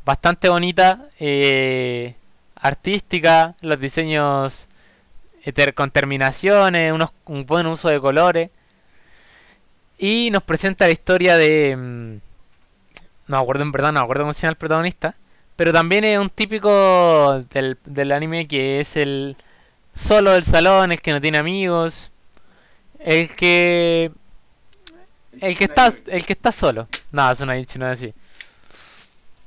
Bastante 0.04 0.48
bonita. 0.48 1.06
eh, 1.18 2.14
artística. 2.56 3.54
Los 3.60 3.78
diseños 3.80 4.66
con 5.74 5.90
terminaciones. 5.90 6.92
Unos, 6.92 7.10
un 7.26 7.46
buen 7.46 7.66
uso 7.66 7.88
de 7.88 8.00
colores. 8.00 8.50
Y 9.98 10.30
nos 10.32 10.42
presenta 10.42 10.86
la 10.86 10.92
historia 10.92 11.36
de. 11.36 11.76
mm, 11.76 12.14
no 13.28 13.36
me 13.36 13.42
acuerdo 13.42 13.62
en 13.62 13.72
verdad, 13.72 13.92
no 13.92 14.00
me 14.00 14.04
acuerdo 14.04 14.22
cómo 14.24 14.32
se 14.32 14.42
llama 14.42 14.52
el 14.52 14.56
protagonista. 14.56 15.14
Pero 15.56 15.72
también 15.72 16.04
es 16.04 16.18
un 16.18 16.30
típico 16.30 17.44
del, 17.50 17.76
del 17.84 18.12
anime 18.12 18.48
que 18.48 18.80
es 18.80 18.96
el 18.96 19.36
solo 19.94 20.32
del 20.32 20.44
salón, 20.44 20.92
el 20.92 21.02
que 21.02 21.12
no 21.12 21.20
tiene 21.20 21.38
amigos, 21.38 22.10
el 22.98 23.34
que 23.34 24.10
el 25.40 25.56
que 25.56 25.64
está 25.64 25.92
el 26.08 26.24
que 26.26 26.32
está 26.32 26.52
solo. 26.52 26.88
No, 27.12 27.32
Tsunayoshi 27.34 27.78
no 27.78 27.90
es 27.92 27.98
así. 27.98 28.14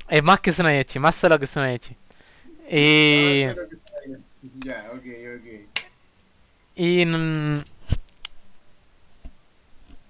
Es 0.10 0.24
más 0.24 0.40
que 0.40 0.52
Tsunayoshi, 0.52 1.00
más 1.00 1.16
solo 1.16 1.40
que 1.40 1.48
Tsunayoshi. 1.48 1.96
Y 2.70 3.44
Ah, 3.46 3.54
bien. 4.04 4.24
Ya, 4.64 4.86
ok, 4.92 5.06
ok. 5.38 5.73
Y 6.76 7.06
mm, 7.06 7.64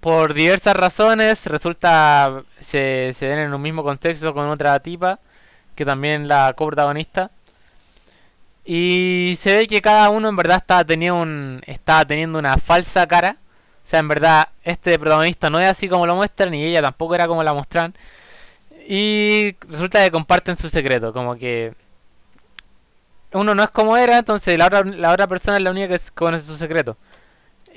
por 0.00 0.34
diversas 0.34 0.74
razones 0.74 1.46
resulta 1.46 2.42
se, 2.60 3.12
se 3.14 3.28
ven 3.28 3.38
en 3.38 3.54
un 3.54 3.62
mismo 3.62 3.82
contexto 3.82 4.34
con 4.34 4.48
otra 4.48 4.78
tipa 4.80 5.18
que 5.74 5.84
también 5.84 6.28
la 6.28 6.52
coprotagonista. 6.54 7.30
Y 8.64 9.36
se 9.40 9.54
ve 9.54 9.66
que 9.66 9.82
cada 9.82 10.08
uno 10.10 10.28
en 10.28 10.36
verdad 10.36 10.58
estaba 10.58 10.84
teniendo 10.84 11.20
un 11.20 11.62
teniendo 12.06 12.38
una 12.38 12.56
falsa 12.56 13.06
cara. 13.06 13.36
O 13.84 13.86
sea 13.86 14.00
en 14.00 14.08
verdad 14.08 14.48
este 14.62 14.98
protagonista 14.98 15.50
no 15.50 15.60
es 15.60 15.68
así 15.68 15.88
como 15.88 16.06
lo 16.06 16.16
muestran 16.16 16.54
y 16.54 16.64
ella 16.64 16.80
tampoco 16.80 17.14
era 17.14 17.26
como 17.26 17.42
la 17.42 17.52
muestran 17.52 17.94
y 18.88 19.56
resulta 19.68 20.02
que 20.02 20.10
comparten 20.10 20.56
su 20.56 20.68
secreto 20.70 21.12
como 21.12 21.36
que 21.36 21.74
uno 23.34 23.54
no 23.54 23.62
es 23.62 23.70
como 23.70 23.96
era 23.96 24.18
entonces 24.18 24.56
la 24.58 24.66
otra 24.66 24.84
la 24.84 25.12
otra 25.12 25.26
persona 25.26 25.58
es 25.58 25.62
la 25.62 25.70
única 25.70 25.88
que 25.88 26.00
conoce 26.14 26.46
su 26.46 26.56
secreto 26.56 26.96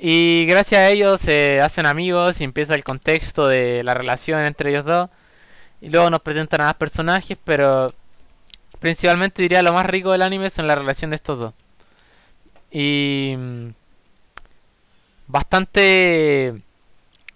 y 0.00 0.46
gracias 0.46 0.80
a 0.80 0.88
ellos 0.90 1.20
se 1.20 1.60
hacen 1.60 1.84
amigos 1.84 2.40
y 2.40 2.44
empieza 2.44 2.74
el 2.74 2.84
contexto 2.84 3.48
de 3.48 3.82
la 3.82 3.94
relación 3.94 4.40
entre 4.42 4.70
ellos 4.70 4.84
dos. 4.84 5.10
Y 5.80 5.90
luego 5.90 6.08
nos 6.10 6.20
presentan 6.20 6.60
a 6.62 6.64
más 6.66 6.74
personajes, 6.74 7.36
pero 7.44 7.92
principalmente 8.80 9.42
diría 9.42 9.62
lo 9.62 9.72
más 9.72 9.86
rico 9.86 10.12
del 10.12 10.22
anime 10.22 10.50
son 10.50 10.68
la 10.68 10.76
relación 10.76 11.10
de 11.10 11.16
estos 11.16 11.38
dos. 11.40 11.54
Y 12.70 13.34
mm, 13.36 13.68
bastante, 15.26 16.62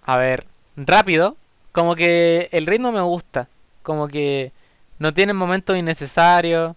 a 0.05 0.17
ver, 0.19 0.47
rápido. 0.77 1.37
Como 1.73 1.97
que 1.97 2.49
el 2.53 2.67
ritmo 2.67 2.93
me 2.93 3.01
gusta. 3.01 3.49
Como 3.83 4.09
que 4.09 4.53
no 4.99 5.13
tiene 5.15 5.33
momentos 5.33 5.77
innecesarios. 5.77 6.77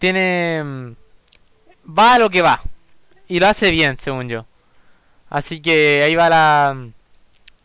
Tiene... 0.00 0.64
mm, 0.64 0.96
Va 1.98 2.14
a 2.14 2.18
lo 2.20 2.30
que 2.30 2.42
va. 2.42 2.62
Y 3.28 3.40
lo 3.40 3.46
hace 3.48 3.70
bien, 3.70 3.96
según 3.98 4.28
yo. 4.28 4.46
Así 5.30 5.60
que 5.62 6.02
ahí 6.04 6.14
va 6.16 6.28
la, 6.30 6.88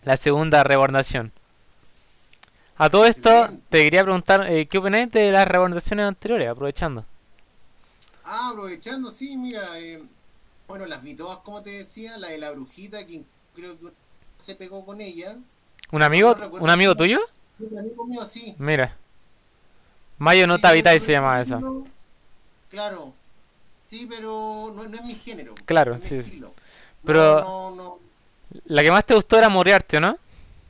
la 0.04 0.18
segunda 0.18 0.64
rebordación. 0.64 1.34
A 2.78 2.90
todo 2.90 3.06
esto, 3.06 3.50
te 3.70 3.84
quería 3.84 4.04
preguntar, 4.04 4.50
eh, 4.50 4.68
¿qué 4.68 4.78
opináis 4.78 5.12
de 5.12 5.32
las 5.32 5.46
rebordaciones 5.48 6.06
anteriores? 6.06 6.48
Aprovechando. 6.50 7.06
Ah, 8.24 8.50
aprovechando, 8.52 9.12
sí, 9.12 9.38
mira. 9.38 9.80
eh, 9.80 10.04
bueno, 10.68 10.86
las 10.86 11.04
vi 11.04 11.16
todas, 11.16 11.40
como 11.40 11.64
te 11.64 11.72
decía. 11.72 12.18
La 12.18 12.30
de 12.30 12.38
la 12.40 12.52
brujita, 12.52 13.06
que 13.06 13.26
creo 13.54 13.80
que 13.80 13.94
se 14.38 14.56
pegó 14.56 14.86
con 14.86 15.02
ella. 15.02 15.38
¿Un 15.92 16.04
amigo, 16.04 16.36
No 16.36 16.50
un 16.60 16.70
amigo 16.70 16.96
tuyo? 16.96 17.20
Un 17.60 17.78
amigo 17.80 18.06
mío, 18.06 18.26
sí. 18.26 18.56
Mira. 18.58 18.98
Mayo 20.18 20.46
no 20.48 20.58
Sí, 20.58 20.60
te 20.60 20.68
habitáis 20.68 21.04
se 21.04 21.12
llama 21.14 21.40
estuve 21.42 21.42
eso. 21.42 21.64
Claro. 22.70 23.14
Sí, 23.82 24.08
pero 24.10 24.72
no, 24.76 24.84
no 24.88 24.96
es 24.98 25.04
mi 25.04 25.16
género. 25.16 25.56
Claro, 25.66 25.94
no 25.94 26.00
mi 26.00 26.06
sí. 26.08 26.16
estilo. 26.16 26.54
Pero- 27.06 27.42
No. 27.76 28.00
La 28.66 28.84
que 28.84 28.92
más 28.92 29.06
te 29.06 29.14
gustó 29.16 29.38
era 29.38 29.50
Moriarty, 29.50 30.00
¿no? 30.00 30.18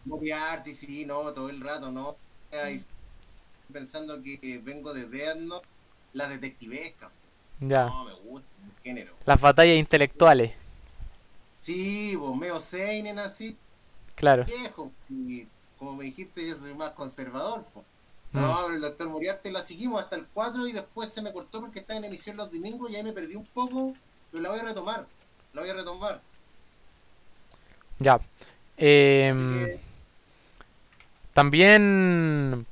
Moriarty, 0.05 0.73
sí, 0.73 1.05
no, 1.05 1.21
todo 1.33 1.49
el 1.49 1.61
rato, 1.61 1.91
¿no? 1.91 2.15
Ahí 2.51 2.81
Pensando 3.71 4.21
que 4.21 4.61
vengo 4.63 4.93
de 4.93 5.05
Death 5.07 5.37
Note, 5.37 5.67
la 6.13 6.27
detectivesca. 6.29 7.09
Ya. 7.59 7.85
No, 7.87 8.05
me 8.05 8.13
gusta 8.13 8.47
el 8.63 8.83
género. 8.83 9.13
Las 9.25 9.41
batallas 9.41 9.77
intelectuales. 9.77 10.53
Sí, 11.59 12.15
vos 12.15 12.35
meo 12.37 12.59
Seinen 12.59 13.19
así, 13.19 13.57
Claro. 14.15 14.45
viejo. 14.45 14.91
Y 15.09 15.47
como 15.77 15.93
me 15.95 16.05
dijiste, 16.05 16.47
yo 16.47 16.55
soy 16.55 16.73
más 16.75 16.91
conservador. 16.91 17.63
po. 17.73 17.83
Mm. 18.35 18.41
No, 18.41 18.59
pero 18.63 18.75
el 18.75 18.81
Doctor 18.81 19.09
Moriarty 19.09 19.49
la 19.49 19.61
seguimos 19.61 20.03
hasta 20.03 20.17
el 20.17 20.25
4 20.33 20.67
y 20.67 20.73
después 20.73 21.09
se 21.09 21.21
me 21.21 21.31
cortó 21.31 21.61
porque 21.61 21.79
estaba 21.79 21.97
en 21.97 22.05
emisión 22.05 22.35
los 22.35 22.51
domingos 22.51 22.91
y 22.91 22.97
ahí 22.97 23.03
me 23.03 23.13
perdí 23.13 23.35
un 23.35 23.45
poco, 23.45 23.93
pero 24.31 24.43
la 24.43 24.49
voy 24.49 24.59
a 24.59 24.63
retomar. 24.63 25.05
La 25.53 25.61
voy 25.61 25.69
a 25.69 25.73
retomar. 25.73 26.21
Ya. 27.99 28.19
Que, 28.77 29.79
También 31.33 32.65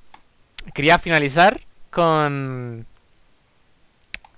quería 0.74 1.00
finalizar 1.00 1.62
con 1.90 2.86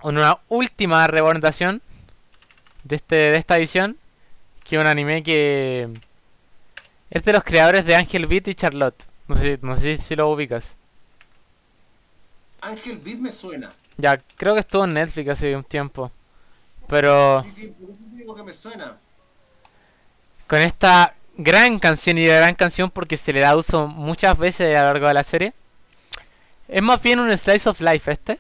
una 0.04 0.38
última 0.50 1.08
representación 1.08 1.82
de 2.84 2.98
este 2.98 3.16
de 3.16 3.38
esta 3.38 3.58
edición, 3.58 3.98
que 4.64 4.76
es 4.76 4.82
un 4.82 4.86
anime 4.86 5.24
que 5.24 5.90
es 7.10 7.24
de 7.24 7.34
los 7.34 7.44
creadores 7.44 7.84
de 7.86 7.96
Angel 7.96 8.28
Beat 8.28 8.48
y 8.50 8.54
Charlotte. 8.54 9.04
No 9.28 9.38
sé, 9.38 9.58
no 9.64 9.76
sé 9.76 9.98
si 9.98 10.16
lo 10.16 10.30
ubicas. 10.30 10.76
Ángel 12.66 12.98
Beat 12.98 13.18
me 13.20 13.32
suena. 13.32 13.74
Ya, 13.98 14.20
creo 14.38 14.54
que 14.54 14.60
estuvo 14.62 14.84
en 14.86 14.94
Netflix 14.94 15.30
hace 15.30 15.56
un 15.56 15.64
tiempo. 15.64 16.12
Pero 16.88 17.42
Sí, 17.44 17.52
sí, 17.56 17.68
por 17.80 17.90
eso 17.92 18.00
digo 18.12 18.36
que 18.36 18.44
me 18.44 18.54
suena. 18.54 18.98
con 20.48 20.60
esta 20.62 21.14
gran 21.38 21.80
canción 21.80 22.18
y 22.18 22.26
de 22.26 22.36
gran 22.36 22.56
canción 22.56 22.90
porque 22.92 23.18
se 23.18 23.34
le 23.34 23.40
da 23.40 23.56
uso 23.56 23.88
muchas 23.88 24.38
veces 24.38 24.76
a 24.76 24.82
lo 24.82 24.88
largo 24.94 25.08
de 25.08 25.14
la 25.14 25.24
serie. 25.24 25.54
Es 26.68 26.82
más 26.82 27.02
bien 27.02 27.20
un 27.20 27.36
slice 27.38 27.70
of 27.70 27.80
life 27.82 28.12
este. 28.12 28.40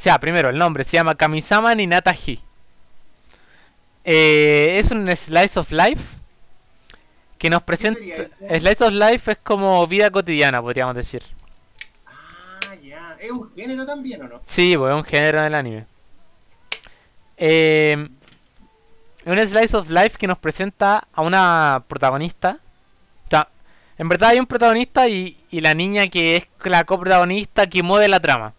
Sea, 0.00 0.18
primero 0.18 0.50
el 0.50 0.58
nombre 0.58 0.84
se 0.84 0.92
llama 0.92 1.14
Kamisama 1.14 1.74
Ninata 1.74 2.14
Hi. 2.14 2.40
Eh, 4.04 4.76
es 4.78 4.90
un 4.90 5.08
slice 5.16 5.58
of 5.58 5.70
life 5.72 6.02
que 7.38 7.48
nos 7.50 7.62
presenta. 7.62 8.00
Slice 8.58 8.84
of 8.84 8.92
life 8.92 9.32
es 9.32 9.38
como 9.38 9.86
vida 9.86 10.10
cotidiana, 10.10 10.60
podríamos 10.60 10.94
decir. 10.94 11.22
¿Es 13.20 13.30
un 13.30 13.54
género 13.54 13.84
también 13.84 14.22
o 14.22 14.28
no? 14.28 14.40
Sí, 14.46 14.76
pues 14.76 14.90
es 14.90 14.96
un 14.96 15.04
género 15.04 15.42
del 15.42 15.54
anime. 15.54 15.86
Eh, 17.36 18.08
un 19.26 19.38
slice 19.38 19.76
of 19.76 19.90
life 19.90 20.16
que 20.18 20.26
nos 20.26 20.38
presenta 20.38 21.06
a 21.12 21.22
una 21.22 21.84
protagonista. 21.86 22.58
O 23.32 23.46
en 23.98 24.08
verdad 24.08 24.30
hay 24.30 24.40
un 24.40 24.46
protagonista 24.46 25.08
y, 25.08 25.44
y 25.50 25.60
la 25.60 25.74
niña 25.74 26.06
que 26.06 26.36
es 26.36 26.44
la 26.64 26.84
coprotagonista 26.84 27.66
que 27.68 27.82
mueve 27.82 28.08
la 28.08 28.20
trama. 28.20 28.54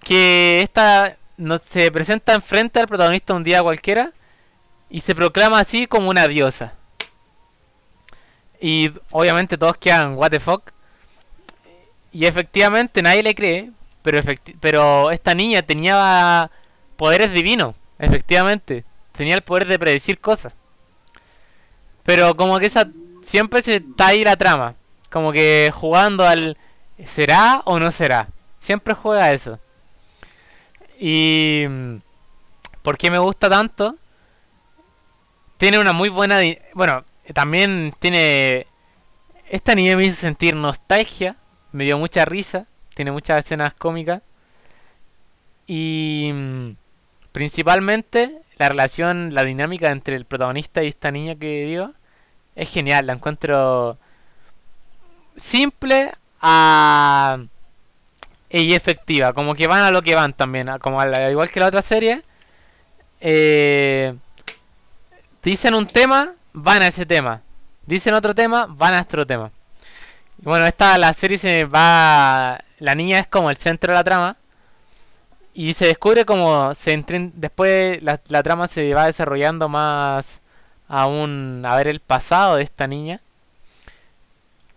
que 0.00 0.60
esta 0.62 1.16
no, 1.36 1.58
se 1.58 1.90
presenta 1.92 2.34
enfrente 2.34 2.80
al 2.80 2.88
protagonista 2.88 3.34
un 3.34 3.44
día 3.44 3.62
cualquiera 3.62 4.12
y 4.90 5.00
se 5.00 5.14
proclama 5.14 5.60
así 5.60 5.86
como 5.86 6.10
una 6.10 6.26
diosa. 6.28 6.74
Y 8.60 8.90
obviamente 9.10 9.58
todos 9.58 9.76
quedan, 9.76 10.14
what 10.14 10.30
the 10.30 10.40
fuck. 10.40 10.73
Y 12.14 12.26
efectivamente 12.26 13.02
nadie 13.02 13.24
le 13.24 13.34
cree, 13.34 13.72
pero, 14.02 14.20
pero 14.60 15.10
esta 15.10 15.34
niña 15.34 15.62
tenía 15.62 16.50
poderes 16.96 17.32
divinos, 17.32 17.74
efectivamente. 17.98 18.84
Tenía 19.12 19.34
el 19.34 19.42
poder 19.42 19.66
de 19.66 19.78
predecir 19.78 20.20
cosas. 20.20 20.54
Pero 22.04 22.36
como 22.36 22.58
que 22.60 22.66
esa 22.66 22.88
siempre 23.24 23.62
se 23.62 23.76
está 23.76 24.08
ahí 24.08 24.22
la 24.22 24.36
trama. 24.36 24.76
Como 25.10 25.32
que 25.32 25.72
jugando 25.74 26.24
al 26.26 26.56
¿será 27.04 27.62
o 27.64 27.80
no 27.80 27.90
será? 27.90 28.28
Siempre 28.60 28.94
juega 28.94 29.32
eso. 29.32 29.58
Y 31.00 31.64
¿por 32.82 32.96
qué 32.96 33.10
me 33.10 33.18
gusta 33.18 33.50
tanto? 33.50 33.96
Tiene 35.58 35.80
una 35.80 35.92
muy 35.92 36.10
buena, 36.10 36.38
bueno, 36.74 37.04
también 37.32 37.92
tiene 37.98 38.66
esta 39.48 39.72
anime 39.72 39.96
me 39.96 40.04
hizo 40.04 40.20
sentir 40.20 40.54
nostalgia, 40.54 41.36
me 41.74 41.82
dio 41.84 41.98
mucha 41.98 42.24
risa, 42.24 42.66
tiene 42.94 43.10
muchas 43.10 43.44
escenas 43.44 43.74
cómicas 43.74 44.22
y 45.66 46.30
mm, 46.32 46.70
principalmente 47.32 48.42
la 48.58 48.68
relación, 48.68 49.34
la 49.34 49.42
dinámica 49.42 49.90
entre 49.90 50.14
el 50.14 50.24
protagonista 50.24 50.84
y 50.84 50.88
esta 50.88 51.10
niña 51.10 51.34
que 51.34 51.66
dio 51.66 51.92
es 52.54 52.70
genial, 52.70 53.08
la 53.08 53.14
encuentro 53.14 53.98
simple 55.36 56.12
a 56.40 57.38
y 58.50 58.74
efectiva, 58.74 59.32
como 59.32 59.56
que 59.56 59.66
van 59.66 59.82
a 59.82 59.90
lo 59.90 60.00
que 60.02 60.14
van 60.14 60.32
también, 60.32 60.68
como 60.80 61.00
al 61.00 61.28
igual 61.32 61.50
que 61.50 61.58
la 61.58 61.66
otra 61.66 61.82
serie. 61.82 62.22
Eh, 63.20 64.14
dicen 65.42 65.74
un 65.74 65.88
tema, 65.88 66.34
van 66.52 66.82
a 66.82 66.86
ese 66.86 67.04
tema. 67.04 67.42
Dicen 67.84 68.14
otro 68.14 68.32
tema, 68.32 68.66
van 68.70 68.94
a 68.94 69.00
otro 69.02 69.26
tema. 69.26 69.50
Bueno, 70.44 70.66
esta 70.66 70.98
la 70.98 71.14
serie 71.14 71.38
se 71.38 71.64
va. 71.64 72.60
La 72.78 72.94
niña 72.94 73.18
es 73.18 73.26
como 73.26 73.48
el 73.48 73.56
centro 73.56 73.92
de 73.92 73.98
la 73.98 74.04
trama. 74.04 74.36
Y 75.54 75.74
se 75.74 75.86
descubre 75.86 76.24
como 76.26 76.74
se 76.74 77.02
después 77.34 78.02
la, 78.02 78.20
la 78.28 78.42
trama 78.42 78.68
se 78.68 78.92
va 78.94 79.06
desarrollando 79.06 79.68
más 79.68 80.42
aún 80.88 81.62
a 81.66 81.76
ver 81.76 81.88
el 81.88 82.00
pasado 82.00 82.56
de 82.56 82.64
esta 82.64 82.86
niña. 82.86 83.20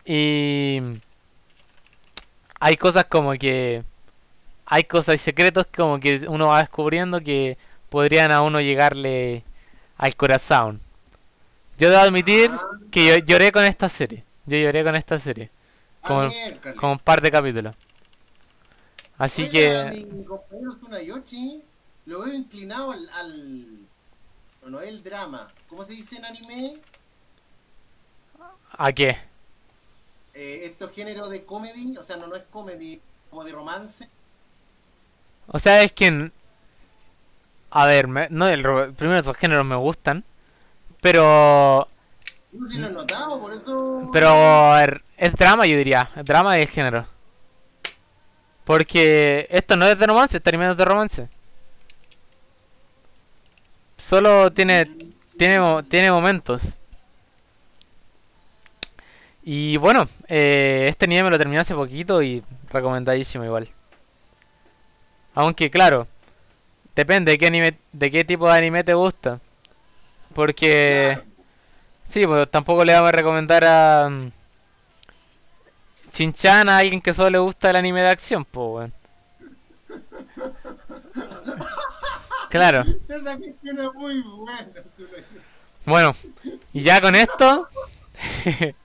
Y 0.06 0.82
hay 2.60 2.78
cosas 2.78 3.06
como 3.06 3.34
que 3.34 3.84
hay 4.66 4.84
cosas 4.86 5.16
y 5.16 5.18
secretos 5.20 5.68
como 5.76 6.00
que 6.00 6.26
uno 6.30 6.48
va 6.48 6.60
descubriendo 6.60 7.22
que 7.22 7.58
podrían 7.90 8.32
a 8.32 8.42
uno 8.42 8.62
llegarle 8.62 9.44
al 9.98 10.16
corazón. 10.16 10.80
Yo 11.78 11.90
debo 11.90 12.02
admitir 12.02 12.52
que 12.92 13.06
yo 13.08 13.18
lloré 13.18 13.52
con 13.52 13.66
esta 13.66 13.90
serie. 13.90 14.24
Yo 14.46 14.58
lloré 14.58 14.84
con 14.84 14.96
esta 14.96 15.20
serie. 15.20 15.52
Con, 16.08 16.30
con 16.76 16.90
un 16.92 17.00
par 17.00 17.22
de 17.22 17.32
capítulos. 17.32 17.76
Así 19.18 19.50
que. 19.50 20.06
Mi 20.14 20.24
compañero 20.24 20.76
Tsunayoshi 20.76 21.64
lo 22.06 22.24
veo 22.24 22.34
inclinado 22.34 22.92
al, 22.92 23.10
al. 23.10 23.68
No 24.68 24.82
el 24.82 25.04
drama. 25.04 25.48
¿Cómo 25.70 25.84
se 25.84 25.94
dice 25.94 26.18
en 26.18 26.26
anime? 26.26 26.78
¿A 28.72 28.92
qué? 28.92 29.18
Eh, 30.34 30.62
estos 30.66 30.92
géneros 30.92 31.30
de 31.30 31.46
comedy. 31.46 31.98
O 31.98 32.04
sea, 32.04 32.18
no, 32.18 32.28
no 32.28 32.36
es 32.36 32.44
comedy, 32.52 33.02
como 33.30 33.44
de 33.44 33.52
romance. 33.52 34.08
O 35.48 35.58
sea, 35.58 35.84
es 35.84 35.92
que. 35.94 36.32
A 37.70 37.86
ver, 37.86 38.08
no 38.08 38.48
el, 38.48 38.94
primero 38.94 39.20
esos 39.20 39.38
géneros 39.38 39.66
me 39.66 39.76
gustan. 39.76 40.24
Pero. 41.02 41.88
Pero 44.12 44.78
es 45.18 45.34
drama, 45.36 45.66
yo 45.66 45.78
diría. 45.78 46.10
Es 46.16 46.26
drama 46.26 46.58
y 46.58 46.62
el 46.62 46.70
género. 46.70 47.08
Porque 48.64 49.48
esto 49.50 49.76
no 49.78 49.88
es 49.88 49.98
de 49.98 50.06
romance, 50.06 50.38
está 50.38 50.50
es 50.50 50.78
de 50.78 50.86
romance. 50.86 51.30
Solo 53.98 54.52
tiene 54.52 54.86
tiene 55.38 55.84
tiene 55.90 56.12
momentos. 56.12 56.62
Y 59.44 59.78
bueno, 59.78 60.10
eh, 60.28 60.88
este 60.90 61.06
anime 61.06 61.24
me 61.24 61.30
lo 61.30 61.38
terminé 61.38 61.62
hace 61.62 61.74
poquito 61.74 62.22
y 62.22 62.44
recomendadísimo 62.70 63.46
igual. 63.46 63.70
Aunque 65.34 65.72
claro, 65.72 66.08
depende 66.96 67.32
de 67.32 67.38
qué 67.38 67.48
anime, 67.48 67.78
de 67.94 68.12
qué 68.12 68.26
tipo 68.26 68.48
de 68.48 68.58
anime 68.58 68.84
te 68.84 68.94
gusta. 68.94 69.40
Porque... 70.36 71.22
Sí, 72.10 72.26
pues 72.26 72.50
tampoco 72.50 72.84
le 72.86 72.94
vamos 72.94 73.10
a 73.10 73.12
recomendar 73.12 73.64
a... 73.66 74.08
Um, 74.08 74.32
Chinchan 76.12 76.70
a 76.70 76.78
alguien 76.78 77.02
que 77.02 77.14
solo 77.14 77.30
le 77.30 77.38
gusta 77.38 77.70
el 77.70 77.76
anime 77.76 78.02
de 78.02 78.10
acción, 78.10 78.44
pues, 78.46 78.68
bueno. 78.72 78.94
Claro. 82.50 82.84
muy 83.96 84.22
buena. 84.22 84.68
Bueno, 85.86 86.16
y 86.74 86.82
ya 86.82 87.00
con 87.02 87.14
esto... 87.16 87.70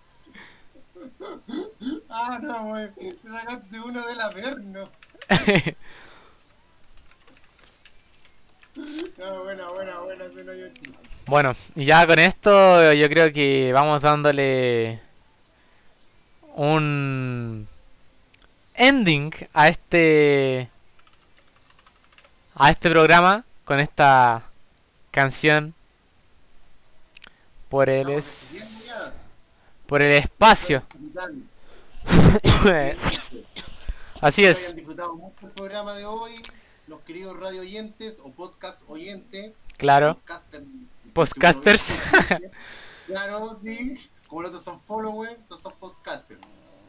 ah, 2.10 2.38
no, 2.42 2.64
güey. 2.64 2.90
Te 2.92 3.28
sacaste 3.28 3.80
uno 3.80 4.06
del 4.06 4.20
Averno. 4.20 4.90
no, 9.18 9.44
buena, 9.44 9.68
buena, 9.70 9.98
buena, 10.00 10.24
bueno, 11.32 11.56
y 11.74 11.86
ya 11.86 12.06
con 12.06 12.18
esto 12.18 12.92
yo 12.92 13.08
creo 13.08 13.32
que 13.32 13.72
vamos 13.72 14.02
dándole 14.02 15.00
un 16.56 17.66
ending 18.74 19.32
a 19.54 19.68
este 19.68 20.68
a 22.54 22.68
este 22.68 22.90
programa 22.90 23.46
con 23.64 23.80
esta 23.80 24.42
canción 25.10 25.72
por 27.70 27.88
el 27.88 28.10
es, 28.10 28.50
por 29.86 30.02
el 30.02 30.12
espacio. 30.12 30.82
Así 34.20 34.44
es. 34.44 34.76
disfrutado 34.76 35.14
mucho 35.14 35.46
el 35.46 35.52
programa 35.52 35.94
de 35.94 36.04
hoy, 36.04 36.32
los 36.88 37.00
queridos 37.00 37.40
radio 37.40 37.62
oyentes 37.62 38.18
o 38.22 38.30
podcast 38.32 38.82
oyentes. 38.90 39.54
Claro. 39.78 40.18
Podcasters. 41.12 41.84
claro, 43.06 43.58
sí. 43.62 43.94
Como 44.26 44.42
los 44.42 44.50
otros 44.50 44.64
son 44.64 44.80
followers, 44.80 45.32
estos 45.32 45.60
son 45.60 45.72
podcasters. 45.78 46.40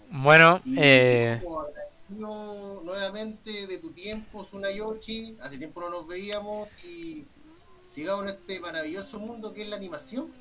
Bueno, 0.09 0.61
eh... 0.78 1.41
nuevamente 2.09 3.67
de 3.67 3.78
tu 3.80 3.91
tiempo, 3.91 4.43
Sunayoshi. 4.45 5.38
Hace 5.41 5.57
tiempo 5.57 5.82
no 5.82 5.89
nos 5.89 6.07
veíamos 6.07 6.69
y 6.86 7.26
sigamos 7.89 8.26
en 8.26 8.30
este 8.30 8.59
maravilloso 8.59 9.19
mundo 9.19 9.53
que 9.53 9.63
es 9.63 9.69
la 9.69 9.76
animación. 9.76 10.32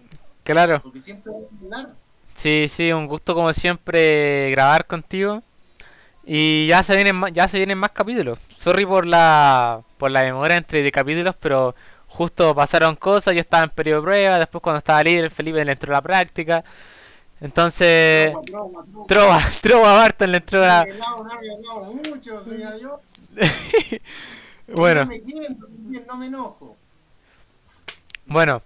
Claro. 0.44 0.80
Porque 0.82 1.00
siempre 1.00 1.32
vamos 1.32 1.48
a 1.50 1.64
hablar. 1.64 1.94
Sí, 2.34 2.66
sí, 2.68 2.92
un 2.92 3.06
gusto 3.06 3.34
como 3.34 3.52
siempre 3.52 4.50
grabar 4.50 4.86
contigo. 4.86 5.42
Y 6.24 6.68
ya 6.68 6.82
se 6.82 6.94
vienen 6.94 7.20
ya 7.32 7.48
se 7.48 7.56
vienen 7.56 7.78
más 7.78 7.90
capítulos. 7.90 8.38
Sorry 8.56 8.86
por 8.86 9.06
la 9.06 9.82
por 9.98 10.10
la 10.10 10.22
demora 10.22 10.56
entre 10.56 10.82
de 10.82 10.92
capítulos, 10.92 11.34
pero 11.40 11.74
justo 12.12 12.54
pasaron 12.54 12.96
cosas, 12.96 13.34
yo 13.34 13.40
estaba 13.40 13.64
en 13.64 13.70
periodo 13.70 14.00
de 14.00 14.06
prueba, 14.06 14.38
después 14.38 14.62
cuando 14.62 14.78
estaba 14.78 15.02
libre 15.02 15.30
Felipe 15.30 15.64
le 15.64 15.72
entró 15.72 15.92
la 15.92 16.02
práctica. 16.02 16.64
Entonces, 17.40 18.32
trova, 19.08 19.42
trova, 19.60 19.92
Barton 19.98 20.30
le 20.30 20.38
entró 20.38 20.60
la... 20.60 20.86
bueno. 24.68 25.08
No 26.06 26.16
me 26.16 26.26
enojo. 26.26 26.76
Bueno, 28.26 28.62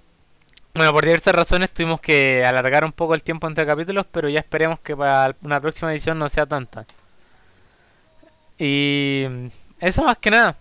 bueno, 0.75 0.93
por 0.93 1.05
diversas 1.05 1.35
razones 1.35 1.71
tuvimos 1.71 2.01
que 2.01 2.45
alargar 2.45 2.85
un 2.85 2.93
poco 2.93 3.15
el 3.15 3.23
tiempo 3.23 3.47
entre 3.47 3.65
capítulos, 3.65 4.07
pero 4.13 4.29
ya 4.29 4.41
esperemos 4.41 4.79
que 4.81 4.95
para 4.95 5.35
una 5.41 5.61
próxima 5.61 5.91
edición 5.93 6.19
no 6.19 6.29
sea 6.29 6.45
tanta. 6.45 6.85
Y 8.59 9.25
eso 9.81 10.03
más 10.03 10.19
que 10.19 10.31
nada. 10.31 10.57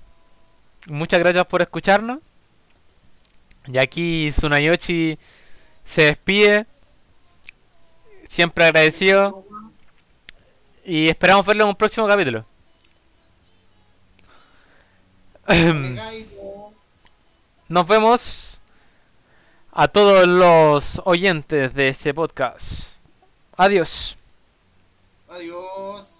Muchas 0.87 1.19
gracias 1.19 1.45
por 1.45 1.61
escucharnos. 1.61 2.19
Y 3.67 3.77
aquí 3.77 4.31
Sunayoshi 4.31 5.17
se 5.83 6.03
despide. 6.03 6.65
Siempre 8.27 8.65
agradecido. 8.65 9.45
Y 10.83 11.07
esperamos 11.07 11.45
verlo 11.45 11.63
en 11.63 11.69
un 11.69 11.75
próximo 11.75 12.07
capítulo. 12.07 12.45
Nos 17.67 17.87
vemos 17.87 18.59
a 19.71 19.87
todos 19.87 20.27
los 20.27 21.01
oyentes 21.05 21.73
de 21.73 21.89
este 21.89 22.13
podcast. 22.13 22.97
Adiós. 23.57 24.17
Adiós. 25.27 26.14